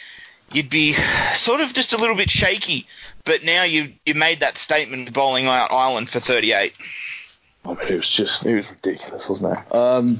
you'd 0.53 0.71
be 0.71 0.93
sort 1.35 1.61
of 1.61 1.71
just 1.71 1.93
a 1.93 1.97
little 1.97 2.15
bit 2.15 2.31
shaky. 2.31 2.87
But 3.25 3.43
now 3.43 3.61
you 3.61 3.93
you 4.07 4.15
made 4.15 4.39
that 4.39 4.57
statement 4.57 5.13
bowling 5.13 5.45
out 5.45 5.71
Ireland 5.71 6.09
for 6.09 6.19
38. 6.19 6.75
I 7.63 7.69
mean, 7.69 7.77
it 7.89 7.95
was 7.95 8.09
just 8.09 8.43
it 8.43 8.55
was 8.55 8.71
ridiculous, 8.71 9.29
wasn't 9.29 9.55
it? 9.55 9.75
Um, 9.75 10.17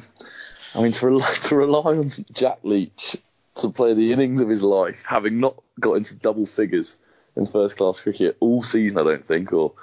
I 0.75 0.83
mean, 0.83 0.91
to 0.91 1.07
rely, 1.07 1.33
to 1.41 1.55
rely 1.55 1.97
on 1.97 2.11
Jack 2.33 2.59
Leach 2.61 3.17
to 3.55 3.69
play 3.69 3.95
the 3.95 4.13
innings 4.13 4.41
of 4.41 4.49
his 4.49 4.61
life, 4.61 5.05
having 5.07 5.39
not 5.39 5.55
got 5.79 5.93
into 5.93 6.13
double 6.17 6.45
figures 6.45 6.97
in 7.35 7.47
first 7.47 7.77
class 7.77 7.99
cricket 7.99 8.37
all 8.41 8.61
season, 8.61 8.99
I 8.99 9.03
don't 9.03 9.25
think, 9.25 9.51
or 9.53 9.73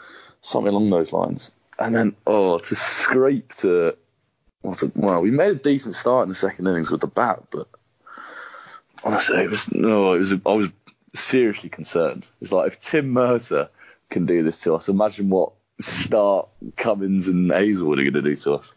something 0.43 0.73
along 0.73 0.91
those 0.91 1.13
lines. 1.13 1.53
And 1.79 1.95
then, 1.95 2.15
oh, 2.27 2.59
to 2.59 2.77
scrape 2.77 3.55
to, 3.57 3.89
a, 4.65 4.93
well, 4.95 5.21
we 5.21 5.31
made 5.31 5.51
a 5.51 5.55
decent 5.57 5.95
start 5.95 6.25
in 6.25 6.29
the 6.29 6.35
second 6.35 6.67
innings 6.67 6.91
with 6.91 7.01
the 7.01 7.07
bat, 7.07 7.43
but 7.51 7.67
honestly, 9.05 9.39
it 9.39 9.51
was 9.51 9.73
no, 9.73 10.13
it 10.15 10.19
was. 10.19 10.33
I 10.33 10.53
was 10.53 10.69
seriously 11.15 11.69
concerned. 11.69 12.27
It's 12.41 12.53
like 12.53 12.69
if 12.69 12.81
Tim 12.81 13.13
Murtagh 13.13 13.69
can 14.11 14.27
do 14.27 14.43
this 14.43 14.61
to 14.63 14.75
us, 14.75 14.89
imagine 14.89 15.31
what 15.31 15.53
Starc, 15.81 16.49
Cummins, 16.77 17.29
and 17.29 17.51
Hazlewood 17.51 17.99
are 17.99 18.03
going 18.03 18.15
to 18.15 18.23
do 18.23 18.37
to 18.37 18.55
us. 18.55 18.75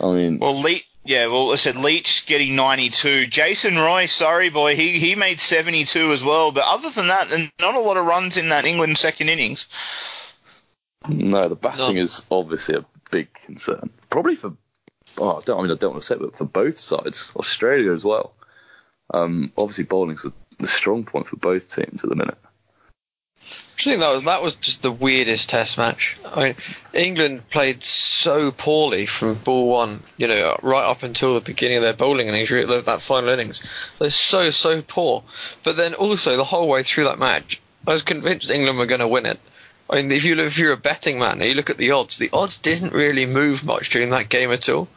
I 0.00 0.12
mean, 0.12 0.38
well, 0.38 0.60
Leach. 0.60 0.88
Yeah, 1.06 1.26
well, 1.26 1.52
I 1.52 1.56
said 1.56 1.76
Leach 1.76 2.24
getting 2.26 2.56
92. 2.56 3.26
Jason 3.26 3.76
Roy, 3.76 4.06
sorry 4.06 4.48
boy, 4.48 4.74
he 4.74 4.98
he 4.98 5.14
made 5.14 5.38
72 5.38 6.12
as 6.12 6.24
well. 6.24 6.50
But 6.50 6.64
other 6.66 6.88
than 6.88 7.08
that, 7.08 7.30
not 7.60 7.74
a 7.74 7.80
lot 7.80 7.98
of 7.98 8.06
runs 8.06 8.38
in 8.38 8.48
that 8.48 8.64
England 8.64 8.96
second 8.96 9.28
innings. 9.28 9.68
No, 11.08 11.48
the 11.48 11.56
batting 11.56 11.96
no. 11.96 12.02
is 12.02 12.24
obviously 12.30 12.76
a 12.76 12.84
big 13.10 13.32
concern. 13.34 13.90
Probably 14.10 14.36
for, 14.36 14.52
oh, 15.18 15.38
I, 15.38 15.42
don't, 15.44 15.58
I 15.58 15.62
mean, 15.62 15.72
I 15.72 15.74
don't 15.74 15.92
want 15.92 16.02
to 16.02 16.06
say 16.06 16.14
it, 16.14 16.20
but 16.20 16.36
for 16.36 16.44
both 16.44 16.78
sides, 16.78 17.30
Australia 17.36 17.92
as 17.92 18.04
well. 18.04 18.32
Um, 19.12 19.52
obviously, 19.58 19.84
bowling's 19.84 20.22
the, 20.22 20.32
the 20.58 20.66
strong 20.66 21.04
point 21.04 21.26
for 21.26 21.36
both 21.36 21.74
teams 21.74 22.02
at 22.02 22.10
the 22.10 22.16
minute. 22.16 22.38
I 23.76 23.82
think 23.84 24.00
that 24.00 24.14
was 24.14 24.22
that 24.22 24.40
was 24.40 24.54
just 24.54 24.80
the 24.80 24.92
weirdest 24.92 25.50
Test 25.50 25.76
match. 25.76 26.16
I 26.24 26.42
mean, 26.42 26.54
England 26.94 27.50
played 27.50 27.84
so 27.84 28.50
poorly 28.50 29.04
from 29.04 29.34
ball 29.34 29.68
one, 29.68 30.00
you 30.16 30.26
know, 30.26 30.56
right 30.62 30.84
up 30.84 31.02
until 31.02 31.34
the 31.34 31.42
beginning 31.42 31.78
of 31.78 31.82
their 31.82 31.92
bowling 31.92 32.28
innings, 32.28 32.48
that 32.48 33.02
final 33.02 33.28
innings. 33.28 33.62
They're 33.98 34.08
so 34.08 34.50
so 34.50 34.80
poor. 34.80 35.22
But 35.64 35.76
then 35.76 35.92
also 35.92 36.36
the 36.36 36.44
whole 36.44 36.68
way 36.68 36.82
through 36.82 37.04
that 37.04 37.18
match, 37.18 37.60
I 37.86 37.92
was 37.92 38.02
convinced 38.02 38.48
England 38.48 38.78
were 38.78 38.86
going 38.86 39.00
to 39.00 39.08
win 39.08 39.26
it. 39.26 39.40
I 39.90 39.96
mean, 39.96 40.10
if 40.12 40.24
you 40.24 40.34
look, 40.34 40.46
if 40.46 40.58
you're 40.58 40.72
a 40.72 40.78
betting 40.78 41.18
man, 41.18 41.40
you 41.40 41.54
look 41.54 41.70
at 41.70 41.76
the 41.76 41.90
odds. 41.90 42.18
The 42.18 42.30
odds 42.32 42.56
didn't 42.56 42.92
really 42.92 43.26
move 43.26 43.64
much 43.64 43.90
during 43.90 44.10
that 44.10 44.28
game 44.28 44.50
at 44.50 44.68
all. 44.68 44.88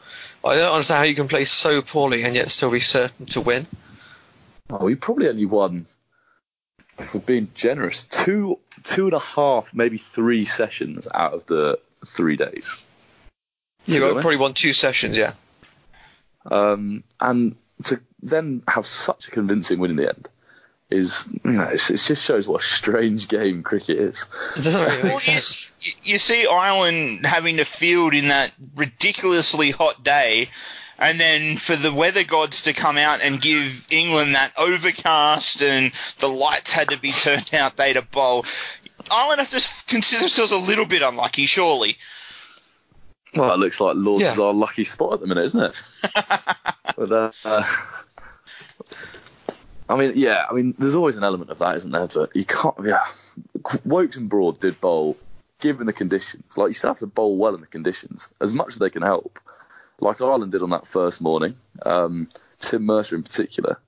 I 0.45 0.56
don't 0.56 0.71
understand 0.71 1.00
how 1.00 1.04
you 1.04 1.15
can 1.15 1.28
play 1.28 1.45
so 1.45 1.82
poorly 1.82 2.23
and 2.23 2.34
yet 2.34 2.50
still 2.52 2.71
be 2.71 2.80
certain 2.80 3.26
to 3.28 3.41
win. 3.41 3.67
Oh, 4.69 4.86
we 4.86 4.95
probably 4.95 5.28
only 5.28 5.45
won, 5.45 5.86
if 7.00 7.13
we're 7.13 7.19
being 7.19 7.50
generous, 7.54 8.04
two, 8.04 8.60
two 8.84 9.06
and 9.06 9.13
a 9.13 9.19
half, 9.19 9.73
maybe 9.73 9.97
three 9.97 10.45
sessions 10.45 11.08
out 11.13 11.34
of 11.34 11.45
the 11.47 11.80
three 12.06 12.38
days. 12.38 12.84
Yeah, 13.86 14.00
we 14.00 14.12
probably 14.13 14.38
won 14.38 14.54
two 14.54 14.73
sessions, 14.73 15.17
yeah. 15.17 15.34
Um, 16.45 17.04
and 17.19 17.56
to 17.86 18.00
then 18.21 18.63
have 18.67 18.86
such 18.86 19.28
a 19.28 19.32
convincing 19.32 19.80
win 19.80 19.91
in 19.91 19.97
the 19.97 20.10
end 20.10 20.30
is 20.89 21.28
you 21.43 21.52
know, 21.52 21.63
it 21.63 21.78
just 21.80 22.23
shows 22.23 22.47
what 22.47 22.62
a 22.62 22.65
strange 22.65 23.28
game 23.28 23.62
cricket 23.62 23.97
is. 23.97 24.26
It 24.56 24.63
doesn't 24.63 24.86
really 24.86 25.04
make 25.04 25.19
sense. 25.19 25.76
You, 25.82 25.93
you 26.04 26.17
see 26.17 26.47
Ireland 26.47 27.26
having 27.26 27.58
to 27.58 27.65
field 27.65 28.13
in 28.13 28.30
that 28.30 28.54
ridiculously 28.76 29.71
hot 29.71 30.04
day, 30.04 30.47
and 30.97 31.19
then 31.19 31.58
for 31.58 31.76
the 31.76 31.93
weather 31.93 32.24
gods 32.24 32.61
to 32.64 32.74
come 32.74 32.97
out 32.97 33.22
and 33.22 33.41
give 33.41 33.88
England 33.91 34.36
that 34.36 34.53
overcast 34.57 35.61
and 35.61 35.91
the 36.20 36.30
lights 36.30 36.72
had 36.72 36.89
to 36.89 36.97
be 36.97 37.11
turned 37.11 37.53
out, 37.53 37.76
they 37.76 37.93
to 37.93 38.01
bowl. 38.01 38.45
Ireland 39.11 39.39
have 39.39 39.49
to 39.49 39.86
consider 39.88 40.22
themselves 40.22 40.51
a 40.51 40.57
little 40.57 40.86
bit 40.86 41.01
unlucky, 41.01 41.45
surely. 41.45 41.97
Well, 43.36 43.53
it 43.53 43.59
looks 43.59 43.80
like 43.80 43.95
Lords 43.97 44.24
yeah. 44.24 44.36
our 44.39 44.53
lucky 44.53 44.84
spot 44.84 45.14
at 45.14 45.22
the 45.22 45.28
minute, 45.28 45.43
isn't 45.43 45.61
it? 45.61 45.74
but, 46.97 47.34
uh, 47.45 47.64
I 49.89 49.95
mean, 49.95 50.13
yeah, 50.15 50.45
I 50.49 50.53
mean, 50.53 50.75
there's 50.77 50.95
always 50.95 51.17
an 51.17 51.23
element 51.23 51.49
of 51.49 51.59
that, 51.59 51.75
isn't 51.77 51.91
there? 51.91 52.07
But 52.07 52.35
you 52.35 52.45
can't, 52.45 52.75
yeah. 52.83 53.05
Woakes 53.85 54.17
and 54.17 54.29
Broad 54.29 54.59
did 54.59 54.79
bowl, 54.81 55.17
given 55.59 55.85
the 55.85 55.93
conditions. 55.93 56.57
Like, 56.57 56.69
you 56.69 56.73
still 56.73 56.89
have 56.89 56.99
to 56.99 57.07
bowl 57.07 57.38
well 57.38 57.55
in 57.55 57.61
the 57.61 57.67
conditions, 57.67 58.27
as 58.41 58.53
much 58.53 58.69
as 58.69 58.79
they 58.79 58.89
can 58.89 59.01
help. 59.01 59.39
Like 59.99 60.21
Ireland 60.21 60.51
did 60.51 60.61
on 60.61 60.69
that 60.71 60.85
first 60.85 61.21
morning, 61.21 61.55
um, 61.85 62.27
Tim 62.59 62.85
Murtagh 62.85 63.13
in 63.13 63.23
particular. 63.23 63.79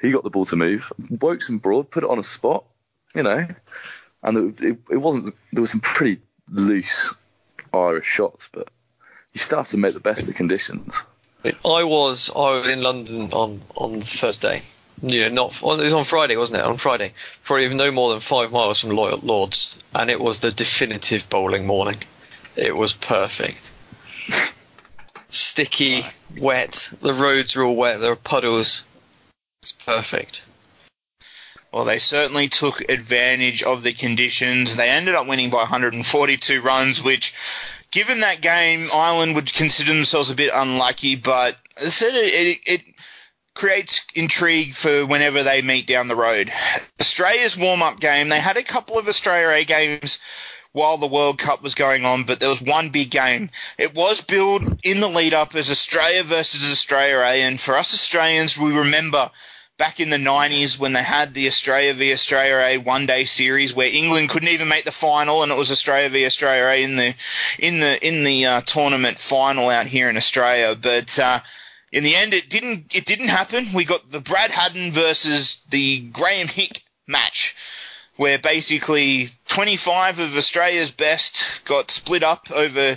He 0.00 0.10
got 0.10 0.24
the 0.24 0.30
ball 0.30 0.44
to 0.46 0.56
move. 0.56 0.92
Woakes 1.20 1.48
and 1.48 1.60
Broad 1.60 1.90
put 1.90 2.04
it 2.04 2.10
on 2.10 2.18
a 2.18 2.24
spot, 2.24 2.64
you 3.14 3.22
know, 3.22 3.46
and 4.22 4.58
it, 4.58 4.64
it, 4.64 4.78
it 4.90 4.96
wasn't, 4.96 5.34
there 5.52 5.60
was 5.60 5.70
some 5.70 5.80
pretty 5.80 6.20
loose 6.50 7.14
Irish 7.74 8.06
shots, 8.06 8.48
but 8.52 8.68
you 9.32 9.40
still 9.40 9.58
have 9.58 9.68
to 9.68 9.76
make 9.76 9.94
the 9.94 10.00
best 10.00 10.22
of 10.22 10.26
the 10.26 10.32
conditions. 10.32 11.04
I 11.44 11.82
was 11.84 12.30
I 12.36 12.58
was 12.58 12.68
in 12.68 12.82
London 12.82 13.30
on 13.32 13.60
on 13.74 14.00
Thursday. 14.02 14.62
Yeah, 15.00 15.28
not 15.28 15.60
well, 15.62 15.80
it 15.80 15.84
was 15.84 15.92
on 15.92 16.04
Friday, 16.04 16.36
wasn't 16.36 16.58
it? 16.58 16.64
On 16.64 16.76
Friday, 16.76 17.12
probably 17.44 17.72
no 17.74 17.90
more 17.90 18.10
than 18.10 18.20
five 18.20 18.52
miles 18.52 18.78
from 18.78 18.90
Loyal 18.90 19.18
Lords, 19.18 19.76
and 19.94 20.10
it 20.10 20.20
was 20.20 20.38
the 20.38 20.52
definitive 20.52 21.28
bowling 21.28 21.66
morning. 21.66 21.98
It 22.56 22.76
was 22.76 22.92
perfect. 22.92 23.70
Sticky, 25.30 26.04
wet. 26.36 26.90
The 27.00 27.14
roads 27.14 27.56
are 27.56 27.64
all 27.64 27.74
wet. 27.74 28.00
There 28.00 28.12
are 28.12 28.16
puddles. 28.16 28.84
It's 29.62 29.72
perfect. 29.72 30.44
Well, 31.72 31.84
they 31.84 31.98
certainly 31.98 32.48
took 32.48 32.82
advantage 32.90 33.62
of 33.62 33.82
the 33.82 33.94
conditions. 33.94 34.76
They 34.76 34.90
ended 34.90 35.14
up 35.14 35.26
winning 35.26 35.48
by 35.48 35.58
142 35.58 36.60
runs, 36.60 37.02
which, 37.02 37.34
given 37.90 38.20
that 38.20 38.42
game, 38.42 38.90
Ireland 38.92 39.34
would 39.36 39.54
consider 39.54 39.94
themselves 39.94 40.30
a 40.30 40.34
bit 40.34 40.50
unlucky. 40.54 41.16
But 41.16 41.56
I 41.82 41.88
said, 41.88 42.14
it, 42.14 42.34
it, 42.34 42.60
it 42.66 42.82
creates 43.54 44.04
intrigue 44.14 44.74
for 44.74 45.06
whenever 45.06 45.42
they 45.42 45.62
meet 45.62 45.86
down 45.86 46.08
the 46.08 46.16
road. 46.16 46.52
Australia's 47.00 47.56
warm 47.56 47.82
up 47.82 48.00
game, 48.00 48.28
they 48.28 48.40
had 48.40 48.56
a 48.56 48.62
couple 48.62 48.98
of 48.98 49.08
Australia 49.08 49.48
A 49.48 49.64
games 49.64 50.18
while 50.72 50.96
the 50.96 51.06
World 51.06 51.38
Cup 51.38 51.62
was 51.62 51.74
going 51.74 52.06
on, 52.06 52.24
but 52.24 52.40
there 52.40 52.48
was 52.48 52.62
one 52.62 52.88
big 52.88 53.10
game. 53.10 53.50
It 53.76 53.94
was 53.94 54.22
billed 54.22 54.80
in 54.82 55.00
the 55.00 55.08
lead 55.08 55.34
up 55.34 55.54
as 55.54 55.70
Australia 55.70 56.22
versus 56.22 56.72
Australia 56.72 57.18
A, 57.18 57.42
and 57.42 57.60
for 57.60 57.76
us 57.76 57.92
Australians, 57.92 58.56
we 58.56 58.72
remember 58.72 59.30
back 59.78 60.00
in 60.00 60.10
the 60.10 60.16
90s 60.16 60.78
when 60.78 60.92
they 60.92 61.02
had 61.02 61.34
the 61.34 61.46
Australia 61.46 61.92
v 61.92 62.12
Australia 62.12 62.56
A 62.56 62.78
one 62.78 63.04
day 63.04 63.24
series 63.24 63.74
where 63.74 63.88
England 63.88 64.28
couldn't 64.28 64.48
even 64.48 64.68
make 64.68 64.84
the 64.84 64.92
final 64.92 65.42
and 65.42 65.50
it 65.50 65.58
was 65.58 65.70
Australia 65.72 66.08
v 66.08 66.24
Australia 66.24 66.64
A 66.66 66.82
in 66.84 66.96
the 66.96 67.14
in 67.58 67.80
the 67.80 68.06
in 68.06 68.22
the 68.22 68.46
uh, 68.46 68.60
tournament 68.60 69.18
final 69.18 69.70
out 69.70 69.86
here 69.86 70.08
in 70.08 70.16
Australia 70.16 70.76
but 70.80 71.18
uh, 71.18 71.40
in 71.92 72.02
the 72.04 72.16
end 72.16 72.34
it 72.34 72.48
didn't 72.48 72.94
it 72.94 73.04
didn't 73.04 73.28
happen 73.28 73.66
we 73.72 73.84
got 73.84 74.10
the 74.10 74.20
Brad 74.20 74.50
Haddin 74.50 74.90
versus 74.90 75.64
the 75.70 76.00
Graeme 76.00 76.48
Hick 76.48 76.82
match 77.06 77.54
where 78.16 78.38
basically 78.38 79.28
25 79.48 80.18
of 80.18 80.36
Australia's 80.36 80.90
best 80.90 81.64
got 81.64 81.90
split 81.90 82.22
up 82.22 82.50
over 82.50 82.96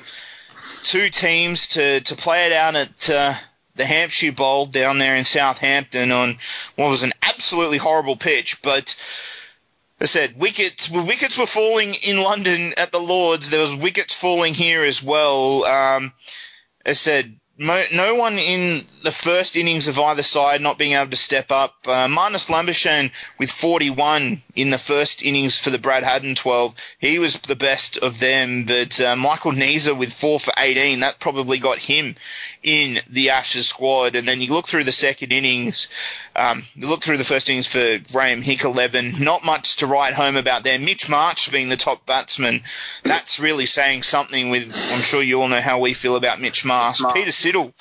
two 0.83 1.09
teams 1.09 1.67
to, 1.67 2.01
to 2.01 2.15
play 2.15 2.45
it 2.45 2.51
out 2.51 2.75
at 2.75 3.09
uh, 3.09 3.33
the 3.75 3.85
Hampshire 3.85 4.31
Bowl 4.31 4.65
down 4.65 4.97
there 4.97 5.15
in 5.15 5.25
Southampton 5.25 6.11
on 6.11 6.37
what 6.75 6.89
was 6.89 7.03
an 7.03 7.13
absolutely 7.23 7.77
horrible 7.77 8.15
pitch. 8.15 8.61
But 8.61 8.95
I 10.01 10.05
said 10.05 10.39
wickets 10.39 10.89
wickets 10.89 11.37
were 11.37 11.45
falling 11.45 11.95
in 11.95 12.21
London 12.21 12.73
at 12.77 12.91
the 12.91 12.99
Lords. 12.99 13.49
There 13.49 13.61
was 13.61 13.75
wickets 13.75 14.13
falling 14.13 14.53
here 14.53 14.83
as 14.83 15.01
well. 15.01 15.63
Um, 15.65 16.13
I 16.85 16.93
said 16.93 17.39
no 17.57 18.15
one 18.15 18.37
in 18.37 18.81
the 19.03 19.11
first 19.11 19.55
innings 19.55 19.87
of 19.87 19.97
either 19.97 20.23
side 20.23 20.61
not 20.61 20.77
being 20.77 20.91
able 20.91 21.11
to 21.11 21.15
step 21.15 21.51
up. 21.51 21.75
Uh, 21.85 22.07
Marnus 22.07 22.49
with 23.39 23.49
41 23.49 24.41
in 24.55 24.71
the 24.71 24.77
first 24.77 25.23
innings 25.23 25.57
for 25.57 25.69
the 25.69 25.77
Brad 25.77 26.03
Haddin 26.03 26.35
12. 26.35 26.75
He 26.99 27.17
was 27.17 27.39
the 27.39 27.55
best 27.55 27.97
of 27.99 28.19
them, 28.19 28.65
but 28.65 28.99
uh, 28.99 29.15
Michael 29.15 29.53
Neser 29.53 29.97
with 29.97 30.11
4 30.11 30.39
for 30.39 30.53
18, 30.57 30.99
that 30.99 31.19
probably 31.19 31.57
got 31.57 31.79
him 31.79 32.15
in 32.65 32.99
the 33.07 33.29
Ashes 33.29 33.67
squad. 33.67 34.15
And 34.15 34.27
then 34.27 34.41
you 34.41 34.51
look 34.51 34.67
through 34.67 34.83
the 34.83 34.91
second 34.91 35.31
innings, 35.31 35.87
um, 36.35 36.63
you 36.75 36.87
look 36.87 37.01
through 37.01 37.17
the 37.17 37.23
first 37.23 37.49
innings 37.49 37.67
for 37.67 37.99
Graeme 38.11 38.41
Hick 38.41 38.63
11, 38.63 39.23
not 39.23 39.45
much 39.45 39.77
to 39.77 39.87
write 39.87 40.13
home 40.13 40.35
about 40.35 40.63
there. 40.63 40.79
Mitch 40.79 41.09
Marsh 41.09 41.49
being 41.49 41.69
the 41.69 41.77
top 41.77 42.05
batsman, 42.05 42.61
that's 43.03 43.39
really 43.39 43.65
saying 43.65 44.03
something 44.03 44.49
with, 44.49 44.65
I'm 44.93 45.01
sure 45.01 45.23
you 45.23 45.41
all 45.41 45.47
know 45.47 45.61
how 45.61 45.79
we 45.79 45.93
feel 45.93 46.15
about 46.15 46.41
Mitch 46.41 46.65
Marsh. 46.65 47.01
Peter 47.13 47.31
Siddle 47.31 47.73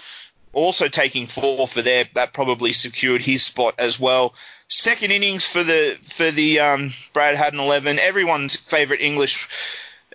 also 0.52 0.88
taking 0.88 1.26
four 1.26 1.66
for 1.66 1.82
there, 1.82 2.04
that 2.14 2.32
probably 2.32 2.72
secured 2.72 3.22
his 3.22 3.42
spot 3.42 3.74
as 3.78 3.98
well. 3.98 4.34
Second 4.68 5.10
innings 5.10 5.46
for 5.46 5.62
the 5.62 5.98
for 6.02 6.30
the 6.30 6.58
um, 6.58 6.90
Brad 7.12 7.36
Haddin 7.36 7.60
eleven. 7.60 7.98
Everyone's 7.98 8.56
favourite 8.56 9.02
English, 9.02 9.46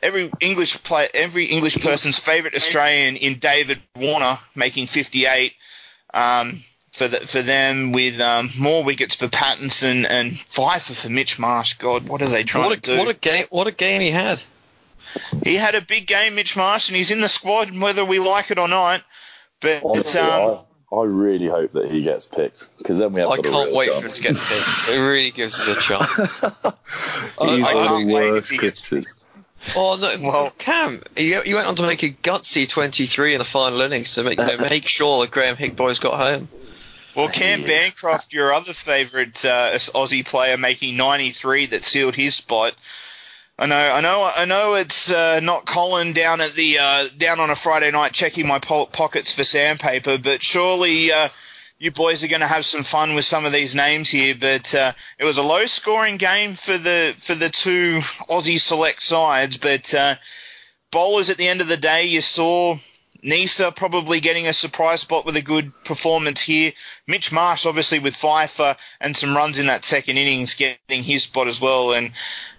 every 0.01 0.31
English 0.39 0.83
play, 0.83 1.09
every 1.13 1.45
English 1.45 1.77
person's 1.81 2.17
favourite 2.19 2.55
Australian 2.55 3.15
in 3.15 3.39
David 3.39 3.79
Warner 3.95 4.37
making 4.55 4.87
fifty 4.87 5.25
eight. 5.25 5.53
Um, 6.13 6.61
for 6.91 7.07
the, 7.07 7.17
for 7.17 7.41
them 7.41 7.91
with 7.91 8.19
um, 8.19 8.49
more 8.57 8.83
wickets 8.83 9.15
for 9.15 9.27
Pattinson 9.27 10.05
and 10.09 10.37
five 10.37 10.81
for, 10.81 10.93
for 10.93 11.09
Mitch 11.09 11.39
Marsh. 11.39 11.73
God, 11.75 12.09
what 12.09 12.21
are 12.21 12.27
they 12.27 12.43
trying 12.43 12.65
What 12.65 12.77
a 12.77 12.81
to 12.81 12.91
do? 12.93 12.97
what 12.97 13.07
a 13.07 13.13
game! 13.13 13.45
What 13.49 13.67
a 13.67 13.71
game 13.71 14.01
he 14.01 14.11
had. 14.11 14.41
he 15.43 15.55
had 15.55 15.75
a 15.75 15.81
big 15.81 16.07
game, 16.07 16.35
Mitch 16.35 16.57
Marsh, 16.57 16.89
and 16.89 16.97
he's 16.97 17.11
in 17.11 17.21
the 17.21 17.29
squad 17.29 17.77
whether 17.79 18.03
we 18.03 18.19
like 18.19 18.51
it 18.51 18.59
or 18.59 18.67
not. 18.67 19.03
But 19.61 19.83
Honestly, 19.83 20.19
um, 20.21 20.59
I, 20.91 20.95
I 20.95 21.03
really 21.05 21.47
hope 21.47 21.71
that 21.71 21.91
he 21.91 22.01
gets 22.01 22.25
picked 22.25 22.77
because 22.77 22.97
then 22.97 23.13
we 23.13 23.21
have 23.21 23.29
I 23.29 23.37
can't 23.37 23.45
real 23.47 23.75
wait 23.75 23.89
for 23.93 24.01
him 24.01 24.07
to 24.07 24.21
get 24.21 24.35
picked. 24.35 24.89
It 24.89 24.99
really 24.99 25.31
gives 25.31 25.55
us 25.59 25.67
a 25.67 25.79
chance. 25.79 26.09
He's 27.39 27.67
I 27.67 27.73
one 27.73 27.83
of 27.83 27.89
can't 27.89 28.07
wait 28.07 28.27
if 28.27 28.33
worst 28.33 28.51
he 28.51 28.57
gets 28.57 28.89
critters. 28.89 29.13
Oh 29.76 29.97
no, 29.99 30.16
Well- 30.28 30.53
Cam, 30.57 31.01
you, 31.18 31.41
you 31.45 31.55
went 31.55 31.68
on 31.68 31.76
to 31.78 31.84
make 31.84 32.03
a 32.03 32.10
gutsy 32.10 32.68
23 32.68 33.34
in 33.34 33.39
the 33.39 33.45
final 33.45 33.82
innings 33.82 34.14
to 34.16 34.24
make 34.24 34.39
you 34.39 34.45
know, 34.45 34.57
make 34.57 34.88
sure 34.88 35.24
the 35.26 35.32
Graeme 35.32 35.55
Hick 35.55 35.76
boys 35.76 35.99
got 35.99 36.16
home. 36.16 36.49
Well, 37.16 37.28
Cam 37.28 37.64
Bancroft, 37.64 38.32
your 38.34 38.53
other 38.53 38.72
favourite 38.74 39.43
uh, 39.43 39.72
Aussie 39.74 40.26
player, 40.26 40.57
making 40.57 40.95
93 40.95 41.66
that 41.68 41.84
sealed 41.84 42.16
his 42.16 42.36
spot. 42.36 42.76
I 43.57 43.66
know, 43.66 43.91
I 43.91 43.99
know, 43.99 44.32
I 44.34 44.45
know. 44.45 44.76
It's 44.76 45.12
uh, 45.12 45.41
not 45.41 45.66
Colin 45.66 46.14
down 46.14 46.39
at 46.39 46.53
the 46.53 46.78
uh, 46.80 47.05
down 47.18 47.41
on 47.41 47.49
a 47.49 47.55
Friday 47.55 47.91
night 47.91 48.14
checking 48.14 48.47
my 48.47 48.57
po- 48.60 48.86
pockets 48.86 49.34
for 49.34 49.43
sandpaper, 49.43 50.18
but 50.18 50.41
surely 50.41 51.12
uh, 51.12 51.28
you 51.80 51.91
boys 51.91 52.23
are 52.23 52.27
going 52.27 52.41
to 52.41 52.47
have 52.47 52.65
some 52.65 52.84
fun 52.84 53.15
with 53.15 53.23
some 53.23 53.45
of 53.45 53.53
these 53.53 53.73
names 53.73 54.09
here. 54.09 54.36
But 54.38 54.75
uh, 54.75 54.91
it 55.17 55.23
was 55.23 55.38
a 55.38 55.43
low-scoring 55.43 56.17
game 56.17 56.53
for 56.53 56.77
the 56.77 57.13
for 57.17 57.36
the 57.36 57.49
two 57.49 57.99
Aussie 58.30 58.59
select 58.59 59.01
sides, 59.01 59.57
but 59.57 59.93
uh, 59.95 60.15
bowlers 60.91 61.30
at 61.30 61.38
the 61.38 61.47
end 61.47 61.61
of 61.61 61.67
the 61.67 61.77
day, 61.77 62.05
you 62.05 62.19
saw 62.19 62.77
Neser 63.23 63.75
probably 63.75 64.19
getting 64.19 64.47
a 64.47 64.53
surprise 64.53 65.01
spot 65.01 65.25
with 65.25 65.38
a 65.38 65.41
good 65.41 65.71
performance 65.86 66.41
here. 66.41 66.73
Mitch 67.07 67.32
Marsh, 67.32 67.65
obviously, 67.65 67.99
with 67.99 68.15
five-for 68.15 68.75
and 68.99 69.15
some 69.15 69.36
runs 69.36 69.57
in 69.57 69.65
that 69.67 69.86
second 69.86 70.17
innings, 70.17 70.55
getting 70.55 71.03
his 71.03 71.23
spot 71.23 71.47
as 71.47 71.61
well. 71.61 71.93
And 71.93 72.11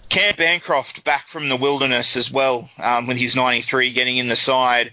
Cam 0.09 0.35
Bancroft 0.35 1.05
back 1.05 1.29
from 1.29 1.49
the 1.49 1.57
wilderness 1.57 2.16
as 2.16 2.33
well 2.33 2.68
um, 2.83 3.07
with 3.07 3.16
his 3.16 3.37
93 3.37 3.93
getting 3.93 4.16
in 4.16 4.29
the 4.29 4.37
side. 4.37 4.93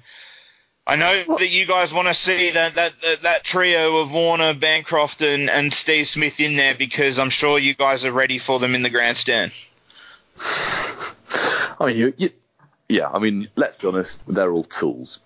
I 0.88 0.96
know 0.96 1.36
that 1.38 1.50
you 1.50 1.66
guys 1.66 1.94
want 1.94 2.08
to 2.08 2.14
see 2.14 2.50
that, 2.52 2.76
that, 2.76 2.94
that, 3.02 3.22
that 3.22 3.44
trio 3.44 3.98
of 3.98 4.14
Warner, 4.14 4.54
Bancroft, 4.54 5.22
and, 5.22 5.50
and 5.50 5.74
Steve 5.74 6.08
Smith 6.08 6.40
in 6.40 6.56
there 6.56 6.76
because 6.76 7.20
I'm 7.20 7.30
sure 7.30 7.60
you 7.60 7.74
guys 7.74 8.06
are 8.06 8.14
ready 8.14 8.38
for 8.38 8.58
them 8.58 8.74
in 8.74 8.84
the 8.84 8.90
grandstand. 8.90 9.52
I 10.40 11.76
mean, 11.88 11.98
you, 11.98 12.14
you, 12.16 12.30
yeah. 12.88 13.10
I 13.10 13.20
mean, 13.20 13.50
let's 13.58 13.76
be 13.76 13.88
honest, 13.88 14.22
they're 14.28 14.54
all 14.54 14.64
tools. 14.64 15.20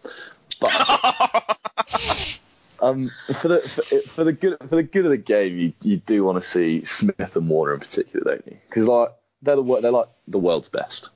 But 0.59 0.72
um, 2.82 3.12
for 3.39 3.47
the 3.47 3.62
for, 3.62 3.99
for 4.09 4.24
the 4.24 4.34
good 4.34 4.57
for 4.68 4.76
the 4.76 4.84
good 4.84 5.05
of 5.05 5.12
the 5.12 5.18
game, 5.18 5.57
you, 5.57 5.74
you 5.84 5.97
do 5.97 6.24
want 6.24 6.41
to 6.41 6.47
see 6.47 6.84
Smith 6.86 7.36
and 7.36 7.47
Warner 7.47 7.76
in 7.76 7.80
particular, 7.80 8.36
don't 8.36 8.47
you? 8.47 8.57
Because 8.68 8.88
like 8.88 9.09
they're 9.43 9.57
the 9.57 9.82
they're 9.82 9.91
like 9.91 10.09
the 10.28 10.39
world's 10.39 10.70
best. 10.70 11.09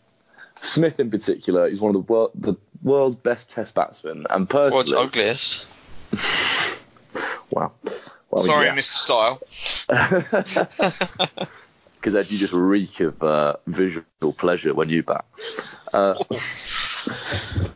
Smith 0.61 0.99
in 0.99 1.09
particular 1.09 1.67
is 1.67 1.81
one 1.81 1.89
of 1.89 1.93
the 1.93 2.13
world 2.13 2.31
the 2.35 2.55
world's 2.85 3.15
best 3.15 3.49
Test 3.49 3.75
batsman, 3.75 4.25
and 4.29 4.49
World's 4.51 4.91
personally, 4.93 5.03
ugliest. 5.03 5.65
wow. 7.51 7.71
Well, 8.29 8.43
Sorry, 8.45 8.67
yeah. 8.67 8.75
Mr. 8.75 8.91
Style. 8.91 9.41
because 11.95 12.15
Ed, 12.15 12.31
you 12.31 12.37
just 12.37 12.53
reek 12.53 12.99
of 12.99 13.21
uh, 13.23 13.55
visual 13.67 14.05
pleasure 14.37 14.73
when 14.73 14.89
you 14.89 15.03
bat. 15.03 15.25
Uh, 15.93 16.15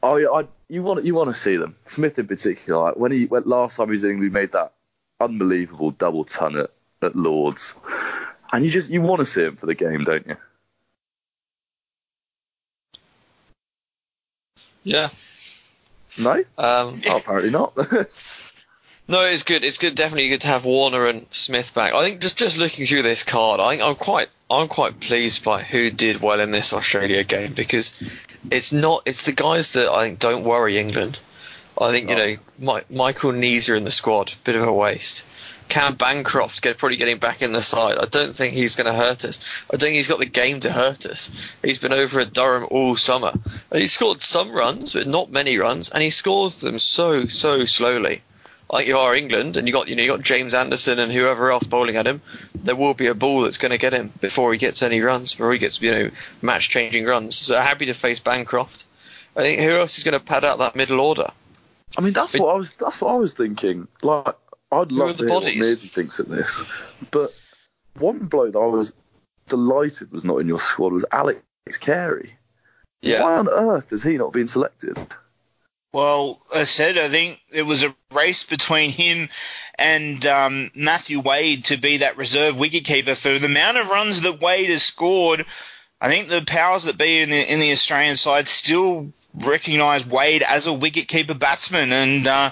yeah, 0.03 0.27
I, 0.31 0.45
you 0.67 0.83
want 0.83 1.03
you 1.03 1.15
want 1.15 1.29
to 1.29 1.35
see 1.35 1.57
them. 1.57 1.75
Smith 1.87 2.19
in 2.19 2.27
particular, 2.27 2.79
like 2.79 2.95
when 2.95 3.11
he 3.11 3.25
went 3.25 3.47
last 3.47 3.77
time 3.77 3.87
he 3.87 3.93
was 3.93 4.03
in, 4.03 4.11
England, 4.11 4.31
he 4.31 4.33
made 4.33 4.51
that 4.51 4.73
unbelievable 5.19 5.91
double 5.91 6.23
ton 6.23 6.57
at, 6.57 6.69
at 7.01 7.15
Lords, 7.15 7.77
and 8.53 8.63
you 8.63 8.69
just 8.69 8.89
you 8.89 9.01
want 9.01 9.19
to 9.19 9.25
see 9.25 9.43
him 9.43 9.55
for 9.55 9.65
the 9.65 9.75
game, 9.75 10.03
don't 10.03 10.27
you? 10.27 10.37
Yeah. 14.89 15.09
No, 16.17 16.43
Um, 16.57 17.01
oh, 17.07 17.17
apparently 17.17 17.51
not. 17.51 17.73
No, 19.07 19.23
it's 19.25 19.41
good. 19.41 19.63
It's 19.63 19.79
good. 19.79 19.95
Definitely 19.95 20.29
good 20.29 20.41
to 20.41 20.47
have 20.47 20.65
Warner 20.65 21.07
and 21.07 21.25
Smith 21.31 21.73
back. 21.73 21.95
I 21.95 22.03
think 22.07 22.21
just 22.21 22.37
just 22.37 22.59
looking 22.59 22.85
through 22.85 23.01
this 23.01 23.23
card, 23.23 23.59
I 23.59 23.71
think 23.71 23.81
I'm 23.81 23.95
quite 23.95 24.29
I'm 24.51 24.67
quite 24.67 24.99
pleased 24.99 25.43
by 25.43 25.63
who 25.63 25.89
did 25.89 26.21
well 26.21 26.39
in 26.39 26.51
this 26.51 26.71
Australia 26.71 27.23
game 27.23 27.53
because 27.53 27.95
it's 28.51 28.71
not 28.71 29.01
it's 29.07 29.23
the 29.23 29.31
guys 29.31 29.71
that 29.71 29.89
I 29.89 30.03
think 30.03 30.19
don't 30.19 30.43
worry 30.43 30.77
England. 30.77 31.21
I 31.81 31.89
think 31.89 32.07
you 32.07 32.15
know 32.15 32.35
My, 32.59 32.83
Michael 32.91 33.31
Neser 33.31 33.75
in 33.75 33.83
the 33.83 33.89
squad, 33.89 34.33
bit 34.43 34.55
of 34.55 34.61
a 34.61 34.71
waste. 34.71 35.23
Cam 35.69 35.95
Bancroft 35.95 36.61
get, 36.61 36.77
probably 36.77 36.97
getting 36.97 37.17
back 37.17 37.41
in 37.41 37.53
the 37.53 37.61
side. 37.61 37.97
I 37.97 38.05
don't 38.05 38.35
think 38.35 38.53
he's 38.53 38.75
going 38.75 38.87
to 38.87 38.93
hurt 38.93 39.23
us. 39.23 39.39
I 39.71 39.77
don't 39.77 39.81
think 39.81 39.95
he's 39.95 40.07
got 40.07 40.19
the 40.19 40.25
game 40.25 40.59
to 40.61 40.71
hurt 40.71 41.05
us. 41.05 41.31
He's 41.63 41.79
been 41.79 41.93
over 41.93 42.19
at 42.19 42.33
Durham 42.33 42.67
all 42.69 42.95
summer. 42.95 43.31
And 43.71 43.81
he's 43.81 43.93
scored 43.93 44.21
some 44.21 44.51
runs, 44.51 44.93
but 44.93 45.07
not 45.07 45.31
many 45.31 45.57
runs, 45.57 45.89
and 45.89 46.03
he 46.03 46.09
scores 46.09 46.57
them 46.57 46.79
so 46.79 47.25
so 47.27 47.65
slowly 47.65 48.21
like 48.71 48.87
you 48.87 48.97
are 48.97 49.15
England, 49.15 49.57
and 49.57 49.67
you 49.67 49.73
got 49.73 49.87
you 49.87 49.95
know 49.95 50.03
you 50.03 50.09
got 50.09 50.21
James 50.21 50.53
Anderson 50.53 50.99
and 50.99 51.11
whoever 51.11 51.51
else 51.51 51.65
bowling 51.65 51.95
at 51.95 52.05
him, 52.05 52.21
there 52.53 52.75
will 52.75 52.93
be 52.93 53.07
a 53.07 53.15
ball 53.15 53.41
that's 53.41 53.57
going 53.57 53.71
to 53.71 53.77
get 53.77 53.93
him 53.93 54.11
before 54.21 54.51
he 54.51 54.59
gets 54.59 54.83
any 54.83 55.01
runs, 55.01 55.33
before 55.33 55.51
he 55.53 55.59
gets 55.59 55.81
you 55.81 55.91
know 55.91 56.11
match 56.41 56.69
changing 56.69 57.05
runs. 57.05 57.35
So 57.35 57.59
happy 57.59 57.85
to 57.87 57.93
face 57.93 58.19
Bancroft. 58.19 58.85
I 59.35 59.41
think 59.41 59.61
who 59.61 59.71
else 59.71 59.97
is 59.97 60.03
going 60.03 60.13
to 60.13 60.19
pad 60.19 60.43
out 60.43 60.59
that 60.59 60.75
middle 60.75 60.99
order? 60.99 61.27
I 61.97 62.01
mean, 62.01 62.13
that's 62.13 62.37
what 62.37 62.53
I 62.53 62.57
was. 62.57 62.73
That's 62.73 63.01
what 63.01 63.11
I 63.11 63.17
was 63.17 63.33
thinking. 63.33 63.87
Like, 64.03 64.35
I'd 64.71 64.91
love 64.91 65.17
the 65.17 65.23
to 65.23 65.23
hear 65.23 65.33
what 65.33 65.43
bodies? 65.43 65.91
Thinks 65.91 66.19
of 66.19 66.27
this, 66.29 66.63
but 67.11 67.31
one 67.97 68.27
bloke 68.27 68.53
that 68.53 68.59
I 68.59 68.65
was 68.65 68.93
delighted 69.47 70.11
was 70.11 70.23
not 70.23 70.37
in 70.37 70.47
your 70.47 70.59
squad 70.59 70.93
was 70.93 71.05
Alex 71.11 71.41
Carey. 71.79 72.37
Yeah, 73.01 73.23
Why 73.23 73.35
on 73.35 73.49
earth 73.49 73.91
has 73.91 74.03
he 74.03 74.17
not 74.17 74.33
been 74.33 74.47
selected? 74.47 74.97
Well, 75.91 76.41
I 76.53 76.65
said 76.65 76.97
I 76.97 77.09
think 77.09 77.41
it 77.51 77.63
was 77.63 77.83
a 77.83 77.95
race 78.11 78.43
between 78.43 78.91
him 78.91 79.29
and 79.79 80.23
um, 80.25 80.71
Matthew 80.75 81.19
Wade 81.19 81.65
to 81.65 81.77
be 81.77 81.97
that 81.97 82.17
reserve 82.17 82.55
wicketkeeper 82.55 83.15
for 83.15 83.39
the 83.39 83.47
amount 83.47 83.77
of 83.77 83.89
runs 83.89 84.21
that 84.21 84.41
Wade 84.41 84.69
has 84.69 84.83
scored. 84.83 85.45
I 86.01 86.07
think 86.07 86.29
the 86.29 86.43
powers 86.45 86.83
that 86.83 86.97
be 86.97 87.21
in 87.21 87.29
the 87.29 87.51
in 87.51 87.59
the 87.59 87.71
Australian 87.71 88.17
side 88.17 88.47
still 88.47 89.11
recognise 89.33 90.05
Wade 90.05 90.43
as 90.43 90.67
a 90.67 90.71
wicketkeeper 90.71 91.37
batsman, 91.37 91.91
and 91.91 92.27
uh, 92.27 92.51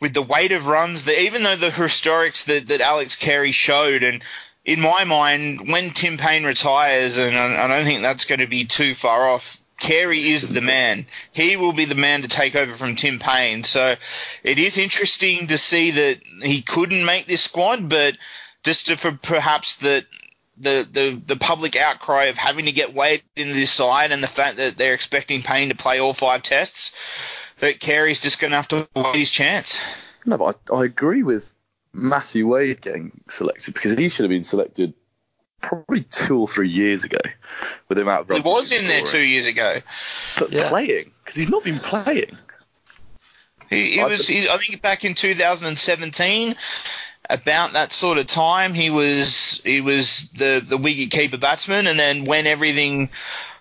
with 0.00 0.14
the 0.14 0.22
weight 0.22 0.50
of 0.52 0.66
runs 0.66 1.04
that 1.04 1.20
even 1.20 1.42
though 1.42 1.56
the 1.56 1.70
historics 1.70 2.44
that, 2.46 2.68
that 2.68 2.80
Alex 2.80 3.16
Carey 3.16 3.52
showed, 3.52 4.02
and 4.02 4.22
in 4.64 4.80
my 4.80 5.04
mind, 5.04 5.70
when 5.70 5.90
Tim 5.90 6.16
Paine 6.16 6.44
retires, 6.44 7.18
and 7.18 7.36
I, 7.36 7.64
I 7.64 7.68
don't 7.68 7.84
think 7.84 8.02
that's 8.02 8.24
going 8.24 8.40
to 8.40 8.46
be 8.46 8.64
too 8.64 8.94
far 8.94 9.28
off. 9.28 9.58
Carey 9.78 10.28
is 10.28 10.50
the 10.50 10.60
man. 10.60 11.06
He 11.32 11.56
will 11.56 11.72
be 11.72 11.86
the 11.86 11.94
man 11.94 12.20
to 12.22 12.28
take 12.28 12.54
over 12.54 12.74
from 12.74 12.96
Tim 12.96 13.18
Paine. 13.18 13.64
So 13.64 13.96
it 14.42 14.58
is 14.58 14.76
interesting 14.76 15.46
to 15.46 15.56
see 15.56 15.90
that 15.90 16.20
he 16.42 16.60
couldn't 16.60 17.04
make 17.04 17.24
this 17.26 17.42
squad, 17.42 17.88
but 17.88 18.18
just 18.62 18.86
to, 18.88 18.96
for 18.96 19.12
perhaps 19.12 19.76
that 19.76 20.04
the, 20.58 20.86
the, 20.92 21.22
the 21.26 21.36
public 21.36 21.76
outcry 21.76 22.24
of 22.24 22.36
having 22.36 22.66
to 22.66 22.72
get 22.72 22.92
Wade 22.92 23.22
into 23.36 23.54
this 23.54 23.70
side 23.70 24.12
and 24.12 24.22
the 24.22 24.26
fact 24.28 24.58
that 24.58 24.76
they're 24.76 24.92
expecting 24.92 25.42
Paine 25.42 25.70
to 25.70 25.74
play 25.74 25.98
all 25.98 26.12
five 26.12 26.42
tests, 26.42 26.94
that 27.60 27.80
Carey's 27.80 28.20
just 28.20 28.40
going 28.40 28.50
to 28.50 28.56
have 28.56 28.68
to 28.68 28.88
wait 28.94 29.14
his 29.16 29.30
chance. 29.30 29.80
No, 30.26 30.36
but 30.38 30.58
I, 30.70 30.74
I 30.76 30.84
agree 30.84 31.22
with 31.22 31.54
Matthew 31.92 32.46
Wade 32.46 32.80
getting 32.80 33.20
selected 33.28 33.74
because 33.74 33.92
he 33.92 34.08
should 34.08 34.24
have 34.24 34.30
been 34.30 34.44
selected 34.44 34.92
probably 35.60 36.02
two 36.04 36.38
or 36.38 36.48
three 36.48 36.68
years 36.68 37.04
ago 37.04 37.18
with 37.88 37.96
the 37.96 38.02
amount 38.02 38.28
of 38.30 38.36
He 38.36 38.42
was 38.42 38.72
in 38.72 38.86
there 38.86 39.04
two 39.04 39.20
years 39.22 39.46
ago. 39.46 39.78
But 40.38 40.52
Yeah. 40.52 40.68
playing 40.68 41.12
because 41.24 41.36
he's 41.36 41.48
not 41.48 41.64
been 41.64 41.78
playing. 41.78 42.36
He, 43.68 43.92
he 43.92 44.00
I 44.00 44.06
was, 44.06 44.26
think- 44.26 44.40
he, 44.40 44.48
I 44.48 44.56
think, 44.56 44.82
back 44.82 45.04
in 45.04 45.14
2017, 45.14 46.54
about 47.28 47.72
that 47.72 47.92
sort 47.92 48.18
of 48.18 48.26
time, 48.26 48.74
he 48.74 48.90
was 48.90 49.60
he 49.64 49.80
was 49.80 50.30
the 50.32 50.62
the 50.66 50.76
wicket 50.76 51.10
keeper 51.12 51.36
batsman, 51.38 51.86
and 51.86 51.98
then 51.98 52.24
when 52.24 52.46
everything 52.46 53.08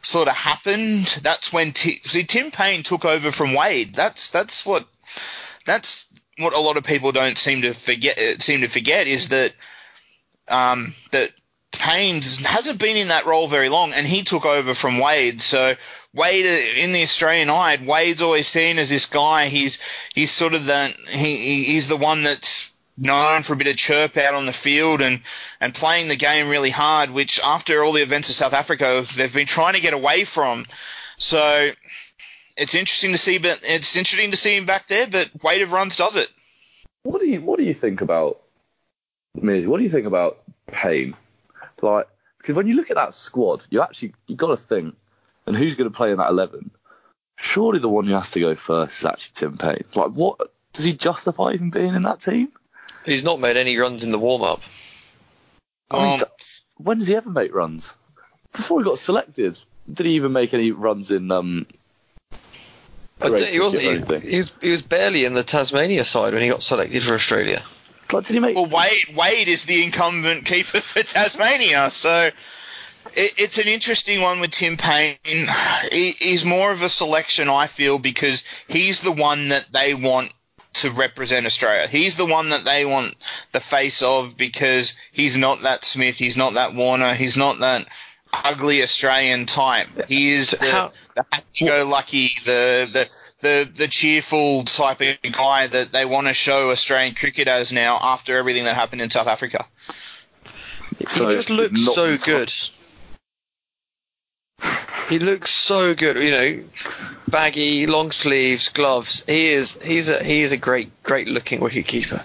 sort 0.02 0.28
of 0.28 0.36
happened, 0.36 1.20
that's 1.22 1.52
when 1.52 1.72
T- 1.72 2.00
see 2.04 2.24
Tim 2.24 2.52
Paine 2.52 2.84
took 2.84 3.06
over 3.06 3.32
from 3.32 3.54
Wade. 3.54 3.94
That's 3.96 4.30
that's 4.30 4.66
what 4.66 4.88
that's 5.66 6.14
what 6.38 6.54
a 6.54 6.60
lot 6.60 6.78
of 6.78 6.84
people 6.84 7.12
don't 7.12 7.38
seem 7.38 7.62
to 7.64 7.74
forget. 7.74 8.18
uh, 8.18 8.40
Seem 8.40 8.62
to 8.62 8.68
forget 8.68 9.08
is 9.08 9.30
that 9.30 9.54
um, 10.50 10.94
that 11.12 11.32
Paine 11.72 12.16
hasn't 12.44 12.80
been 12.80 12.98
in 12.98 13.10
that 13.10 13.26
role 13.26 13.48
very 13.48 13.70
long, 13.70 13.94
and 13.94 14.08
he 14.08 14.24
took 14.24 14.46
over 14.46 14.74
from 14.74 15.00
Wade. 15.00 15.42
So 15.42 15.76
Wade 16.14 16.46
uh, 16.46 16.82
in 16.82 16.92
the 16.94 17.04
Australian 17.04 17.50
eye, 17.50 17.78
Wade's 17.84 18.22
always 18.22 18.48
seen 18.48 18.80
as 18.80 18.90
this 18.90 19.06
guy. 19.06 19.48
He's 19.48 19.78
he's 20.14 20.32
sort 20.32 20.54
of 20.54 20.66
the 20.66 20.88
he, 21.10 21.36
he- 21.36 21.64
he's 21.66 21.88
the 21.88 21.98
one 21.98 22.24
that's 22.24 22.69
known 23.00 23.44
for 23.44 23.54
a 23.54 23.56
bit 23.56 23.68
of 23.68 23.78
chirp 23.78 24.18
out 24.18 24.34
on 24.34 24.46
the 24.46 24.54
field 24.54 25.02
and 25.02 25.22
and 25.62 25.74
playing 25.74 26.08
the 26.08 26.16
game 26.16 26.50
really 26.50 26.70
hard. 26.70 27.10
Which 27.10 27.40
after 27.44 27.84
all 27.84 27.94
the 27.94 28.02
events 28.02 28.30
of 28.30 28.36
South 28.36 28.54
Africa, 28.54 29.06
they've 29.16 29.34
been 29.34 29.48
trying 29.48 29.74
to 29.74 29.82
get 29.82 29.94
away 29.94 30.24
from. 30.24 30.66
So 31.18 31.72
it's 32.58 32.76
interesting 32.76 33.12
to 33.12 33.18
see, 33.18 33.38
but 33.38 33.62
it's 33.64 33.96
interesting 33.96 34.32
to 34.32 34.38
see 34.38 34.58
him 34.58 34.66
back 34.66 34.88
there. 34.88 35.08
But 35.08 35.32
weight 35.44 35.62
of 35.62 35.72
runs 35.72 35.96
does 35.96 36.16
it. 36.16 36.30
What 37.04 37.22
do 37.22 37.28
you 37.28 37.42
What 37.42 37.58
do 37.58 37.66
you 37.66 37.74
think 37.74 38.02
about 38.02 38.42
Miz? 39.36 39.66
What 39.66 39.78
do 39.78 39.84
you 39.84 39.90
think 39.90 40.06
about 40.06 40.40
Paine? 40.68 41.16
Like, 41.82 42.08
because 42.38 42.56
when 42.56 42.68
you 42.68 42.76
look 42.76 42.90
at 42.90 42.96
that 42.98 43.14
squad, 43.14 43.66
you 43.70 43.82
actually 43.82 44.14
you 44.28 44.36
got 44.36 44.48
to 44.48 44.58
think, 44.58 44.96
and 45.46 45.56
who's 45.56 45.76
going 45.76 45.90
to 45.90 45.96
play 45.96 46.12
in 46.12 46.18
that 46.18 46.30
eleven? 46.30 46.72
Surely 47.38 47.80
the 47.80 47.88
one 47.88 48.06
who 48.06 48.14
has 48.14 48.32
to 48.32 48.40
go 48.42 48.54
first 48.54 49.00
is 49.00 49.06
actually 49.06 49.32
Tim 49.34 49.58
Paine. 49.58 49.86
Like, 49.96 50.12
what 50.12 50.38
does 50.74 50.84
he 50.84 50.92
justify 50.92 51.54
even 51.54 51.70
being 51.70 51.96
in 51.96 52.02
that 52.04 52.20
team? 52.20 52.50
He's 53.10 53.24
not 53.24 53.40
made 53.40 53.58
any 53.58 53.78
runs 53.78 54.04
in 54.04 54.12
the 54.12 54.20
warm 54.20 54.44
up. 54.44 54.62
I 55.92 56.14
Um, 56.14 56.20
th- 56.20 56.32
when 56.78 57.00
does 57.00 57.08
he 57.08 57.16
ever 57.16 57.30
make 57.30 57.54
runs? 57.54 57.96
Before 58.54 58.80
he 58.80 58.86
got 58.86 59.00
selected, 59.00 59.58
did 59.92 60.06
he 60.06 60.14
even 60.14 60.32
make 60.34 60.54
any 60.54 60.72
runs 60.72 61.12
in? 61.12 61.32
Um, 61.32 61.66
I 63.22 63.28
Great 63.28 63.40
don't- 63.40 63.52
he 63.54 63.60
wasn't. 63.60 63.84
He, 64.24 64.30
he 64.30 64.38
was, 64.38 64.52
he 64.62 64.72
was 64.72 64.82
barely 64.82 65.26
in 65.26 65.34
the 65.34 65.44
Tasmania 65.44 66.06
side 66.06 66.34
when 66.34 66.42
he 66.42 66.50
got 66.50 66.64
selected 66.64 67.04
for 67.04 67.14
Australia. 67.16 67.62
like, 68.14 68.26
did 68.26 68.34
he 68.34 68.40
make? 68.40 68.56
Well, 68.56 68.66
Wade 68.68 69.16
Wade 69.16 69.48
is 69.48 69.66
the 69.66 69.84
incumbent 69.84 70.46
keeper 70.46 70.80
for 70.80 71.04
Tasmania, 71.04 71.90
so 71.90 72.30
it, 73.16 73.34
it's 73.38 73.58
an 73.58 73.68
interesting 73.68 74.22
one 74.22 74.40
with 74.40 74.52
Tim 74.52 74.78
Paine. 74.78 75.18
He, 75.92 76.12
he's 76.12 76.46
more 76.46 76.72
of 76.72 76.82
a 76.82 76.90
selection, 76.90 77.50
I 77.50 77.68
feel, 77.68 78.00
because 78.00 78.44
he's 78.68 79.02
the 79.02 79.12
one 79.12 79.50
that 79.50 79.68
they 79.74 79.94
want 79.94 80.34
to 80.74 80.92
represent 80.92 81.46
Australia. 81.46 81.88
He's 81.88 82.16
the 82.16 82.26
one 82.26 82.50
that 82.50 82.64
they 82.64 82.86
want 82.86 83.16
the 83.52 83.60
face 83.60 84.02
of 84.02 84.38
because 84.38 84.98
he's 85.12 85.36
not 85.36 85.62
that 85.62 85.84
Smith, 85.84 86.18
he's 86.18 86.38
not 86.38 86.54
that 86.54 86.74
Warner, 86.74 87.14
he's 87.14 87.36
not 87.38 87.60
that 87.60 87.88
ugly 88.34 88.84
Australian 88.84 89.46
type. 89.46 89.88
He 90.08 90.34
is 90.34 90.52
the, 90.52 90.72
How- 90.72 90.92
the 91.16 91.26
happy-go-lucky, 91.32 92.32
the 92.46 92.88
the 92.92 93.10
the 93.42 93.70
the 93.74 93.88
cheerful 93.88 94.64
type 94.66 95.02
of 95.02 95.32
guy 95.32 95.66
that 95.68 95.92
they 95.92 96.06
want 96.06 96.28
to 96.28 96.34
show 96.34 96.70
Australian 96.72 97.16
cricket 97.16 97.48
as 97.48 97.72
now 97.72 97.98
after 98.04 98.38
everything 98.38 98.66
that 98.66 98.76
happened 98.76 99.02
in 99.02 99.10
South 99.10 99.28
Africa. 99.28 99.66
So 101.08 101.28
he 101.30 101.36
just 101.36 101.50
looks 101.50 101.86
so 101.86 102.06
in 102.06 102.18
touch. 102.18 102.26
good. 102.26 102.79
He 105.10 105.18
looks 105.18 105.52
so 105.52 105.96
good. 105.96 106.22
You 106.22 106.32
know, 106.32 106.64
baggy, 107.28 107.88
long 107.88 108.12
sleeves, 108.12 108.70
gloves. 108.70 109.24
He 109.26 109.50
is. 109.50 109.82
He's 109.82 110.10
a. 110.10 110.24
He 110.24 110.42
is 110.42 110.52
a 110.52 110.58
great, 110.58 110.92
great 111.04 111.28
looking 111.28 111.60
wicket 111.62 111.88
keeper. 111.88 112.24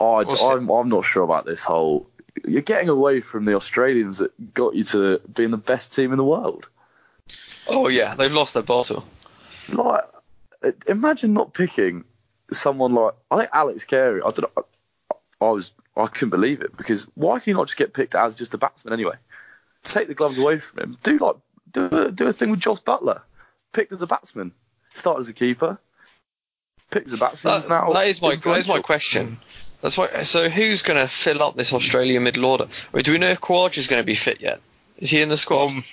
I, 0.00 0.24
I'm 0.42 0.70
I'm 0.70 0.88
not 0.88 1.04
sure 1.04 1.22
about 1.22 1.44
this 1.44 1.64
whole. 1.64 2.08
You're 2.46 2.62
getting 2.62 2.88
away 2.88 3.20
from 3.20 3.46
the 3.46 3.54
Australians 3.54 4.18
that 4.18 4.54
got 4.54 4.76
you 4.76 4.84
to 4.84 5.20
being 5.34 5.50
the 5.50 5.56
best 5.56 5.92
team 5.94 6.12
in 6.12 6.18
the 6.18 6.24
world. 6.24 6.68
Oh 7.66 7.88
yeah, 7.88 8.14
they've 8.14 8.32
lost 8.32 8.54
their 8.54 8.62
bottle. 8.62 9.04
Like, 9.68 10.04
imagine 10.86 11.34
not 11.34 11.52
picking 11.52 12.04
someone 12.52 12.94
like 12.94 13.14
I 13.30 13.38
think 13.38 13.50
Alex 13.52 13.84
Carey. 13.84 14.20
I 14.20 14.30
don't 14.30 14.56
know. 14.56 14.64
I, 15.10 15.44
I 15.46 15.50
was 15.50 15.72
I 15.96 16.06
couldn't 16.06 16.30
believe 16.30 16.60
it 16.60 16.76
because 16.76 17.08
why 17.14 17.40
can 17.40 17.50
you 17.50 17.56
not 17.56 17.66
just 17.66 17.76
get 17.76 17.92
picked 17.92 18.14
as 18.14 18.36
just 18.36 18.54
a 18.54 18.58
batsman 18.58 18.94
anyway? 18.94 19.16
Take 19.88 20.08
the 20.08 20.14
gloves 20.14 20.38
away 20.38 20.58
from 20.58 20.80
him. 20.82 20.98
Do 21.02 21.18
like 21.18 21.36
do 21.72 21.86
a, 21.86 22.10
do 22.12 22.28
a 22.28 22.32
thing 22.32 22.50
with 22.50 22.60
Jos 22.60 22.80
Buttler. 22.80 23.20
Picked 23.72 23.92
as 23.92 24.02
a 24.02 24.06
batsman, 24.06 24.52
started 24.94 25.20
as 25.20 25.28
a 25.28 25.32
keeper. 25.32 25.78
Picked 26.90 27.08
as 27.08 27.12
a 27.14 27.18
batsman. 27.18 27.52
That, 27.52 27.58
is 27.64 27.68
now 27.68 27.92
that 27.92 28.06
is 28.06 28.22
my. 28.22 28.36
That 28.36 28.58
is 28.58 28.68
my 28.68 28.80
question. 28.80 29.38
That's 29.82 29.96
why. 29.98 30.08
So 30.22 30.48
who's 30.48 30.82
going 30.82 30.98
to 30.98 31.06
fill 31.06 31.42
up 31.42 31.56
this 31.56 31.72
Australia 31.72 32.20
middle 32.20 32.44
order? 32.44 32.66
Wait, 32.92 33.04
do 33.04 33.12
we 33.12 33.18
know 33.18 33.28
if 33.30 33.40
Khawaja 33.40 33.78
is 33.78 33.86
going 33.86 34.00
to 34.02 34.06
be 34.06 34.14
fit 34.14 34.40
yet? 34.40 34.60
Is 34.98 35.10
he 35.10 35.20
in 35.20 35.28
the 35.28 35.36
squad? 35.36 35.66
Um, 35.68 35.84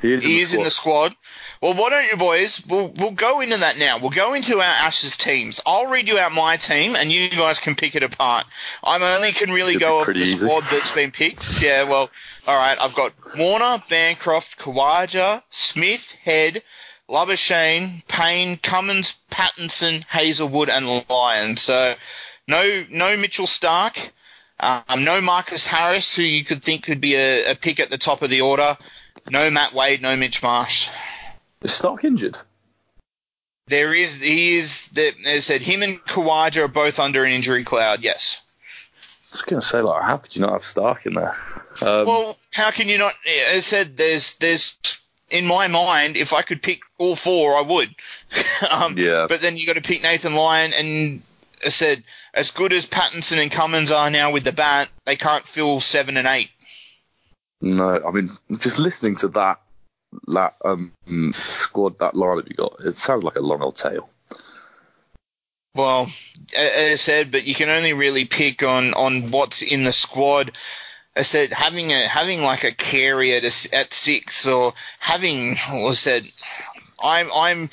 He 0.00 0.12
is, 0.12 0.24
in, 0.24 0.30
he 0.30 0.36
the 0.36 0.42
is 0.42 0.54
in 0.54 0.62
the 0.64 0.70
squad. 0.70 1.14
Well, 1.60 1.74
why 1.74 1.90
don't 1.90 2.10
you 2.10 2.16
boys? 2.16 2.64
We'll 2.68 2.88
we'll 2.96 3.12
go 3.12 3.40
into 3.40 3.56
that 3.56 3.78
now. 3.78 3.98
We'll 3.98 4.10
go 4.10 4.34
into 4.34 4.58
our 4.58 4.62
Ashes 4.86 5.16
teams. 5.16 5.60
I'll 5.64 5.86
read 5.86 6.08
you 6.08 6.18
out 6.18 6.32
my 6.32 6.56
team, 6.56 6.96
and 6.96 7.10
you 7.10 7.30
guys 7.30 7.58
can 7.58 7.74
pick 7.74 7.94
it 7.94 8.02
apart. 8.02 8.44
I 8.84 8.98
only 9.16 9.32
can 9.32 9.50
really 9.50 9.74
Should 9.74 9.80
go 9.80 9.98
be 9.98 10.00
off 10.00 10.06
the 10.08 10.22
easy. 10.22 10.36
squad 10.36 10.62
that's 10.64 10.94
been 10.94 11.12
picked. 11.12 11.62
Yeah, 11.62 11.84
well, 11.84 12.10
all 12.46 12.56
right. 12.56 12.76
I've 12.80 12.94
got 12.94 13.12
Warner, 13.36 13.82
Bancroft, 13.88 14.58
Khawaja, 14.58 15.42
Smith, 15.50 16.12
Head, 16.22 16.62
Labuschagne, 17.08 18.06
Paine, 18.08 18.56
Cummins, 18.58 19.22
Pattinson, 19.30 20.04
Hazlewood, 20.04 20.68
and 20.68 21.04
Lyon. 21.08 21.56
So 21.56 21.94
no 22.48 22.84
no 22.90 23.16
Mitchell 23.16 23.46
Starc, 23.46 24.10
um, 24.60 25.04
no 25.04 25.20
Marcus 25.20 25.66
Harris, 25.66 26.16
who 26.16 26.22
you 26.22 26.44
could 26.44 26.62
think 26.62 26.84
could 26.84 27.00
be 27.00 27.14
a, 27.14 27.52
a 27.52 27.54
pick 27.54 27.78
at 27.78 27.90
the 27.90 27.98
top 27.98 28.22
of 28.22 28.30
the 28.30 28.40
order. 28.40 28.76
No 29.30 29.50
Matt 29.50 29.72
Wade, 29.72 30.02
no 30.02 30.16
Mitch 30.16 30.42
Marsh. 30.42 30.88
Is 31.62 31.70
Starc 31.70 32.02
injured? 32.04 32.38
There 33.68 33.94
is 33.94 34.20
he 34.20 34.56
is 34.56 34.88
that 34.88 35.14
as 35.20 35.36
I 35.36 35.38
said 35.38 35.60
him 35.62 35.82
and 35.82 35.98
Khawaja 36.00 36.64
are 36.64 36.68
both 36.68 36.98
under 36.98 37.24
an 37.24 37.32
injury 37.32 37.62
cloud. 37.62 38.02
Yes. 38.02 38.42
I 39.32 39.34
was 39.34 39.42
going 39.42 39.60
to 39.62 39.66
say, 39.66 39.80
like, 39.80 40.02
how 40.02 40.18
could 40.18 40.36
you 40.36 40.42
not 40.42 40.52
have 40.52 40.62
Starc 40.62 41.06
in 41.06 41.14
there? 41.14 41.34
Um, 41.82 42.06
Well, 42.06 42.36
how 42.52 42.70
can 42.70 42.88
you 42.88 42.98
not? 42.98 43.14
As 43.50 43.56
I 43.56 43.60
said, 43.60 43.96
there's 43.96 44.36
there's 44.38 44.76
in 45.32 45.46
my 45.46 45.66
mind, 45.66 46.16
if 46.16 46.32
I 46.32 46.42
could 46.42 46.62
pick 46.62 46.82
all 46.98 47.16
four, 47.16 47.56
I 47.56 47.62
would. 47.62 47.94
um, 48.70 48.96
Yeah. 48.96 49.26
But 49.28 49.40
then 49.40 49.56
you 49.56 49.66
got 49.66 49.76
to 49.76 49.80
pick 49.82 50.02
Nathan 50.02 50.34
Lyon, 50.34 50.72
and 50.74 51.22
I 51.64 51.70
said, 51.70 52.04
as 52.34 52.50
good 52.50 52.72
as 52.72 52.86
Pattinson 52.86 53.40
and 53.40 53.50
Cummins 53.50 53.90
are 53.90 54.10
now 54.10 54.30
with 54.30 54.44
the 54.44 54.52
bat, 54.52 54.90
they 55.06 55.16
can't 55.16 55.46
fill 55.46 55.80
seven 55.80 56.16
and 56.16 56.28
eight. 56.28 56.50
no, 57.60 58.00
I 58.06 58.10
mean, 58.10 58.28
just 58.58 58.78
listening 58.78 59.16
to 59.16 59.28
that, 59.28 59.60
that 60.28 60.54
um, 60.64 60.92
squad, 61.34 61.98
that 61.98 62.14
lineup 62.14 62.48
you 62.48 62.54
got, 62.54 62.76
it 62.84 62.96
sounds 62.96 63.24
like 63.24 63.36
a 63.36 63.40
long 63.40 63.62
old 63.62 63.76
tail. 63.76 64.10
Well, 65.74 66.10
as 66.54 66.92
I 66.92 66.94
said, 66.96 67.30
but 67.30 67.44
you 67.44 67.54
can 67.54 67.70
only 67.70 67.94
really 67.94 68.26
pick 68.26 68.62
on, 68.62 68.92
on 68.94 69.30
what's 69.30 69.62
in 69.62 69.84
the 69.84 69.92
squad. 69.92 70.52
I 71.14 71.22
said 71.22 71.52
having 71.52 71.92
a 71.92 72.08
having 72.08 72.42
like 72.42 72.64
a 72.64 72.72
Carey 72.72 73.34
at 73.34 73.92
six 73.92 74.46
or 74.46 74.74
having 74.98 75.56
was 75.70 75.98
said. 75.98 76.26
I'm 77.04 77.28
I'm 77.34 77.68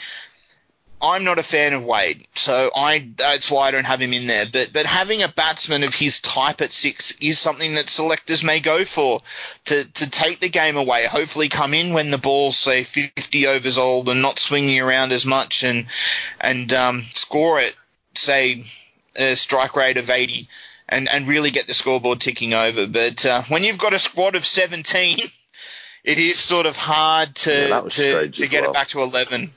I'm 1.02 1.24
not 1.24 1.40
a 1.40 1.44
fan 1.44 1.72
of 1.74 1.86
Wade, 1.86 2.28
so 2.36 2.70
I 2.76 3.08
that's 3.16 3.50
why 3.50 3.68
I 3.68 3.72
don't 3.72 3.86
have 3.86 4.02
him 4.02 4.12
in 4.12 4.28
there. 4.28 4.46
But 4.46 4.74
but 4.74 4.86
having 4.86 5.24
a 5.24 5.30
batsman 5.30 5.84
of 5.84 5.96
his 5.96 6.20
type 6.20 6.60
at 6.62 6.74
six 6.74 7.12
is 7.22 7.40
something 7.40 7.76
that 7.76 7.90
selectors 7.90 8.44
may 8.44 8.60
go 8.60 8.84
for 8.84 9.22
to 9.66 9.86
to 9.86 10.10
take 10.10 10.42
the 10.42 10.50
game 10.50 10.76
away. 10.76 11.06
Hopefully, 11.06 11.48
come 11.48 11.74
in 11.74 11.94
when 11.94 12.12
the 12.12 12.18
ball's 12.18 12.58
say 12.58 12.84
50 12.84 13.48
overs 13.48 13.78
old 13.78 14.10
and 14.10 14.22
not 14.22 14.40
swinging 14.40 14.82
around 14.82 15.14
as 15.14 15.26
much, 15.26 15.64
and 15.64 15.86
and 16.42 16.74
um, 16.74 17.04
score 17.14 17.60
it 17.60 17.76
say 18.16 18.66
a 19.16 19.36
strike 19.36 19.78
rate 19.78 19.98
of 19.98 20.10
80 20.10 20.50
and, 20.90 21.08
and 21.12 21.28
really 21.28 21.52
get 21.52 21.68
the 21.68 21.74
scoreboard 21.74 22.20
ticking 22.20 22.54
over. 22.54 22.86
But 22.88 23.26
uh, 23.26 23.44
when 23.44 23.64
you've 23.64 23.78
got 23.78 23.94
a 23.94 24.00
squad 24.00 24.36
of 24.36 24.46
17, 24.46 25.20
it 26.04 26.18
is 26.18 26.38
sort 26.40 26.66
of 26.66 26.76
hard 26.76 27.36
to, 27.38 27.68
Yeah, 27.70 27.82
to, 27.82 28.30
to 28.30 28.48
get 28.48 28.62
well. 28.62 28.72
it 28.72 28.74
back 28.74 28.90
to 28.90 29.02
11. 29.02 29.52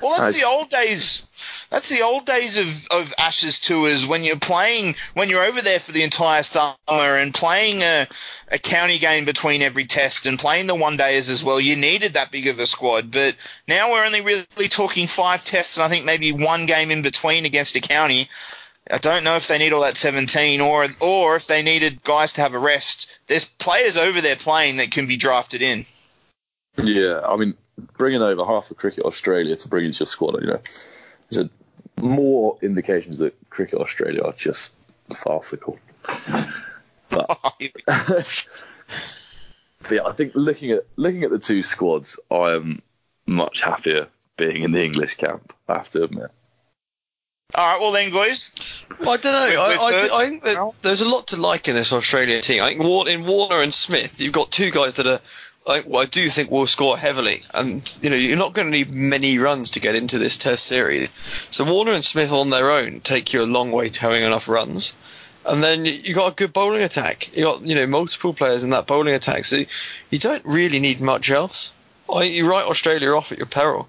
Well, 0.00 0.18
that's 0.18 0.38
the 0.40 0.46
old 0.46 0.68
days. 0.68 1.28
That's 1.70 1.88
the 1.88 2.02
old 2.02 2.26
days 2.26 2.58
of, 2.58 2.86
of 2.90 3.12
Ashes 3.18 3.58
tours 3.58 4.06
when 4.06 4.22
you're 4.22 4.38
playing, 4.38 4.94
when 5.14 5.28
you're 5.28 5.44
over 5.44 5.60
there 5.62 5.80
for 5.80 5.92
the 5.92 6.02
entire 6.02 6.42
summer 6.42 6.76
and 6.88 7.32
playing 7.34 7.82
a, 7.82 8.06
a 8.48 8.58
county 8.58 8.98
game 8.98 9.24
between 9.24 9.62
every 9.62 9.86
test 9.86 10.26
and 10.26 10.38
playing 10.38 10.66
the 10.66 10.74
one 10.74 10.96
days 10.98 11.30
as 11.30 11.42
well. 11.42 11.58
You 11.58 11.74
needed 11.74 12.12
that 12.12 12.30
big 12.30 12.46
of 12.46 12.58
a 12.60 12.66
squad, 12.66 13.10
but 13.10 13.34
now 13.66 13.90
we're 13.90 14.04
only 14.04 14.20
really 14.20 14.68
talking 14.68 15.06
five 15.06 15.44
tests 15.44 15.78
and 15.78 15.84
I 15.84 15.88
think 15.88 16.04
maybe 16.04 16.30
one 16.30 16.66
game 16.66 16.90
in 16.90 17.02
between 17.02 17.46
against 17.46 17.74
a 17.74 17.80
county. 17.80 18.28
I 18.92 18.98
don't 18.98 19.24
know 19.24 19.36
if 19.36 19.48
they 19.48 19.56
need 19.56 19.72
all 19.72 19.80
that 19.80 19.96
17 19.96 20.60
or 20.60 20.86
or 21.00 21.34
if 21.34 21.46
they 21.46 21.62
needed 21.62 22.04
guys 22.04 22.30
to 22.34 22.42
have 22.42 22.52
a 22.52 22.58
rest. 22.58 23.20
There's 23.26 23.46
players 23.46 23.96
over 23.96 24.20
there 24.20 24.36
playing 24.36 24.76
that 24.76 24.90
can 24.90 25.06
be 25.06 25.16
drafted 25.16 25.62
in. 25.62 25.86
Yeah, 26.76 27.22
I 27.26 27.36
mean, 27.36 27.54
bringing 27.96 28.20
over 28.20 28.44
half 28.44 28.70
of 28.70 28.76
Cricket 28.76 29.04
Australia 29.04 29.56
to 29.56 29.68
bring 29.68 29.86
into 29.86 30.00
your 30.00 30.06
squad, 30.06 30.38
you 30.42 30.48
know, 30.48 30.60
is 31.30 31.38
a 31.38 31.48
more 32.00 32.58
indications 32.60 33.16
that 33.18 33.34
Cricket 33.48 33.78
Australia 33.78 34.22
are 34.22 34.32
just 34.32 34.74
farcical. 35.14 35.78
But, 37.08 37.26
oh, 37.30 37.50
but 37.86 38.64
yeah, 39.90 40.04
I 40.04 40.12
think 40.12 40.32
looking 40.34 40.70
at 40.70 40.84
looking 40.96 41.24
at 41.24 41.30
the 41.30 41.38
two 41.38 41.62
squads, 41.62 42.20
I 42.30 42.52
am 42.52 42.82
much 43.26 43.62
happier 43.62 44.08
being 44.36 44.64
in 44.64 44.72
the 44.72 44.84
English 44.84 45.16
camp. 45.16 45.54
I 45.68 45.74
have 45.74 45.88
to 45.90 46.04
admit. 46.04 46.30
All 47.54 47.66
right, 47.66 47.80
well 47.80 47.92
then, 47.92 48.10
guys. 48.10 48.50
Well, 49.00 49.10
I 49.10 49.16
don't 49.18 49.32
know. 49.32 49.68
With- 49.68 49.78
I, 49.78 49.90
with 49.92 50.10
I? 50.10 50.16
I 50.16 50.26
think 50.28 50.42
that 50.44 50.72
there's 50.82 51.02
a 51.02 51.08
lot 51.08 51.26
to 51.28 51.36
like 51.36 51.68
in 51.68 51.74
this 51.74 51.92
Australian 51.92 52.40
team. 52.40 52.62
I 52.62 52.74
think 52.74 53.08
in 53.08 53.26
Warner 53.26 53.60
and 53.60 53.74
Smith, 53.74 54.20
you've 54.20 54.32
got 54.32 54.50
two 54.50 54.70
guys 54.70 54.96
that 54.96 55.06
are. 55.06 55.20
I, 55.64 55.80
well, 55.86 56.02
I 56.02 56.06
do 56.06 56.28
think 56.28 56.50
will 56.50 56.66
score 56.66 56.98
heavily, 56.98 57.42
and 57.54 57.96
you 58.02 58.10
know 58.10 58.16
you're 58.16 58.36
not 58.36 58.52
going 58.52 58.66
to 58.66 58.72
need 58.72 58.90
many 58.90 59.38
runs 59.38 59.70
to 59.72 59.80
get 59.80 59.94
into 59.94 60.18
this 60.18 60.36
Test 60.36 60.64
series. 60.64 61.08
So 61.52 61.64
Warner 61.64 61.92
and 61.92 62.04
Smith 62.04 62.32
on 62.32 62.50
their 62.50 62.70
own 62.70 63.00
take 63.00 63.32
you 63.32 63.42
a 63.42 63.44
long 63.44 63.70
way 63.70 63.88
to 63.90 64.00
having 64.00 64.24
enough 64.24 64.48
runs, 64.48 64.92
and 65.46 65.62
then 65.62 65.84
you 65.84 65.92
you 65.92 66.14
got 66.14 66.32
a 66.32 66.34
good 66.34 66.52
bowling 66.52 66.82
attack. 66.82 67.36
You 67.36 67.44
got 67.44 67.62
you 67.62 67.76
know 67.76 67.86
multiple 67.86 68.34
players 68.34 68.64
in 68.64 68.70
that 68.70 68.88
bowling 68.88 69.14
attack, 69.14 69.44
so 69.44 69.62
you 70.10 70.18
don't 70.18 70.44
really 70.44 70.80
need 70.80 71.00
much 71.00 71.30
else. 71.30 71.72
I, 72.12 72.24
you 72.24 72.48
write 72.50 72.66
Australia 72.66 73.10
off 73.14 73.30
at 73.30 73.38
your 73.38 73.46
peril. 73.46 73.88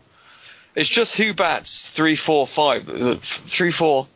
It's 0.76 0.90
just 0.90 1.16
who 1.16 1.34
bats 1.34 1.90
three, 1.90 2.16
four, 2.16 2.48
five, 2.48 2.90
uh, 2.90 3.16
three, 3.22 3.72
four, 3.72 4.08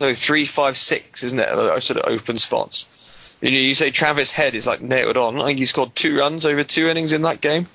no, 0.00 0.14
three, 0.14 0.44
five, 0.44 0.76
six, 0.76 1.22
isn't 1.22 1.38
it? 1.38 1.82
Sort 1.82 2.00
of 2.00 2.12
open 2.12 2.38
spots. 2.38 2.88
You 3.40 3.50
know, 3.50 3.56
you 3.56 3.74
say 3.74 3.90
Travis 3.90 4.30
Head 4.30 4.54
is 4.54 4.66
like 4.66 4.80
nailed 4.80 5.16
on. 5.16 5.40
I 5.40 5.46
think 5.46 5.58
he 5.58 5.66
scored 5.66 5.94
two 5.94 6.18
runs 6.18 6.46
over 6.46 6.64
two 6.64 6.88
innings 6.88 7.12
in 7.12 7.22
that 7.22 7.40
game. 7.40 7.66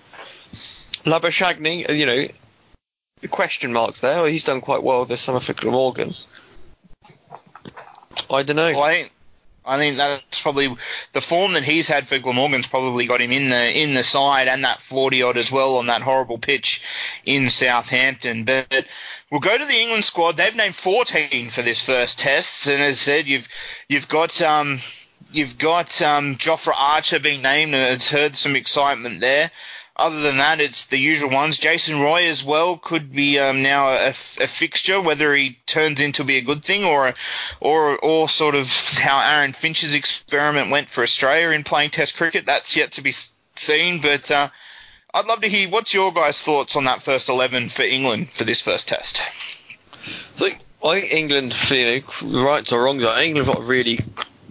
Labuschagne, 1.03 1.89
uh, 1.89 1.93
you 1.93 2.05
know, 2.05 2.28
question 3.30 3.73
marks 3.73 3.99
there. 4.01 4.28
He's 4.28 4.43
done 4.43 4.61
quite 4.61 4.84
well 4.84 5.05
this 5.05 5.21
summer 5.21 5.39
for 5.39 5.53
Glamorgan. 5.53 6.13
I 8.30 8.43
don't 8.43 8.55
know. 8.55 8.71
Well, 8.71 8.84
I 8.84 8.93
think, 8.93 9.11
I 9.68 9.78
think 9.78 9.97
that's 9.97 10.41
probably 10.41 10.76
the 11.13 11.22
form 11.22 11.53
that 11.53 11.63
he's 11.63 11.88
had 11.88 12.07
for 12.07 12.18
Glamorgan's 12.20 12.68
probably 12.68 13.05
got 13.05 13.22
him 13.22 13.32
in 13.32 13.49
the 13.49 13.80
in 13.80 13.93
the 13.93 14.03
side 14.03 14.47
and 14.47 14.63
that 14.63 14.82
forty 14.82 15.22
odd 15.22 15.38
as 15.38 15.51
well 15.51 15.76
on 15.78 15.88
that 15.88 16.01
horrible 16.01 16.38
pitch 16.38 16.82
in 17.26 17.49
Southampton. 17.49 18.45
But 18.45 18.88
we'll 19.30 19.41
go 19.41 19.57
to 19.57 19.65
the 19.65 19.80
England 19.80 20.05
squad. 20.05 20.38
They've 20.38 20.55
named 20.55 20.76
fourteen 20.76 21.49
for 21.49 21.61
this 21.61 21.82
first 21.82 22.20
test, 22.20 22.68
and 22.68 22.82
as 22.82 22.95
I 22.95 22.97
said, 22.97 23.28
you've 23.28 23.49
you've 23.89 24.07
got 24.07 24.41
um, 24.41 24.80
you've 25.32 25.57
got 25.57 26.01
um, 26.01 26.36
Jofra 26.36 26.74
Archer 26.78 27.20
being 27.20 27.41
named, 27.41 27.74
and 27.74 27.95
it's 27.95 28.09
heard 28.09 28.36
some 28.36 28.55
excitement 28.55 29.20
there. 29.20 29.51
Other 29.99 30.21
than 30.21 30.37
that, 30.37 30.59
it's 30.59 30.85
the 30.85 30.97
usual 30.97 31.31
ones. 31.31 31.57
Jason 31.57 31.99
Roy 31.99 32.25
as 32.27 32.43
well 32.43 32.77
could 32.77 33.11
be 33.11 33.39
um, 33.39 33.63
now 33.63 33.89
a, 33.89 34.09
a 34.09 34.11
fixture, 34.47 35.01
whether 35.01 35.33
he 35.33 35.57
turns 35.65 35.99
into 35.99 36.23
be 36.23 36.37
a 36.37 36.41
good 36.43 36.63
thing 36.63 36.83
or, 36.83 37.15
or, 37.61 37.97
or 37.97 38.29
sort 38.29 38.53
of 38.53 38.71
how 38.99 39.19
Aaron 39.19 39.53
Finch's 39.53 39.95
experiment 39.95 40.69
went 40.69 40.87
for 40.87 41.01
Australia 41.01 41.49
in 41.49 41.63
playing 41.63 41.89
Test 41.89 42.15
cricket. 42.15 42.45
That's 42.45 42.75
yet 42.75 42.91
to 42.91 43.01
be 43.01 43.13
seen, 43.55 43.99
but 43.99 44.29
uh, 44.29 44.49
I'd 45.15 45.25
love 45.25 45.41
to 45.41 45.49
hear 45.49 45.67
what's 45.67 45.95
your 45.95 46.13
guys' 46.13 46.43
thoughts 46.43 46.75
on 46.75 46.85
that 46.85 47.01
first 47.01 47.27
eleven 47.27 47.67
for 47.67 47.81
England 47.81 48.29
for 48.29 48.43
this 48.43 48.61
first 48.61 48.87
Test. 48.87 49.19
I 49.19 50.39
think, 50.39 50.59
I 50.85 51.01
think 51.01 51.11
England, 51.11 51.55
you 51.71 52.01
know, 52.21 52.43
rights 52.45 52.71
or 52.71 52.87
think 52.87 53.01
England 53.01 53.47
got 53.47 53.59
a 53.59 53.63
really, 53.63 53.99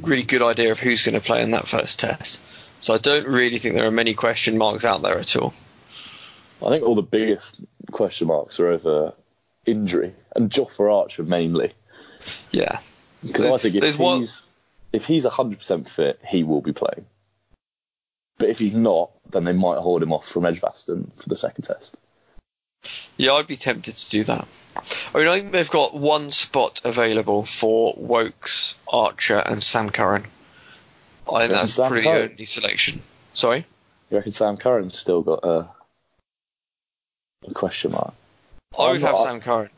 really 0.02 0.24
good 0.24 0.42
idea 0.42 0.72
of 0.72 0.80
who's 0.80 1.04
going 1.04 1.14
to 1.14 1.20
play 1.20 1.40
in 1.40 1.52
that 1.52 1.68
first 1.68 2.00
test. 2.00 2.40
So 2.86 2.94
I 2.94 2.98
don't 2.98 3.26
really 3.26 3.58
think 3.58 3.74
there 3.74 3.88
are 3.88 3.90
many 3.90 4.14
question 4.14 4.56
marks 4.56 4.84
out 4.84 5.02
there 5.02 5.18
at 5.18 5.34
all. 5.34 5.52
I 6.64 6.68
think 6.68 6.84
all 6.84 6.94
the 6.94 7.02
biggest 7.02 7.56
question 7.90 8.28
marks 8.28 8.60
are 8.60 8.68
over 8.68 9.12
injury 9.66 10.14
and 10.36 10.48
Jofra 10.48 10.96
Archer 10.96 11.24
mainly. 11.24 11.72
Yeah. 12.52 12.78
Because 13.24 13.46
I 13.46 13.58
think 13.58 13.74
if 13.74 13.80
There's 13.80 13.98
one- 13.98 14.20
he's 14.20 14.40
if 14.92 15.04
he's 15.04 15.24
hundred 15.24 15.58
percent 15.58 15.90
fit, 15.90 16.20
he 16.28 16.44
will 16.44 16.60
be 16.60 16.72
playing. 16.72 17.06
But 18.38 18.50
if 18.50 18.60
he's 18.60 18.72
not, 18.72 19.10
then 19.32 19.42
they 19.42 19.52
might 19.52 19.78
hold 19.78 20.00
him 20.00 20.12
off 20.12 20.28
from 20.28 20.46
Edgbaston 20.46 21.10
for 21.16 21.28
the 21.28 21.34
second 21.34 21.64
test. 21.64 21.96
Yeah, 23.16 23.32
I'd 23.32 23.48
be 23.48 23.56
tempted 23.56 23.96
to 23.96 24.10
do 24.10 24.22
that. 24.22 24.46
I 25.12 25.18
mean, 25.18 25.26
I 25.26 25.40
think 25.40 25.50
they've 25.50 25.68
got 25.68 25.94
one 25.96 26.30
spot 26.30 26.82
available 26.84 27.46
for 27.46 27.94
Woakes, 27.96 28.76
Archer, 28.86 29.38
and 29.38 29.60
Sam 29.64 29.90
Curran. 29.90 30.26
I 31.32 31.40
think 31.40 31.52
that's 31.52 31.72
Sam 31.74 31.88
pretty 31.90 32.04
Curran. 32.04 32.30
only 32.32 32.44
selection. 32.44 33.02
Sorry? 33.34 33.64
You 34.10 34.16
reckon 34.16 34.32
Sam 34.32 34.56
Curran's 34.56 34.96
still 34.98 35.22
got 35.22 35.40
a, 35.44 35.68
a 37.48 37.54
question 37.54 37.92
mark? 37.92 38.14
I 38.78 38.92
would 38.92 38.96
I'm 38.96 39.00
have 39.02 39.12
not- 39.14 39.24
Sam 39.24 39.40
Curran. 39.40 39.70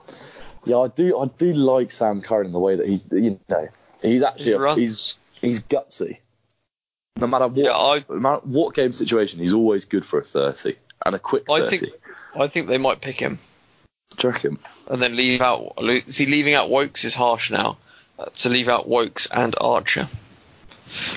Yeah, 0.64 0.78
I 0.78 0.88
do. 0.88 1.18
I 1.18 1.26
do 1.38 1.52
like 1.54 1.90
Sam 1.90 2.20
Curran 2.20 2.46
in 2.48 2.52
the 2.52 2.58
way 2.58 2.76
that 2.76 2.86
he's, 2.86 3.04
you 3.10 3.38
know, 3.48 3.68
he's 4.02 4.22
actually 4.22 4.52
a, 4.52 4.74
he's 4.74 5.16
he's 5.40 5.60
gutsy. 5.62 6.18
No 7.16 7.26
matter 7.26 7.46
what, 7.48 7.56
Yeah, 7.64 7.72
I- 7.72 8.04
no 8.08 8.16
matter 8.20 8.40
what 8.44 8.74
game 8.74 8.92
situation, 8.92 9.40
he's 9.40 9.52
always 9.54 9.84
good 9.86 10.04
for 10.04 10.18
a 10.18 10.24
thirty 10.24 10.76
and 11.06 11.14
a 11.14 11.18
quick 11.18 11.46
thirty. 11.46 11.64
I 11.76 11.78
think 11.78 11.92
I 12.38 12.46
think 12.48 12.66
they 12.68 12.76
might 12.78 13.00
pick 13.00 13.18
him 13.18 13.38
Do 14.18 14.28
you 14.28 14.32
reckon? 14.34 14.58
and 14.88 15.00
then 15.00 15.16
leave 15.16 15.40
out. 15.40 15.74
See, 16.08 16.26
leaving 16.26 16.54
out 16.54 16.68
Woakes 16.70 17.04
is 17.04 17.14
harsh 17.14 17.50
now. 17.50 17.78
Uh, 18.18 18.26
to 18.38 18.48
leave 18.50 18.68
out 18.68 18.88
Woakes 18.88 19.26
and 19.32 19.54
Archer, 19.60 20.08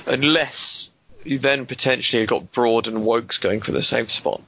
unless 0.07 0.91
you 1.24 1.38
then 1.38 1.65
potentially 1.65 2.22
have 2.22 2.30
got 2.30 2.51
Broad 2.51 2.88
and 2.88 3.03
Woakes 3.05 3.38
going 3.38 3.61
for 3.61 3.72
the 3.72 3.82
same 3.84 4.07
spot. 4.09 4.41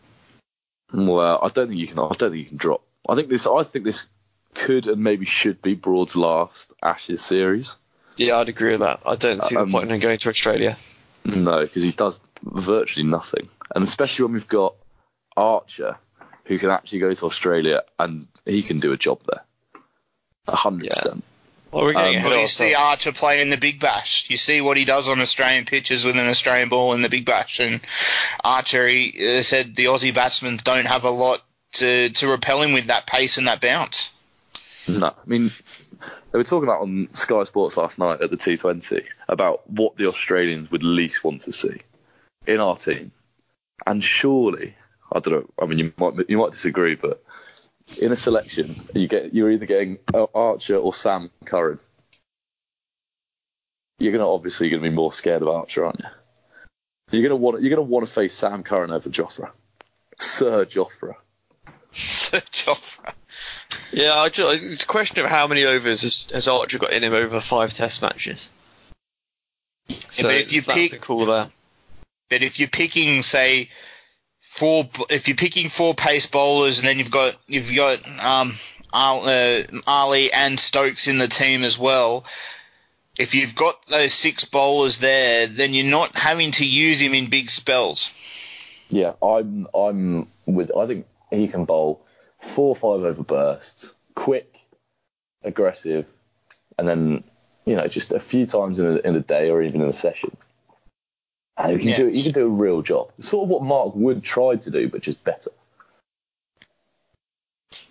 Well, 0.93 1.39
I 1.41 1.47
don't 1.49 1.69
think 1.69 1.79
you 1.79 1.87
can. 1.87 1.99
I 1.99 2.07
don't 2.09 2.31
think 2.31 2.35
you 2.35 2.45
can 2.45 2.57
drop. 2.57 2.81
I 3.09 3.15
think 3.15 3.29
this. 3.29 3.47
I 3.47 3.63
think 3.63 3.85
this 3.85 4.03
could 4.53 4.87
and 4.87 5.03
maybe 5.03 5.25
should 5.25 5.61
be 5.61 5.73
Broad's 5.73 6.15
last 6.15 6.71
Ashes 6.83 7.21
series. 7.21 7.75
Yeah, 8.17 8.37
I'd 8.37 8.49
agree 8.49 8.71
with 8.71 8.81
that. 8.81 8.99
I 9.05 9.15
don't 9.15 9.41
see 9.43 9.55
the 9.55 9.61
Um, 9.61 9.71
point 9.71 9.91
in 9.91 9.99
going 9.99 10.19
to 10.19 10.29
Australia. 10.29 10.77
No, 11.25 11.61
because 11.61 11.81
he 11.83 11.91
does 11.91 12.19
virtually 12.43 13.05
nothing, 13.05 13.49
and 13.73 13.83
especially 13.83 14.25
when 14.25 14.33
we've 14.33 14.47
got 14.47 14.75
Archer, 15.35 15.97
who 16.45 16.59
can 16.59 16.69
actually 16.69 16.99
go 16.99 17.13
to 17.13 17.25
Australia 17.25 17.81
and 17.97 18.27
he 18.45 18.61
can 18.61 18.77
do 18.77 18.91
a 18.93 18.97
job 18.97 19.21
there. 19.25 19.43
A 20.47 20.55
hundred 20.55 20.87
Yeah. 20.87 20.93
percent. 20.95 21.23
Well, 21.73 21.85
we're 21.85 21.93
getting 21.93 22.09
Um, 22.09 22.15
ahead 22.17 22.31
Well, 22.31 22.41
you 22.41 22.47
see. 22.47 22.75
Archer 22.75 23.11
play 23.11 23.41
in 23.41 23.49
the 23.49 23.57
Big 23.57 23.79
Bash. 23.79 24.29
You 24.29 24.37
see 24.37 24.61
what 24.61 24.77
he 24.77 24.85
does 24.85 25.09
on 25.09 25.19
Australian 25.19 25.65
pitches 25.65 26.05
with 26.05 26.17
an 26.17 26.27
Australian 26.27 26.69
ball 26.69 26.93
in 26.93 27.01
the 27.01 27.09
Big 27.09 27.25
Bash. 27.25 27.59
And 27.59 27.81
Archer, 28.43 28.87
he 28.87 29.37
uh, 29.37 29.41
said 29.41 29.75
the 29.75 29.85
Aussie 29.85 30.13
batsmen 30.13 30.57
don't 30.63 30.87
have 30.87 31.03
a 31.03 31.09
lot 31.09 31.41
to, 31.73 32.09
to 32.09 32.27
repel 32.27 32.61
him 32.61 32.73
with 32.73 32.85
that 32.85 33.07
pace 33.07 33.37
and 33.37 33.47
that 33.47 33.59
bounce. 33.59 34.13
No, 34.87 35.07
I 35.07 35.13
mean 35.25 35.51
they 36.31 36.37
were 36.37 36.43
talking 36.43 36.67
about 36.67 36.81
on 36.81 37.07
Sky 37.13 37.43
Sports 37.43 37.77
last 37.77 37.97
night 37.99 38.21
at 38.21 38.31
the 38.31 38.37
T20 38.37 39.03
about 39.29 39.69
what 39.69 39.95
the 39.97 40.07
Australians 40.07 40.71
would 40.71 40.83
least 40.83 41.23
want 41.23 41.41
to 41.43 41.53
see 41.53 41.81
in 42.45 42.59
our 42.59 42.75
team, 42.75 43.11
and 43.85 44.03
surely 44.03 44.75
I 45.11 45.19
don't 45.19 45.33
know. 45.33 45.49
I 45.61 45.67
mean, 45.67 45.79
you 45.79 45.93
might 45.97 46.13
you 46.27 46.37
might 46.37 46.51
disagree, 46.51 46.95
but 46.95 47.22
in 48.01 48.11
a 48.11 48.15
selection, 48.15 48.75
you 48.93 49.07
get 49.07 49.33
you're 49.33 49.51
either 49.51 49.65
getting 49.65 49.97
uh, 50.13 50.25
Archer 50.33 50.75
or 50.77 50.93
Sam 50.93 51.29
Curran. 51.45 51.79
You're 53.99 54.11
gonna 54.11 54.29
obviously 54.31 54.69
gonna 54.69 54.81
be 54.83 54.89
more 54.89 55.13
scared 55.13 55.41
of 55.41 55.47
Archer, 55.47 55.85
aren't 55.85 55.99
you? 55.99 56.05
You're 57.11 57.23
gonna 57.23 57.35
want 57.35 57.61
you're 57.61 57.69
gonna 57.69 57.81
want 57.81 58.05
to 58.05 58.11
face 58.11 58.33
Sam 58.33 58.63
Curran 58.63 58.91
over 58.91 59.09
Jofra, 59.09 59.51
Sir 60.19 60.65
Jofra. 60.65 61.15
Joffre. 61.93 63.13
Yeah, 63.91 64.15
I 64.15 64.29
ju- 64.29 64.49
it's 64.49 64.81
a 64.83 64.87
question 64.87 65.23
of 65.23 65.29
how 65.29 65.45
many 65.45 65.63
overs 65.63 66.01
has, 66.01 66.25
has 66.33 66.47
Archer 66.47 66.79
got 66.79 66.91
in 66.93 67.03
him 67.03 67.13
over 67.13 67.39
five 67.39 67.73
Test 67.73 68.01
matches. 68.01 68.49
So 70.09 70.23
but 70.23 70.35
if 70.35 70.51
you 70.51 70.61
that's 70.61 70.73
pick- 70.73 70.91
the 70.91 70.97
call 70.97 71.25
there. 71.25 71.47
But 72.29 72.41
if 72.41 72.57
you're 72.59 72.69
picking, 72.69 73.21
say, 73.21 73.69
four, 74.53 74.87
if 75.09 75.27
you're 75.27 75.35
picking 75.35 75.67
four 75.67 75.95
pace 75.95 76.27
bowlers, 76.27 76.77
and 76.77 76.87
then 76.87 76.99
you've 76.99 77.11
got 77.11 77.35
you've 77.47 77.75
got 77.75 77.97
um, 78.23 78.53
uh, 78.93 79.63
Ali 79.87 80.31
and 80.31 80.59
Stokes 80.59 81.07
in 81.07 81.17
the 81.17 81.27
team 81.27 81.63
as 81.63 81.79
well. 81.79 82.23
If 83.17 83.33
you've 83.33 83.55
got 83.55 83.85
those 83.87 84.13
six 84.13 84.45
bowlers 84.45 84.99
there, 84.99 85.47
then 85.47 85.73
you're 85.73 85.89
not 85.89 86.15
having 86.15 86.51
to 86.51 86.65
use 86.65 87.01
him 87.01 87.13
in 87.13 87.29
big 87.29 87.49
spells. 87.49 88.11
Yeah, 88.89 89.13
I'm 89.23 89.67
I'm 89.73 90.27
with. 90.45 90.75
I 90.77 90.85
think 90.85 91.07
he 91.31 91.47
can 91.47 91.65
bowl 91.65 92.05
four 92.39 92.69
or 92.69 92.75
five 92.75 93.03
over 93.03 93.23
bursts, 93.23 93.95
quick, 94.13 94.59
aggressive, 95.43 96.05
and 96.77 96.87
then 96.87 97.23
you 97.65 97.75
know 97.75 97.87
just 97.87 98.11
a 98.11 98.19
few 98.19 98.45
times 98.45 98.79
in 98.79 98.85
a, 98.85 98.95
in 98.97 99.15
a 99.15 99.19
day 99.19 99.49
or 99.49 99.63
even 99.63 99.81
in 99.81 99.89
a 99.89 99.93
session. 99.93 100.35
And 101.57 101.71
he 101.71 101.77
can 101.79 101.89
Yeah. 101.89 101.97
do 101.97 102.07
he 102.07 102.23
can 102.23 102.31
do 102.31 102.45
a 102.45 102.49
real 102.49 102.81
job. 102.81 103.11
Sort 103.19 103.43
of 103.43 103.49
what 103.49 103.61
Mark 103.63 103.93
Wood 103.95 104.23
tried 104.23 104.61
to 104.63 104.71
do, 104.71 104.89
but 104.89 105.01
just 105.01 105.23
better. 105.23 105.51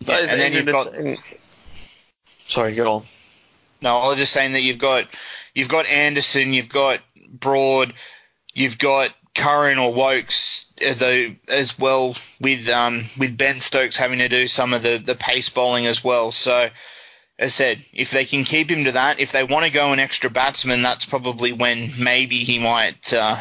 That 0.06 0.24
is 0.24 0.30
and 0.30 0.40
then 0.40 0.52
you've 0.52 0.68
England- 0.68 1.16
got 1.18 1.38
Sorry, 2.46 2.74
go 2.74 2.92
on. 2.96 3.04
No, 3.80 3.98
I 3.98 4.08
was 4.08 4.18
just 4.18 4.32
saying 4.32 4.52
that 4.52 4.62
you've 4.62 4.78
got 4.78 5.06
you've 5.54 5.68
got 5.68 5.86
Anderson, 5.86 6.52
you've 6.52 6.68
got 6.68 7.00
Broad, 7.32 7.94
you've 8.52 8.78
got 8.78 9.14
Curran 9.34 9.78
or 9.78 9.92
Woakes, 9.92 10.66
uh, 10.86 10.94
though 10.94 11.34
as 11.48 11.78
well 11.78 12.16
with 12.40 12.68
um, 12.68 13.04
with 13.18 13.38
Ben 13.38 13.60
Stokes 13.60 13.96
having 13.96 14.18
to 14.18 14.28
do 14.28 14.46
some 14.48 14.74
of 14.74 14.82
the, 14.82 14.98
the 14.98 15.14
pace 15.14 15.48
bowling 15.48 15.86
as 15.86 16.04
well. 16.04 16.32
So, 16.32 16.64
as 16.64 16.70
I 17.42 17.46
said, 17.46 17.84
if 17.92 18.12
they 18.12 18.24
can 18.24 18.44
keep 18.44 18.70
him 18.70 18.84
to 18.84 18.92
that, 18.92 19.18
if 19.18 19.32
they 19.32 19.42
want 19.42 19.66
to 19.66 19.72
go 19.72 19.92
an 19.92 19.98
extra 19.98 20.30
batsman, 20.30 20.82
that's 20.82 21.04
probably 21.04 21.52
when 21.52 21.90
maybe 21.98 22.36
he 22.36 22.60
might 22.60 23.12
uh, 23.12 23.36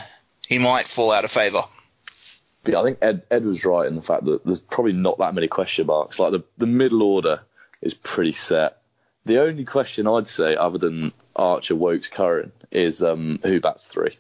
he 0.47 0.58
might 0.58 0.88
fall 0.88 1.12
out 1.12 1.24
of 1.24 1.32
favour. 1.32 1.62
Yeah, 2.66 2.80
I 2.80 2.84
think 2.84 2.97
Ed, 3.04 3.22
Ed 3.30 3.45
was 3.45 3.64
right 3.64 3.88
in 3.88 3.95
the 3.95 4.02
fact 4.02 4.26
that 4.26 4.43
there's 4.43 4.60
probably 4.60 4.93
not 4.93 5.20
that 5.20 5.36
many 5.36 5.47
question 5.47 5.86
marks. 5.86 6.18
Like 6.18 6.32
the 6.32 6.43
the 6.58 6.66
middle 6.66 7.04
order 7.04 7.41
is 7.84 7.93
pretty 7.93 8.32
set. 8.32 8.82
The 9.26 9.39
only 9.39 9.66
question 9.66 10.08
I'd 10.08 10.28
say, 10.28 10.56
other 10.56 10.80
than 10.80 11.12
Archer, 11.36 11.76
Woakes, 11.76 12.08
Curran, 12.08 12.52
is 12.72 13.04
um, 13.04 13.39
who 13.43 13.62
bats 13.62 13.86
three. 13.86 14.18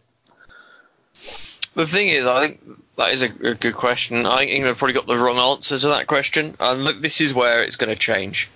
The 1.73 1.87
thing 1.87 2.09
is, 2.09 2.27
I 2.27 2.45
think 2.45 2.61
that 2.97 3.13
is 3.13 3.23
a, 3.23 3.31
a 3.43 3.55
good 3.55 3.73
question. 3.73 4.27
I 4.27 4.37
think 4.39 4.51
England 4.51 4.77
probably 4.77 4.93
got 4.93 5.07
the 5.07 5.17
wrong 5.17 5.39
answer 5.39 5.79
to 5.79 5.87
that 5.87 6.05
question, 6.05 6.55
and 6.59 6.83
look, 6.83 7.01
this 7.01 7.19
is 7.19 7.33
where 7.33 7.63
it's 7.63 7.75
going 7.75 7.89
to 7.89 7.95
change. 7.95 8.47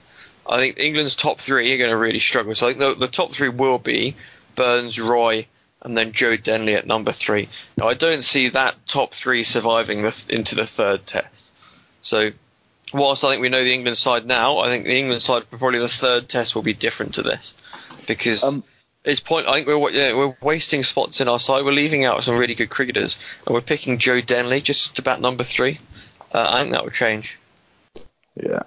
I 0.47 0.59
think 0.59 0.79
England's 0.79 1.15
top 1.15 1.39
three 1.39 1.73
are 1.73 1.77
going 1.77 1.89
to 1.91 1.97
really 1.97 2.19
struggle. 2.19 2.53
So 2.55 2.67
I 2.67 2.73
think 2.73 2.79
the, 2.79 2.95
the 2.95 3.11
top 3.11 3.31
three 3.31 3.49
will 3.49 3.79
be 3.79 4.15
Burns, 4.55 4.99
Roy, 4.99 5.47
and 5.81 5.97
then 5.97 6.11
Joe 6.11 6.37
Denly 6.37 6.75
at 6.75 6.87
number 6.87 7.11
three. 7.11 7.47
Now 7.77 7.87
I 7.87 7.93
don't 7.93 8.23
see 8.23 8.49
that 8.49 8.75
top 8.87 9.13
three 9.13 9.43
surviving 9.43 10.01
the, 10.01 10.11
th- 10.11 10.29
into 10.29 10.55
the 10.55 10.65
third 10.65 11.05
test. 11.05 11.53
So 12.01 12.31
whilst 12.93 13.23
I 13.23 13.29
think 13.31 13.41
we 13.41 13.49
know 13.49 13.63
the 13.63 13.73
England 13.73 13.97
side 13.97 14.25
now, 14.25 14.59
I 14.59 14.67
think 14.67 14.85
the 14.85 14.97
England 14.97 15.21
side 15.21 15.43
for 15.45 15.57
probably 15.57 15.79
the 15.79 15.87
third 15.89 16.29
test 16.29 16.55
will 16.55 16.61
be 16.63 16.73
different 16.73 17.13
to 17.15 17.21
this 17.21 17.53
because 18.07 18.43
Um, 18.43 18.63
it's 19.03 19.19
point. 19.19 19.47
I 19.47 19.53
think 19.53 19.67
we're 19.67 19.77
wa- 19.77 19.89
yeah, 19.89 20.13
we're 20.15 20.35
wasting 20.41 20.81
spots 20.83 21.21
in 21.21 21.27
our 21.27 21.39
side. 21.39 21.63
We're 21.65 21.71
leaving 21.71 22.05
out 22.05 22.23
some 22.23 22.37
really 22.37 22.55
good 22.55 22.69
cricketers, 22.71 23.19
and 23.45 23.53
we're 23.53 23.61
picking 23.61 23.97
Joe 23.99 24.21
Denly 24.21 24.63
just 24.63 24.95
to 24.95 25.01
bat 25.03 25.21
number 25.21 25.43
three. 25.43 25.79
Uh, 26.31 26.47
I 26.51 26.61
think 26.61 26.71
that 26.71 26.83
would 26.83 26.93
change. 26.93 27.37
Yeah. 28.35 28.63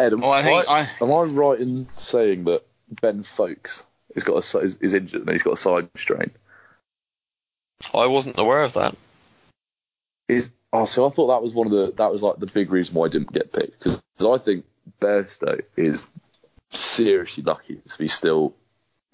Ed, 0.00 0.14
am, 0.14 0.20
Well, 0.20 0.32
I 0.32 0.42
think 0.42 0.68
I, 0.68 0.80
I- 0.80 0.90
am 1.04 1.12
I 1.12 1.22
right 1.24 1.60
in 1.60 1.86
saying 1.96 2.44
that 2.44 2.64
Ben 3.02 3.22
Foakes 3.22 3.86
has 4.14 4.24
got 4.24 4.32
a, 4.54 4.58
is, 4.60 4.76
is 4.76 4.94
injured 4.94 5.22
and 5.22 5.30
he's 5.30 5.42
got 5.42 5.52
a 5.52 5.56
side 5.56 5.88
strain? 5.96 6.30
I 7.94 8.06
wasn't 8.06 8.38
aware 8.38 8.62
of 8.62 8.72
that. 8.74 8.96
Is 10.28 10.52
oh, 10.72 10.84
so 10.84 11.06
I 11.06 11.10
thought 11.10 11.28
that 11.28 11.42
was 11.42 11.54
one 11.54 11.66
of 11.66 11.72
the 11.72 11.92
that 11.96 12.12
was 12.12 12.22
like 12.22 12.36
the 12.36 12.46
big 12.46 12.70
reason 12.70 12.94
why 12.94 13.06
I 13.06 13.08
didn't 13.08 13.32
get 13.32 13.52
picked 13.52 13.80
because 13.80 14.00
I 14.22 14.36
think 14.42 14.64
Bairstow 15.00 15.60
is 15.76 16.06
seriously 16.70 17.42
lucky 17.42 17.76
to 17.76 17.98
be 17.98 18.06
still 18.08 18.54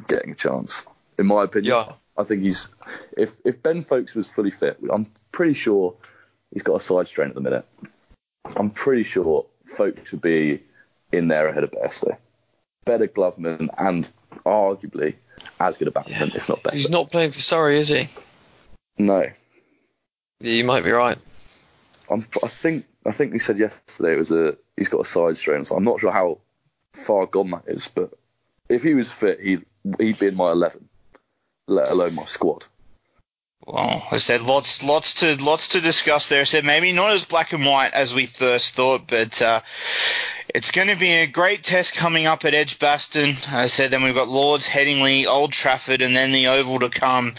getting 0.09 0.32
a 0.32 0.34
chance. 0.34 0.87
In 1.18 1.26
my 1.26 1.45
opinion, 1.45 1.72
Yeah. 1.74 1.93
I 2.18 2.24
think 2.24 2.43
he's 2.43 2.68
if 3.16 3.37
if 3.45 3.62
Ben 3.62 3.82
Foakes 3.82 4.14
was 4.14 4.30
fully 4.30 4.51
fit, 4.51 4.78
I'm 4.93 5.07
pretty 5.32 5.55
sure 5.55 5.95
he's 6.53 6.62
got 6.62 6.74
a 6.74 6.80
side 6.80 7.09
strain 7.09 7.28
at 7.28 7.34
the 7.34 7.41
minute. 7.41 7.66
I'm 8.57 8.70
pretty 8.70 9.03
sure 9.03 9.47
Foakes 9.64 10.12
would 10.12 10.22
be 10.22 10.62
in 11.13 11.29
there 11.29 11.49
ahead 11.49 11.65
of 11.65 11.71
Bairstow. 11.71 12.17
Better 12.85 13.09
gloveman 13.09 13.69
and 13.79 14.09
arguably 14.45 15.15
as 15.61 15.77
good 15.77 15.89
a 15.89 15.91
batsman, 15.91 16.31
if 16.35 16.49
not 16.49 16.63
better. 16.63 16.77
He's 16.77 16.91
not 16.91 17.11
playing 17.11 17.33
for 17.33 17.41
Surrey, 17.41 17.79
is 17.79 17.89
he? 17.89 18.09
no, 18.99 19.27
Yeah, 20.41 20.53
you 20.53 20.65
might 20.65 20.85
be 20.85 20.91
right. 20.91 21.19
I'm, 22.11 22.27
I 22.43 22.49
think 22.49 22.87
I 23.05 23.11
think 23.11 23.33
he 23.33 23.39
said 23.39 23.59
yesterday 23.59 24.15
it 24.15 24.19
was 24.19 24.31
a 24.31 24.57
he's 24.77 24.89
got 24.89 25.01
a 25.01 25.05
side 25.05 25.37
strain. 25.37 25.65
So 25.65 25.77
I'm 25.77 25.85
not 25.85 26.01
sure 26.01 26.13
how 26.13 26.39
far 26.93 27.27
gone 27.27 27.51
that 27.51 27.65
is, 27.67 27.89
but 27.89 28.13
if 28.69 28.83
he 28.83 28.95
was 28.95 29.13
fit, 29.13 29.41
he'd 29.41 29.65
he'd 29.99 30.19
be 30.19 30.27
in 30.27 30.37
my 30.37 30.53
eleven, 30.53 30.89
let 31.67 31.91
alone 31.91 32.15
my 32.15 32.25
squad. 32.25 32.67
Well, 33.65 34.07
I 34.11 34.17
said 34.17 34.43
lots, 34.43 34.83
lots 34.83 35.15
to, 35.15 35.37
lots 35.43 35.69
to 35.69 35.81
discuss 35.81 36.29
there. 36.29 36.43
I 36.43 36.45
said 36.45 36.65
maybe 36.65 36.93
not 36.93 37.13
as 37.13 37.25
black 37.25 37.53
and 37.53 37.65
white 37.65 37.93
as 37.95 38.15
we 38.15 38.27
first 38.27 38.75
thought, 38.75 39.07
but 39.07 39.41
uh, 39.41 39.61
it's 40.55 40.71
going 40.71 40.89
to 40.89 40.97
be 40.97 41.13
a 41.13 41.27
great 41.27 41.65
test 41.65 41.95
coming 41.95 42.27
up 42.27 42.45
at 42.45 42.55
Edgbaston. 42.55 43.37
I 43.51 43.67
said 43.67 43.91
then 43.91 44.03
we've 44.03 44.15
got 44.15 44.29
Lords, 44.29 44.69
Headingley, 44.69 45.27
Old 45.27 45.53
Trafford, 45.53 46.03
and 46.03 46.15
then 46.15 46.33
the 46.33 46.47
Oval 46.47 46.79
to 46.81 46.91
come. 46.91 47.35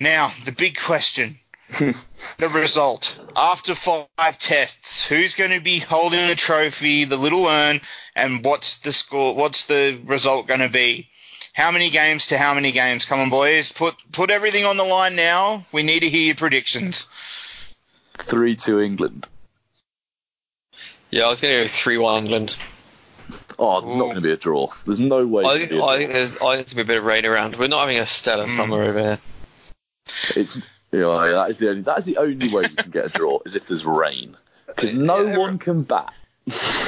Now 0.00 0.32
the 0.44 0.52
big 0.52 0.78
question: 0.78 1.38
the 1.78 2.48
result 2.52 3.18
after 3.36 3.74
five 3.74 4.38
tests. 4.38 5.06
Who's 5.06 5.34
going 5.34 5.52
to 5.52 5.60
be 5.60 5.78
holding 5.78 6.26
the 6.26 6.34
trophy, 6.34 7.04
the 7.04 7.16
little 7.16 7.46
urn, 7.46 7.80
and 8.16 8.44
what's 8.44 8.80
the 8.80 8.92
score? 8.92 9.34
What's 9.34 9.66
the 9.66 10.00
result 10.04 10.46
going 10.46 10.60
to 10.60 10.68
be? 10.68 11.09
How 11.52 11.70
many 11.70 11.90
games 11.90 12.26
to 12.28 12.38
how 12.38 12.54
many 12.54 12.72
games? 12.72 13.04
Come 13.04 13.20
on, 13.20 13.30
boys. 13.30 13.72
Put 13.72 13.96
put 14.12 14.30
everything 14.30 14.64
on 14.64 14.76
the 14.76 14.84
line 14.84 15.16
now. 15.16 15.64
We 15.72 15.82
need 15.82 16.00
to 16.00 16.08
hear 16.08 16.22
your 16.22 16.36
predictions. 16.36 17.08
Three 18.18 18.54
two 18.54 18.80
England. 18.80 19.26
Yeah, 21.10 21.24
I 21.24 21.28
was 21.28 21.40
going 21.40 21.52
to 21.56 21.64
go 21.64 21.68
three-one 21.68 22.22
England. 22.22 22.56
Oh, 23.58 23.80
there's 23.80 23.96
not 23.96 24.04
going 24.04 24.14
to 24.14 24.20
be 24.20 24.30
a 24.30 24.36
draw. 24.36 24.68
There's 24.86 25.00
no 25.00 25.26
way. 25.26 25.44
I 25.44 25.66
think, 25.66 25.82
I 25.82 25.98
think 25.98 26.12
there's 26.12 26.40
I 26.40 26.56
think 26.56 26.66
there's 26.66 26.72
gonna 26.72 26.84
be 26.84 26.92
a 26.92 26.94
bit 26.94 26.98
of 26.98 27.04
rain 27.04 27.26
around. 27.26 27.56
We're 27.56 27.68
not 27.68 27.80
having 27.80 27.98
a 27.98 28.06
stellar 28.06 28.44
hmm. 28.44 28.50
summer 28.50 28.82
over 28.82 28.98
here. 28.98 29.18
It's 30.36 30.56
you 30.92 31.00
know, 31.00 31.30
that 31.30 31.50
is 31.50 31.58
the 31.58 31.68
only 31.68 31.82
that 31.82 31.98
is 31.98 32.04
the 32.04 32.16
only 32.16 32.48
way 32.48 32.62
you 32.62 32.76
can 32.76 32.90
get 32.90 33.06
a 33.06 33.08
draw 33.10 33.38
is 33.44 33.54
if 33.54 33.66
there's 33.66 33.84
rain 33.84 34.36
because 34.66 34.94
no 34.94 35.26
Yeah, 35.26 35.38
one 35.38 35.58
can 35.58 35.82
bat. 35.82 36.12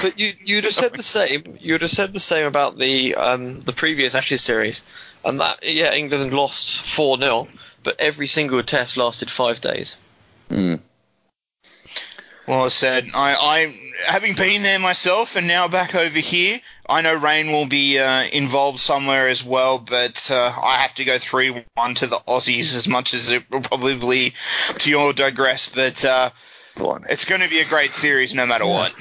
But 0.03 0.18
you 0.18 0.34
you'd 0.44 0.64
have 0.64 0.72
said 0.72 0.94
the 0.94 1.03
same. 1.03 1.59
You'd 1.61 1.82
have 1.82 1.90
said 1.90 2.12
the 2.12 2.20
same 2.20 2.46
about 2.46 2.78
the 2.78 3.14
um, 3.14 3.61
the 3.61 3.72
previous 3.72 4.14
Ashes 4.14 4.42
series, 4.42 4.82
and 5.24 5.40
that 5.40 5.62
yeah, 5.62 5.92
England 5.92 6.32
lost 6.32 6.80
four 6.80 7.18
0 7.18 7.48
but 7.82 7.98
every 8.00 8.26
single 8.26 8.62
test 8.62 8.96
lasted 8.96 9.30
five 9.30 9.61
days. 9.61 9.96
Well 12.46 12.70
said. 12.70 13.09
I, 13.14 13.34
I, 13.34 13.74
having 14.07 14.34
been 14.34 14.62
there 14.62 14.78
myself 14.78 15.36
and 15.36 15.46
now 15.46 15.68
back 15.68 15.94
over 15.94 16.18
here, 16.18 16.61
I 16.88 17.00
know 17.00 17.14
Rain 17.14 17.53
will 17.53 17.66
be 17.66 17.98
uh, 17.98 18.24
involved 18.32 18.80
somewhere 18.80 19.28
as 19.28 19.44
well, 19.44 19.78
but 19.78 20.28
uh, 20.30 20.53
I 20.62 20.78
have 20.78 20.94
to 20.96 21.05
go 21.05 21.18
3 21.18 21.64
1 21.74 21.94
to 21.96 22.07
the 22.07 22.18
Aussies 22.26 22.74
as 22.74 22.88
much 22.88 23.14
as 23.14 23.30
it 23.30 23.48
will 23.50 23.61
probably 23.61 24.34
to 24.78 24.90
your 24.90 25.12
digress. 25.12 25.68
But 25.68 26.05
uh, 26.05 26.30
Fine. 26.74 27.04
it's 27.08 27.24
going 27.24 27.40
to 27.40 27.48
be 27.48 27.60
a 27.60 27.66
great 27.66 27.90
series 27.90 28.34
no 28.34 28.46
matter 28.46 28.66
what. 28.66 28.92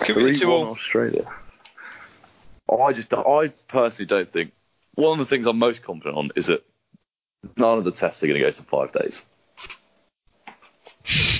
Could 0.00 0.16
be 0.16 0.22
Three 0.22 0.36
two 0.38 0.48
one 0.48 0.66
all. 0.66 0.72
Australia. 0.72 1.30
I 2.70 2.92
just, 2.92 3.12
I 3.14 3.48
personally 3.68 4.06
don't 4.06 4.30
think. 4.30 4.52
One 4.94 5.12
of 5.12 5.18
the 5.18 5.24
things 5.28 5.46
I'm 5.46 5.58
most 5.58 5.82
confident 5.82 6.16
on 6.16 6.30
is 6.36 6.46
that 6.46 6.64
none 7.56 7.78
of 7.78 7.84
the 7.84 7.92
tests 7.92 8.22
are 8.22 8.26
going 8.26 8.38
to 8.38 8.44
go 8.44 8.50
to 8.50 8.62
five 8.62 8.92
days. 8.92 9.26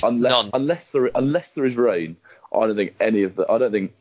Unless, 0.03 0.31
None. 0.31 0.49
unless 0.53 0.91
there, 0.91 1.09
unless 1.15 1.51
there 1.51 1.65
is 1.65 1.75
rain, 1.75 2.17
I 2.53 2.67
don't 2.67 2.75
think 2.75 2.95
any 2.99 3.23
of 3.23 3.35
the. 3.35 3.49
I 3.49 3.57
don't 3.57 3.71
think 3.71 3.93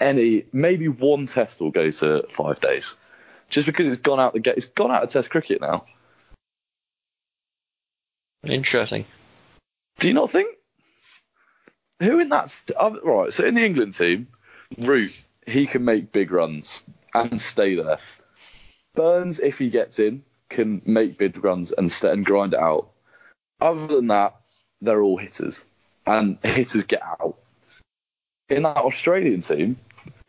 any. 0.00 0.44
Maybe 0.52 0.88
one 0.88 1.26
test 1.26 1.60
will 1.60 1.70
go 1.70 1.90
to 1.90 2.24
five 2.28 2.60
days, 2.60 2.96
just 3.50 3.66
because 3.66 3.86
it's 3.86 4.00
gone 4.00 4.18
out 4.18 4.32
the 4.32 4.40
gate. 4.40 4.56
It's 4.56 4.66
gone 4.66 4.90
out 4.90 5.02
of 5.04 5.10
Test 5.10 5.30
cricket 5.30 5.60
now. 5.60 5.84
Interesting. 8.44 9.04
Do 9.98 10.08
you 10.08 10.14
not 10.14 10.30
think? 10.30 10.56
Who 12.00 12.18
in 12.18 12.28
that? 12.30 12.62
uh, 12.78 12.90
right. 13.02 13.32
So 13.32 13.44
in 13.44 13.54
the 13.54 13.64
England 13.64 13.94
team, 13.94 14.28
Root 14.78 15.12
he 15.46 15.66
can 15.66 15.84
make 15.84 16.12
big 16.12 16.30
runs 16.30 16.82
and 17.14 17.40
stay 17.40 17.74
there. 17.74 17.98
Burns, 18.94 19.40
if 19.40 19.58
he 19.58 19.68
gets 19.68 19.98
in, 19.98 20.22
can 20.48 20.80
make 20.84 21.18
big 21.18 21.42
runs 21.44 21.72
and 21.72 21.90
st- 21.90 22.12
and 22.12 22.24
grind 22.24 22.54
it 22.54 22.60
out. 22.60 22.88
Other 23.60 23.86
than 23.86 24.08
that, 24.08 24.36
they're 24.80 25.02
all 25.02 25.16
hitters, 25.16 25.64
and 26.06 26.38
hitters 26.42 26.84
get 26.84 27.02
out. 27.02 27.36
In 28.48 28.62
that 28.62 28.76
Australian 28.76 29.40
team, 29.40 29.76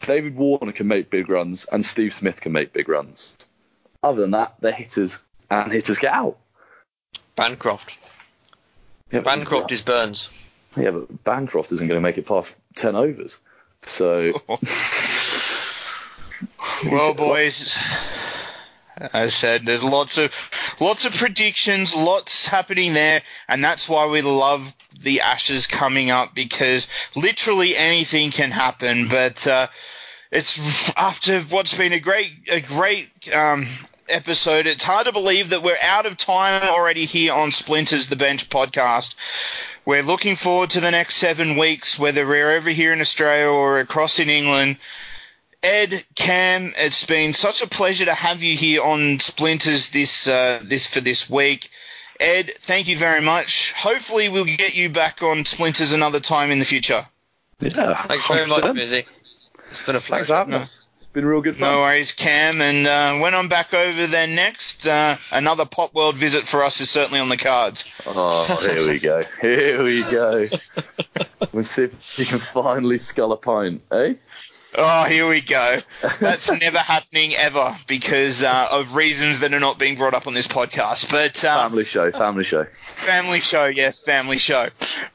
David 0.02 0.36
Warner 0.36 0.72
can 0.72 0.88
make 0.88 1.10
big 1.10 1.30
runs 1.30 1.66
and 1.66 1.84
Steve 1.84 2.14
Smith 2.14 2.42
can 2.42 2.52
make 2.52 2.74
big 2.74 2.88
runs. 2.88 3.38
Other 4.04 4.22
than 4.22 4.32
that, 4.32 4.56
they're 4.62 4.72
hitters 4.72 5.22
and 5.50 5.72
hitters 5.72 5.98
get 5.98 6.14
out. 6.14 6.38
Bancroft. 7.36 7.98
Yeah, 9.16 9.22
Bancroft 9.22 9.72
is 9.72 9.82
Burns. 9.82 10.30
Yeah, 10.76 10.92
but 10.92 11.24
Bancroft 11.24 11.72
isn't 11.72 11.88
going 11.88 11.98
to 11.98 12.02
make 12.02 12.18
it 12.18 12.26
past 12.26 12.56
10 12.76 12.96
overs. 12.96 13.40
So, 13.84 14.34
Well, 16.92 17.14
boys, 17.14 17.78
as 18.98 19.10
I 19.14 19.28
said, 19.28 19.66
there's 19.66 19.84
lots 19.84 20.18
of 20.18 20.34
lots 20.80 21.06
of 21.06 21.16
predictions, 21.16 21.96
lots 21.96 22.48
happening 22.48 22.94
there, 22.94 23.22
and 23.48 23.64
that's 23.64 23.88
why 23.88 24.06
we 24.06 24.22
love 24.22 24.76
the 25.00 25.22
Ashes 25.22 25.68
coming 25.68 26.10
up 26.10 26.36
because 26.36 26.92
literally 27.16 27.78
anything 27.78 28.32
can 28.32 28.52
happen. 28.52 29.08
But 29.08 29.48
uh, 29.48 29.68
it's 30.32 30.92
after 30.98 31.40
what's 31.42 31.78
been 31.78 31.94
a 31.94 32.00
great 32.00 32.34
a 32.50 32.62
great 32.62 33.34
um, 33.34 33.68
episode. 34.10 34.68
It's 34.68 34.84
hard 34.84 35.06
to 35.06 35.12
believe 35.12 35.50
that 35.50 35.64
we're 35.64 35.78
out 35.82 36.06
of 36.06 36.18
time 36.18 36.64
already 36.64 37.06
here 37.06 37.34
on 37.34 37.52
Splinters 37.52 38.08
the 38.08 38.16
Bench 38.16 38.50
podcast. 38.50 39.16
We're 39.86 40.04
looking 40.04 40.36
forward 40.36 40.70
to 40.72 40.80
the 40.80 40.92
next 40.92 41.16
seven 41.16 41.58
weeks, 41.58 42.00
whether 42.00 42.26
we're 42.26 42.52
over 42.52 42.70
here 42.70 42.92
in 42.92 43.02
Australia 43.02 43.48
or 43.48 43.80
across 43.80 44.20
in 44.20 44.30
England. 44.30 44.78
Ed, 45.64 46.04
Cam, 46.16 46.74
it's 46.78 47.06
been 47.06 47.34
such 47.34 47.62
a 47.62 47.68
pleasure 47.68 48.06
to 48.06 48.14
have 48.14 48.44
you 48.44 48.56
here 48.56 48.82
on 48.82 49.20
Splinters 49.20 49.90
this 49.90 50.28
uh, 50.28 50.60
this 50.64 50.86
for 50.86 51.02
this 51.02 51.30
week. 51.30 51.70
Ed, 52.20 52.52
thank 52.56 52.88
you 52.88 52.98
very 52.98 53.22
much. 53.22 53.74
Hopefully, 53.74 54.30
we'll 54.30 54.46
get 54.46 54.76
you 54.76 54.90
back 54.90 55.22
on 55.22 55.44
Splinters 55.44 55.92
another 55.92 56.20
time 56.20 56.52
in 56.52 56.60
the 56.60 56.66
future. 56.66 57.06
yeah. 57.60 58.04
Thanks 58.04 58.28
very 58.28 58.46
much, 58.48 58.74
Busy. 58.74 59.06
It's 59.70 59.82
been 59.82 59.96
a 59.96 60.02
pleasure. 60.02 60.46
For 61.16 61.24
having 61.24 61.42
us. 61.42 61.46
It's 61.46 61.54
been 61.54 61.54
real 61.54 61.54
good 61.54 61.56
fun. 61.56 61.72
No 61.72 61.82
worries, 61.82 62.12
Cam. 62.12 62.62
And 62.62 62.88
uh, 62.88 63.20
when 63.20 63.36
I'm 63.36 63.48
back 63.48 63.74
over 63.74 64.08
there 64.08 64.28
next, 64.28 64.88
uh, 64.88 65.18
another 65.32 65.66
Pop 65.66 65.94
World 65.94 66.16
visit 66.16 66.44
for 66.44 66.64
us 66.64 66.80
is 66.82 66.90
certainly 66.90 67.20
on 67.20 67.30
the 67.30 67.38
cards. 67.38 68.00
Oh, 68.08 68.58
here 68.62 68.88
we 68.88 69.00
go. 69.00 69.24
Here 69.42 69.84
we 69.84 70.04
go. 70.04 70.48
Let's 71.54 71.70
see 71.72 71.84
if 71.86 72.20
you 72.20 72.26
can 72.26 72.40
finally 72.40 72.98
scull 72.98 73.32
a 73.34 73.38
pint, 73.38 73.82
eh? 73.92 74.16
Oh, 74.78 75.04
here 75.06 75.28
we 75.30 75.40
go. 75.40 75.78
That's 76.20 76.52
never 76.62 76.80
happening 76.80 77.34
ever 77.36 77.76
because 77.88 78.44
uh, 78.44 78.68
of 78.74 78.96
reasons 78.96 79.40
that 79.40 79.54
are 79.54 79.60
not 79.60 79.80
being 79.80 79.96
brought 79.96 80.14
up 80.14 80.28
on 80.28 80.34
this 80.34 80.48
podcast. 80.48 81.10
But 81.10 81.46
uh, 81.46 81.70
Family 81.70 81.86
show, 81.86 82.12
family 82.12 82.44
show. 82.44 82.66
Family 82.66 83.40
show, 83.40 83.66
yes, 83.66 84.00
family 84.00 84.38
show. 84.38 84.68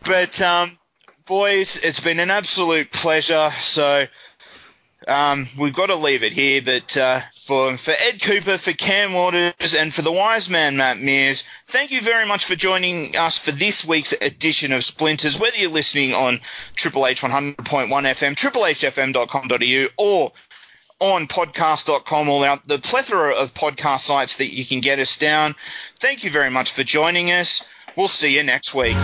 But 0.04 0.40
um, 0.40 0.78
boys, 1.26 1.78
it's 1.82 2.00
been 2.00 2.20
an 2.20 2.30
absolute 2.30 2.90
pleasure. 2.92 3.52
So 3.60 4.06
um, 5.08 5.48
we've 5.58 5.74
got 5.74 5.86
to 5.86 5.94
leave 5.96 6.22
it 6.22 6.32
here. 6.32 6.60
But 6.62 6.96
uh, 6.96 7.20
for 7.34 7.76
for 7.76 7.94
Ed 8.00 8.20
Cooper, 8.20 8.58
for 8.58 8.72
Cam 8.72 9.12
Walters, 9.12 9.74
and 9.74 9.92
for 9.92 10.02
the 10.02 10.12
wise 10.12 10.48
man 10.48 10.76
Matt 10.76 11.00
Mears, 11.00 11.44
thank 11.66 11.90
you 11.90 12.00
very 12.00 12.26
much 12.26 12.44
for 12.44 12.56
joining 12.56 13.16
us 13.16 13.38
for 13.38 13.52
this 13.52 13.84
week's 13.84 14.12
edition 14.20 14.72
of 14.72 14.84
Splinters. 14.84 15.38
Whether 15.38 15.58
you're 15.58 15.70
listening 15.70 16.14
on 16.14 16.40
Triple 16.76 17.06
H 17.06 17.22
100.1 17.22 17.56
FM, 17.88 18.34
triplehfm.com.au, 18.34 19.88
or 19.96 20.32
on 21.00 21.26
podcast.com, 21.26 22.28
all 22.28 22.44
out 22.44 22.68
the 22.68 22.78
plethora 22.78 23.32
of 23.32 23.54
podcast 23.54 24.00
sites 24.00 24.36
that 24.36 24.54
you 24.54 24.64
can 24.64 24.80
get 24.80 24.98
us 24.98 25.16
down. 25.16 25.54
Thank 25.98 26.22
you 26.24 26.30
very 26.30 26.50
much 26.50 26.70
for 26.70 26.84
joining 26.84 27.30
us. 27.30 27.68
We'll 27.96 28.08
see 28.08 28.36
you 28.36 28.42
next 28.42 28.74
week. 28.74 28.96